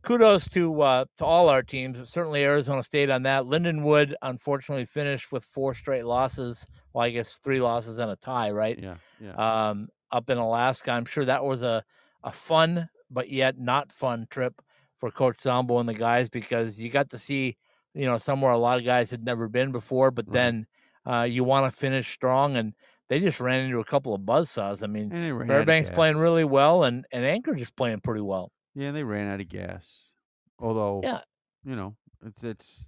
kudos 0.02 0.48
to 0.50 0.80
uh, 0.82 1.04
to 1.18 1.24
all 1.24 1.48
our 1.48 1.62
teams. 1.62 2.08
Certainly, 2.10 2.42
Arizona 2.44 2.82
State 2.82 3.10
on 3.10 3.22
that. 3.24 3.44
Lindenwood 3.44 4.14
unfortunately 4.22 4.86
finished 4.86 5.30
with 5.30 5.44
four 5.44 5.74
straight 5.74 6.04
losses. 6.06 6.66
Well, 6.92 7.04
I 7.04 7.10
guess 7.10 7.32
three 7.32 7.60
losses 7.60 7.98
and 7.98 8.10
a 8.10 8.16
tie, 8.16 8.50
right? 8.50 8.78
Yeah, 8.78 8.96
yeah. 9.20 9.68
Um, 9.70 9.88
up 10.10 10.30
in 10.30 10.38
Alaska. 10.38 10.90
I'm 10.92 11.04
sure 11.04 11.24
that 11.24 11.44
was 11.44 11.62
a 11.62 11.84
a 12.24 12.32
fun 12.32 12.88
but 13.10 13.30
yet 13.30 13.58
not 13.58 13.90
fun 13.92 14.26
trip 14.28 14.60
for 14.98 15.10
Coach 15.10 15.38
Zombo 15.38 15.78
and 15.78 15.88
the 15.88 15.94
guys 15.94 16.28
because 16.28 16.80
you 16.80 16.90
got 16.90 17.10
to 17.10 17.18
see 17.18 17.56
you 17.94 18.04
know 18.06 18.18
somewhere 18.18 18.52
a 18.52 18.58
lot 18.58 18.78
of 18.78 18.84
guys 18.84 19.10
had 19.10 19.24
never 19.24 19.48
been 19.48 19.72
before, 19.72 20.10
but 20.10 20.26
Right. 20.26 20.34
then 20.34 20.66
uh, 21.06 21.22
you 21.22 21.42
want 21.44 21.72
to 21.72 21.78
finish 21.78 22.12
strong, 22.12 22.56
and 22.56 22.74
they 23.08 23.18
just 23.20 23.40
ran 23.40 23.64
into 23.64 23.78
a 23.80 23.84
couple 23.84 24.14
of 24.14 24.20
buzzsaws. 24.22 24.82
I 24.82 24.86
mean, 24.88 25.10
and 25.12 25.24
they 25.24 25.32
ran 25.32 25.42
out 25.42 25.54
of 25.54 25.56
Fairbanks 25.58 25.88
playing 25.90 26.16
really 26.18 26.44
well, 26.44 26.84
and 26.84 27.06
and 27.12 27.24
Anchorage 27.24 27.62
is 27.62 27.70
playing 27.70 28.00
pretty 28.00 28.20
well. 28.20 28.52
Yeah, 28.74 28.88
and 28.88 28.96
they 28.96 29.04
ran 29.04 29.28
out 29.32 29.40
of 29.40 29.48
gas. 29.48 30.10
Although, 30.58 31.00
Yeah. 31.02 31.20
you 31.64 31.74
know, 31.76 31.96
it's, 32.24 32.42
it's 32.44 32.86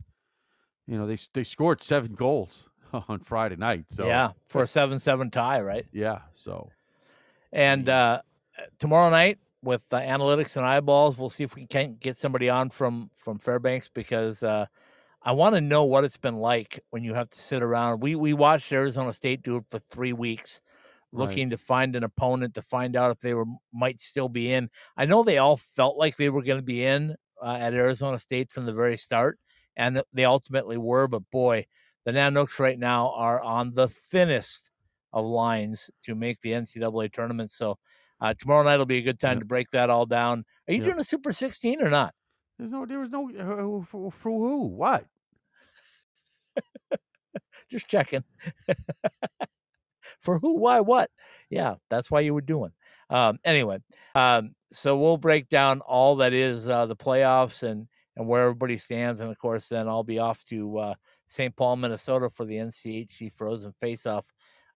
you 0.86 0.98
know 0.98 1.06
they 1.06 1.16
they 1.32 1.44
scored 1.44 1.82
seven 1.82 2.12
goals 2.14 2.68
on 3.08 3.20
Friday 3.20 3.56
night. 3.56 3.86
So 3.88 4.06
yeah, 4.06 4.32
for 4.48 4.62
a 4.62 4.66
seven-seven 4.66 5.30
tie, 5.30 5.60
right? 5.62 5.86
yeah. 5.92 6.18
So 6.34 6.68
And 7.52 7.88
uh, 7.88 8.22
tomorrow 8.78 9.10
night 9.10 9.38
with 9.62 9.82
uh, 9.92 9.98
analytics 10.00 10.56
and 10.56 10.66
eyeballs, 10.66 11.18
we'll 11.18 11.30
see 11.30 11.44
if 11.44 11.54
we 11.54 11.66
can't 11.66 12.00
get 12.00 12.16
somebody 12.16 12.48
on 12.48 12.70
from 12.70 13.10
from 13.16 13.38
Fairbanks 13.38 13.88
because 13.88 14.42
uh, 14.42 14.66
I 15.22 15.32
want 15.32 15.54
to 15.56 15.60
know 15.60 15.84
what 15.84 16.04
it's 16.04 16.16
been 16.16 16.38
like 16.38 16.80
when 16.90 17.04
you 17.04 17.14
have 17.14 17.30
to 17.30 17.38
sit 17.38 17.62
around. 17.62 18.00
We 18.02 18.14
we 18.16 18.32
watched 18.34 18.72
Arizona 18.72 19.12
State 19.12 19.42
do 19.42 19.56
it 19.56 19.64
for 19.70 19.78
three 19.80 20.12
weeks, 20.12 20.62
Right. 21.12 21.40
looking 21.40 21.50
to 21.50 21.58
find 21.58 21.96
an 21.96 22.04
opponent 22.04 22.54
to 22.54 22.62
find 22.62 22.96
out 22.96 23.10
if 23.10 23.20
they 23.20 23.34
were 23.34 23.46
might 23.72 24.00
still 24.00 24.28
be 24.28 24.52
in. 24.52 24.70
I 24.96 25.06
know 25.06 25.22
they 25.22 25.38
all 25.38 25.56
felt 25.56 25.96
like 25.98 26.16
they 26.16 26.30
were 26.30 26.42
going 26.42 26.58
to 26.60 26.64
be 26.64 26.84
in 26.84 27.16
uh, 27.42 27.54
at 27.56 27.74
Arizona 27.74 28.18
State 28.18 28.52
from 28.52 28.66
the 28.66 28.72
very 28.72 28.96
start, 28.96 29.38
and 29.76 30.02
they 30.12 30.24
ultimately 30.24 30.76
were. 30.78 31.08
But 31.08 31.30
boy, 31.30 31.66
the 32.04 32.12
Nanooks 32.12 32.58
right 32.58 32.78
now 32.78 33.10
are 33.14 33.40
on 33.40 33.74
the 33.74 33.88
thinnest 33.88 34.69
of 35.12 35.24
lines 35.24 35.90
to 36.04 36.14
make 36.14 36.40
the 36.42 36.50
NCAA 36.52 37.12
tournament. 37.12 37.50
So 37.50 37.78
uh, 38.20 38.34
tomorrow 38.38 38.62
night 38.62 38.76
will 38.76 38.86
be 38.86 38.98
a 38.98 39.02
good 39.02 39.18
time 39.20 39.36
Yep. 39.36 39.40
to 39.40 39.46
break 39.46 39.70
that 39.72 39.90
all 39.90 40.06
down. 40.06 40.44
Are 40.68 40.72
you 40.72 40.78
Yep. 40.78 40.86
doing 40.86 40.98
a 41.00 41.04
Super 41.04 41.32
16 41.32 41.82
or 41.82 41.90
not? 41.90 42.14
there's 42.58 42.70
no 42.70 42.84
there 42.84 42.98
was 43.00 43.08
no 43.08 43.30
uh, 43.30 43.84
for, 43.86 44.10
for 44.12 44.30
who 44.30 44.66
what 44.66 45.06
Just 47.70 47.88
checking. 47.88 48.24
For 50.20 50.38
who, 50.38 50.58
why, 50.58 50.80
what? 50.80 51.10
Yeah, 51.48 51.76
that's 51.88 52.10
why 52.10 52.20
you 52.20 52.34
were 52.34 52.40
doing. 52.40 52.72
Um, 53.08 53.38
anyway, 53.44 53.78
um, 54.14 54.54
so 54.72 54.98
we'll 54.98 55.16
break 55.16 55.48
down 55.48 55.80
all 55.80 56.16
that 56.16 56.32
is 56.32 56.68
uh, 56.68 56.86
the 56.86 56.96
playoffs 56.96 57.62
and 57.62 57.86
and 58.16 58.26
where 58.26 58.42
everybody 58.42 58.76
stands, 58.76 59.20
and 59.20 59.30
of 59.30 59.38
course, 59.38 59.68
then 59.68 59.88
I'll 59.88 60.02
be 60.04 60.18
off 60.18 60.44
to 60.46 60.78
uh, 60.78 60.94
St. 61.28 61.54
Paul, 61.56 61.76
Minnesota 61.76 62.28
for 62.28 62.44
the 62.44 62.56
NCHC 62.56 63.32
Frozen 63.34 63.72
Face-Off. 63.80 64.26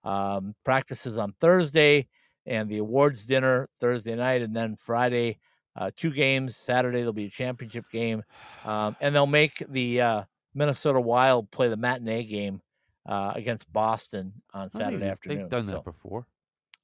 Um, 0.05 0.55
practices 0.65 1.17
on 1.19 1.33
Thursday, 1.41 2.09
and 2.47 2.69
the 2.69 2.79
awards 2.79 3.25
dinner 3.25 3.69
Thursday 3.81 4.15
night, 4.15 4.43
and 4.43 4.55
then 4.55 4.77
Friday, 4.77 5.39
uh, 5.77 5.91
two 5.97 6.11
games. 6.13 6.57
Saturday 6.57 6.99
there'll 6.99 7.13
be 7.15 7.25
a 7.27 7.31
championship 7.31 7.87
game, 7.91 8.23
um, 8.65 8.97
and 9.01 9.15
they'll 9.15 9.27
make 9.27 9.63
the 9.69 10.01
uh, 10.01 10.23
Minnesota 10.55 11.01
Wild 11.01 11.51
play 11.51 11.69
the 11.69 11.77
matinee 11.77 12.25
game 12.25 12.61
uh, 13.07 13.33
against 13.35 13.73
Boston 13.73 14.35
on 14.53 14.69
Saturday 14.71 15.07
afternoon. 15.07 15.39
They've 15.39 15.49
done 15.49 15.67
that 15.67 15.73
So, 15.73 15.83
before. 15.83 16.27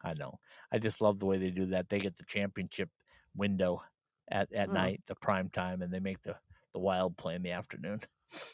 I 0.03 0.15
know. 0.15 0.39
I 0.73 0.79
just 0.79 1.01
love 1.03 1.19
the 1.19 1.27
way 1.27 1.37
they 1.39 1.51
do 1.51 1.67
that. 1.67 1.89
They 1.91 1.99
get 1.99 2.17
the 2.17 2.25
championship 2.25 2.89
window 3.37 3.83
at, 4.31 4.51
at 4.53 4.71
Oh. 4.71 4.73
night, 4.73 5.03
the 5.09 5.15
prime 5.17 5.51
time, 5.51 5.83
and 5.83 5.93
they 5.93 6.01
make 6.01 6.23
the, 6.23 6.37
the 6.73 6.79
Wild 6.81 7.17
play 7.19 7.35
in 7.35 7.43
the 7.43 7.51
afternoon. 7.51 8.01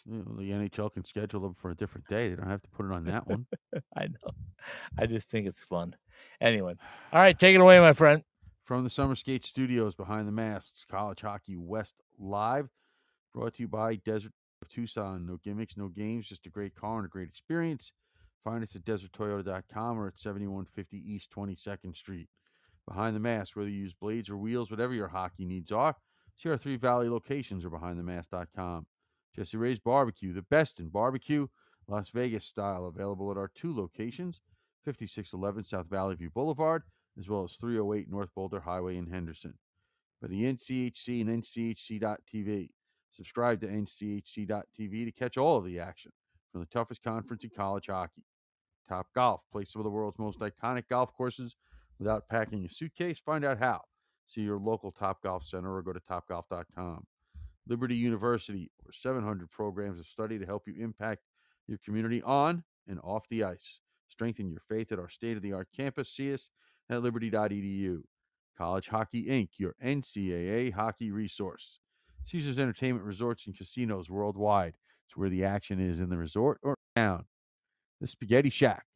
You 0.05 0.19
know, 0.19 0.37
the 0.39 0.51
NHL 0.51 0.93
can 0.93 1.05
schedule 1.05 1.41
them 1.41 1.55
for 1.55 1.71
a 1.71 1.75
different 1.75 2.07
day. 2.07 2.31
They 2.31 2.37
don't 2.37 2.49
have 2.49 2.63
to 2.63 2.69
put 2.71 2.87
it 2.87 2.93
on 2.93 3.05
that 3.05 3.27
one. 3.27 3.47
I 3.97 4.07
know. 4.07 4.31
I 4.99 5.07
just 5.07 5.29
think 5.29 5.47
it's 5.47 5.63
fun. 5.63 5.95
Anyway, 6.41 6.75
all 7.13 7.21
right, 7.21 7.39
take 7.39 7.55
it 7.55 7.61
away, 7.61 7.79
my 7.81 7.93
friend. 7.93 8.23
From 8.65 8.83
the 8.83 8.91
Summer 8.91 9.15
Skate 9.15 9.45
Studios 9.45 9.95
behind 9.95 10.27
the 10.27 10.33
masks, 10.33 10.85
College 10.85 11.21
Hockey 11.21 11.57
West 11.57 11.95
Live, 12.19 12.69
brought 13.33 13.55
to 13.55 13.63
you 13.63 13.69
by 13.69 13.97
Desert 13.97 14.33
of 14.63 14.69
Tucson. 14.69 15.27
No 15.27 15.39
gimmicks, 15.45 15.77
no 15.77 15.89
games, 15.89 16.27
just 16.27 16.47
a 16.47 16.51
great 16.51 16.75
car 16.75 16.97
and 16.97 17.07
a 17.07 17.09
great 17.09 17.29
experience. 17.29 17.93
Find 18.43 18.63
us 18.63 18.75
at 18.75 18.85
deserttoyota.com 18.85 19.99
or 19.99 20.09
at 20.09 20.19
7150 20.19 20.97
East 20.97 21.31
22nd 21.31 21.97
Street. 21.97 22.29
Behind 22.89 23.15
the 23.15 23.21
mask, 23.21 23.57
whether 23.57 23.69
you 23.69 23.83
use 23.83 23.95
blades 23.95 24.31
or 24.31 24.37
wheels, 24.37 24.71
whatever 24.71 24.95
your 24.95 25.09
hockey 25.09 25.45
needs 25.45 25.73
are, 25.73 25.97
see 26.37 26.49
our 26.49 26.57
three 26.57 26.77
valley 26.77 27.09
locations 27.09 27.65
or 27.65 27.71
behindthemask.com. 27.71 28.87
Jessie 29.37 29.59
Rae's 29.59 29.79
Barbecue, 29.79 30.33
the 30.33 30.43
best 30.43 30.81
in 30.81 30.89
barbecue, 30.89 31.47
Las 31.89 32.09
Vegas 32.09 32.47
style, 32.47 32.87
available 32.87 33.31
at 33.31 33.37
our 33.37 33.51
two 33.55 33.75
locations, 33.75 34.41
5611 34.85 35.65
South 35.65 35.89
Valley 35.91 36.15
View 36.15 36.31
Boulevard, 36.31 36.83
as 37.19 37.29
well 37.29 37.45
as 37.45 37.53
308 37.53 38.11
North 38.11 38.31
Boulder 38.35 38.61
Highway 38.61 38.97
in 38.97 39.07
Henderson. 39.07 39.55
By 40.23 40.29
the 40.29 40.45
NCHC 40.45 41.21
and 41.21 41.43
NCHC.TV. 41.43 42.71
Subscribe 43.11 43.61
to 43.61 43.69
NCHC.TV 43.69 45.05
to 45.05 45.13
catch 45.13 45.37
all 45.37 45.59
of 45.59 45.65
the 45.65 45.79
action 45.79 46.13
from 46.51 46.61
the 46.61 46.67
toughest 46.67 47.03
conference 47.03 47.45
in 47.45 47.51
college 47.51 47.87
hockey. 47.87 48.25
Top 48.89 49.07
Golf, 49.15 49.43
play 49.53 49.65
some 49.65 49.81
of 49.81 49.85
the 49.85 49.91
world's 49.91 50.19
most 50.19 50.39
iconic 50.41 50.89
golf 50.89 51.13
courses 51.15 51.57
without 51.99 52.29
packing 52.29 52.65
a 52.65 52.69
suitcase. 52.69 53.19
Find 53.19 53.45
out 53.45 53.59
how. 53.59 53.83
See 54.27 54.41
your 54.41 54.59
local 54.59 54.93
Top 54.93 55.23
Golf 55.23 55.45
Center 55.45 55.75
or 55.75 55.83
go 55.83 55.93
to 55.93 56.01
topgolf.com. 56.01 57.07
Liberty 57.69 57.97
University, 57.97 58.71
over 58.83 58.93
700 58.93 59.51
programs 59.51 59.99
of 59.99 60.07
study 60.07 60.39
to 60.39 60.47
help 60.47 60.65
you 60.67 60.75
impact 60.79 61.23
your 61.67 61.79
community 61.85 62.23
on 62.23 62.65
and 62.89 63.01
off 63.03 63.29
the 63.29 63.45
ice. 63.45 63.81
Strengthen 64.09 64.51
your 64.51 64.61
faith 64.69 64.93
at 64.93 64.99
our 64.99 65.09
state 65.09 65.37
of 65.37 65.43
the 65.43 65.53
art 65.53 65.69
campus. 65.77 66.09
See 66.09 66.33
us 66.33 66.51
at 66.89 67.03
liberty.edu. 67.03 68.03
College 68.57 68.89
Hockey 68.89 69.27
Inc., 69.27 69.49
your 69.59 69.75
NCAA 69.85 70.73
hockey 70.73 71.11
resource. 71.11 71.79
Caesars 72.25 72.59
Entertainment 72.59 73.05
Resorts 73.05 73.47
and 73.47 73.57
Casinos 73.57 74.09
worldwide. 74.09 74.75
It's 75.07 75.17
where 75.17 75.29
the 75.29 75.45
action 75.45 75.79
is 75.81 76.01
in 76.01 76.09
the 76.09 76.17
resort 76.17 76.59
or 76.63 76.77
town. 76.95 77.27
The 78.01 78.07
Spaghetti 78.07 78.51
Shack. 78.51 78.87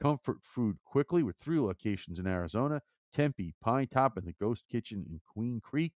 Comfort 0.00 0.38
food 0.42 0.78
quickly 0.84 1.22
with 1.22 1.36
three 1.36 1.60
locations 1.60 2.18
in 2.18 2.26
Arizona 2.26 2.82
Tempe, 3.12 3.54
Pine 3.60 3.88
Top, 3.88 4.16
and 4.16 4.26
the 4.26 4.34
Ghost 4.40 4.64
Kitchen 4.70 5.04
in 5.08 5.20
Queen 5.26 5.60
Creek. 5.60 5.92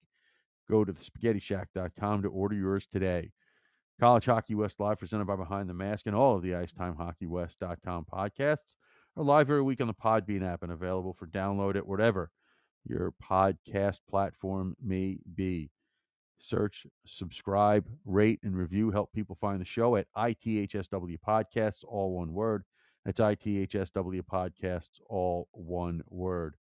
Go 0.71 0.85
to 0.85 0.93
thespaghettishack.com 0.93 2.23
to 2.23 2.29
order 2.29 2.55
yours 2.55 2.87
today. 2.87 3.33
College 4.01 4.25
Hockey 4.25 4.55
West 4.55 4.81
Live, 4.81 4.99
presented 4.99 5.27
by 5.27 5.37
Behind 5.37 5.69
the 5.69 5.75
Mask, 5.75 6.07
and 6.07 6.17
all 6.17 6.37
of 6.37 6.43
the 6.43 6.51
IcetimeHockeyWest.com 6.51 8.07
podcasts 8.13 8.77
are 9.17 9.23
live 9.23 9.51
every 9.51 9.63
week 9.63 9.81
on 9.81 9.87
the 9.87 9.95
Podbean 9.95 10.43
app 10.43 10.63
and 10.63 10.73
available 10.73 11.13
for 11.13 11.27
download 11.27 11.77
at 11.77 11.87
whatever 11.87 12.31
your 12.85 13.13
podcast 13.23 14.01
platform 14.11 14.75
may 14.83 15.19
be. 15.35 15.71
Search, 16.39 16.87
subscribe, 17.07 17.87
rate, 18.05 18.41
and 18.43 18.57
review. 18.57 18.91
Help 18.91 19.13
people 19.13 19.37
find 19.41 19.61
the 19.61 19.65
show 19.65 19.97
at 19.97 20.09
ITHSW 20.17 21.17
Podcasts, 21.27 21.85
all 21.87 22.17
one 22.17 22.33
word. 22.33 22.65
That's 23.05 23.21
ITHSW 23.21 24.23
Podcasts, 24.23 25.01
all 25.09 25.49
one 25.53 26.03
word. 26.09 26.57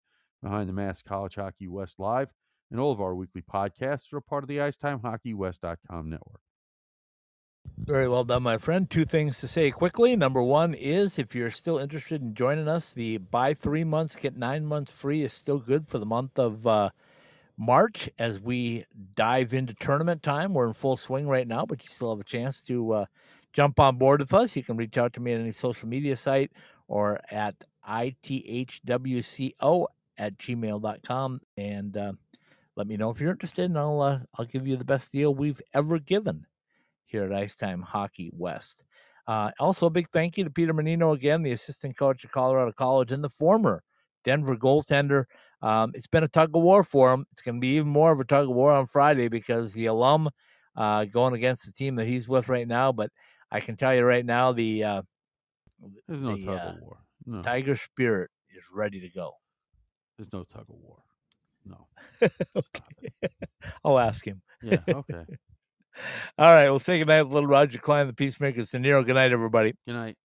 Behind 0.44 0.68
the 0.68 0.73
Mask 0.73 1.06
College 1.06 1.36
Hockey 1.36 1.68
West 1.68 1.99
Live 1.99 2.30
and 2.72 2.80
all 2.80 2.91
of 2.91 3.02
our 3.02 3.14
weekly 3.14 3.41
podcasts 3.41 4.11
are 4.14 4.22
part 4.22 4.43
of 4.43 4.48
the 4.48 4.57
IcetimeHockeyWest.com 4.57 6.10
network. 6.10 6.41
Very 7.77 8.07
well 8.07 8.23
done, 8.23 8.43
my 8.43 8.57
friend. 8.57 8.89
Two 8.89 9.06
things 9.06 9.39
to 9.39 9.48
say 9.48 9.69
quickly. 9.69 10.15
Number 10.15 10.41
one 10.41 10.73
is 10.73 11.19
if 11.19 11.35
you're 11.35 11.52
still 11.52 11.77
interested 11.77 12.22
in 12.22 12.34
joining 12.34 12.68
us, 12.68 12.91
the 12.91 13.18
buy 13.18 13.53
three 13.53 13.84
months, 13.84 14.15
get 14.15 14.35
nine 14.35 14.65
months 14.65 14.91
free 14.91 15.23
is 15.23 15.34
still 15.34 15.60
good 15.60 15.88
for 15.88 15.99
the 15.99 16.06
month 16.06 16.39
of 16.39 16.65
uh, 16.65 16.89
March 17.57 18.10
as 18.18 18.39
we 18.39 18.85
dive 19.15 19.53
into 19.53 19.73
tournament 19.73 20.23
time. 20.23 20.53
We're 20.53 20.68
in 20.68 20.73
full 20.73 20.98
swing 20.98 21.27
right 21.27 21.48
now, 21.48 21.65
but 21.65 21.84
you 21.84 21.89
still 21.89 22.10
have 22.11 22.19
a 22.19 22.23
chance 22.23 22.61
to 22.64 22.93
uh, 22.93 23.06
jump 23.53 23.80
on 23.80 23.98
board 23.98 24.22
with 24.22 24.34
us. 24.34 24.56
You 24.56 24.64
can 24.64 24.77
reach 24.77 24.98
out 24.98 25.14
to 25.14 25.19
me 25.19 25.34
at 25.34 25.41
any 25.41 25.52
social 25.52 25.88
media 25.88 26.15
site 26.15 26.52
or 26.88 27.19
at 27.30 27.64
ithwco 27.88 29.85
at 30.18 30.38
gmail.com 30.38 31.41
and 31.57 31.98
uh, 31.98 32.14
let 32.76 32.88
me 32.88 32.98
know 32.98 33.10
if 33.10 33.19
you're 33.19 33.31
interested, 33.31 33.65
and 33.65 33.77
I'll, 33.77 34.02
uh, 34.02 34.19
I'll 34.38 34.45
give 34.45 34.68
you 34.68 34.77
the 34.77 34.85
best 34.85 35.11
deal 35.11 35.34
we've 35.34 35.61
ever 35.73 35.99
given 35.99 36.45
here 37.06 37.26
at 37.26 37.34
Ice 37.34 37.56
Time 37.56 37.81
Hockey 37.81 38.31
West. 38.34 38.84
Uh, 39.27 39.52
also, 39.60 39.85
a 39.88 39.89
big 39.89 40.10
thank 40.10 40.38
you 40.38 40.43
to 40.43 40.49
Peter 40.49 40.73
Mannino 40.73 41.14
again, 41.14 41.43
the 41.43 41.52
assistant 41.52 41.98
coach 41.98 42.26
at 42.26 42.31
Colorado 42.31 42.72
College 42.72 43.11
and 43.11 43.23
the 43.23 43.30
former 43.30 43.84
Denver 44.23 44.56
goaltender. 44.56 45.26
Um, 45.61 45.91
it's 45.93 46.07
been 46.07 46.23
a 46.23 46.27
tug 46.27 46.56
of 46.56 46.61
war 46.61 46.84
for 46.84 47.14
him. 47.14 47.26
It's 47.31 47.41
going 47.41 47.56
to 47.56 47.61
be 47.61 47.76
even 47.76 47.89
more 47.89 48.11
of 48.11 48.19
a 48.19 48.23
tug 48.23 48.49
of 48.49 48.56
war 48.56 48.72
on 48.72 48.88
Friday 48.88 49.27
because 49.27 49.73
the 49.73 49.85
alum 49.88 50.30
uh, 50.76 51.06
going 51.06 51.34
against 51.34 51.65
the 51.65 51.72
team 51.72 51.95
that 51.95 52.07
he's 52.07 52.27
with 52.27 52.49
right 52.49 52.68
now. 52.68 52.91
But 52.91 53.11
I 53.52 53.60
can 53.60 53.76
tell 53.76 53.93
you 53.93 54.03
right 54.03 54.26
now, 54.26 54.53
the 54.53 54.84
uh, 54.84 55.02
There's 56.07 56.22
no 56.22 56.35
the, 56.35 56.45
tug 56.45 56.60
uh, 56.60 56.69
of 56.69 56.81
war. 56.81 56.98
No, 57.26 57.41
Tiger 57.41 57.76
Spirit 57.76 58.31
is 58.57 58.64
ready 58.73 58.99
to 59.02 59.10
go. 59.10 59.34
there's 60.18 60.34
no 60.34 60.43
tug 60.43 60.65
of 60.69 60.76
war. 60.76 61.03
No. 61.66 61.88
okay. 62.22 63.30
I'll 63.86 64.00
ask 64.00 64.26
him. 64.26 64.42
Yeah. 64.62 64.80
Okay. 64.88 65.26
All 66.38 66.52
right, 66.52 66.70
we'll 66.70 66.80
say 66.80 66.98
goodnight, 66.98 67.28
little 67.28 67.48
Roger 67.48 67.78
Klein, 67.78 68.08
the 68.08 68.14
Peacemakers. 68.14 68.72
De 68.72 68.80
Niro, 68.80 69.06
good 69.06 69.16
night, 69.16 69.32
everybody. 69.32 69.74
Good 69.86 69.94
night. 69.94 70.18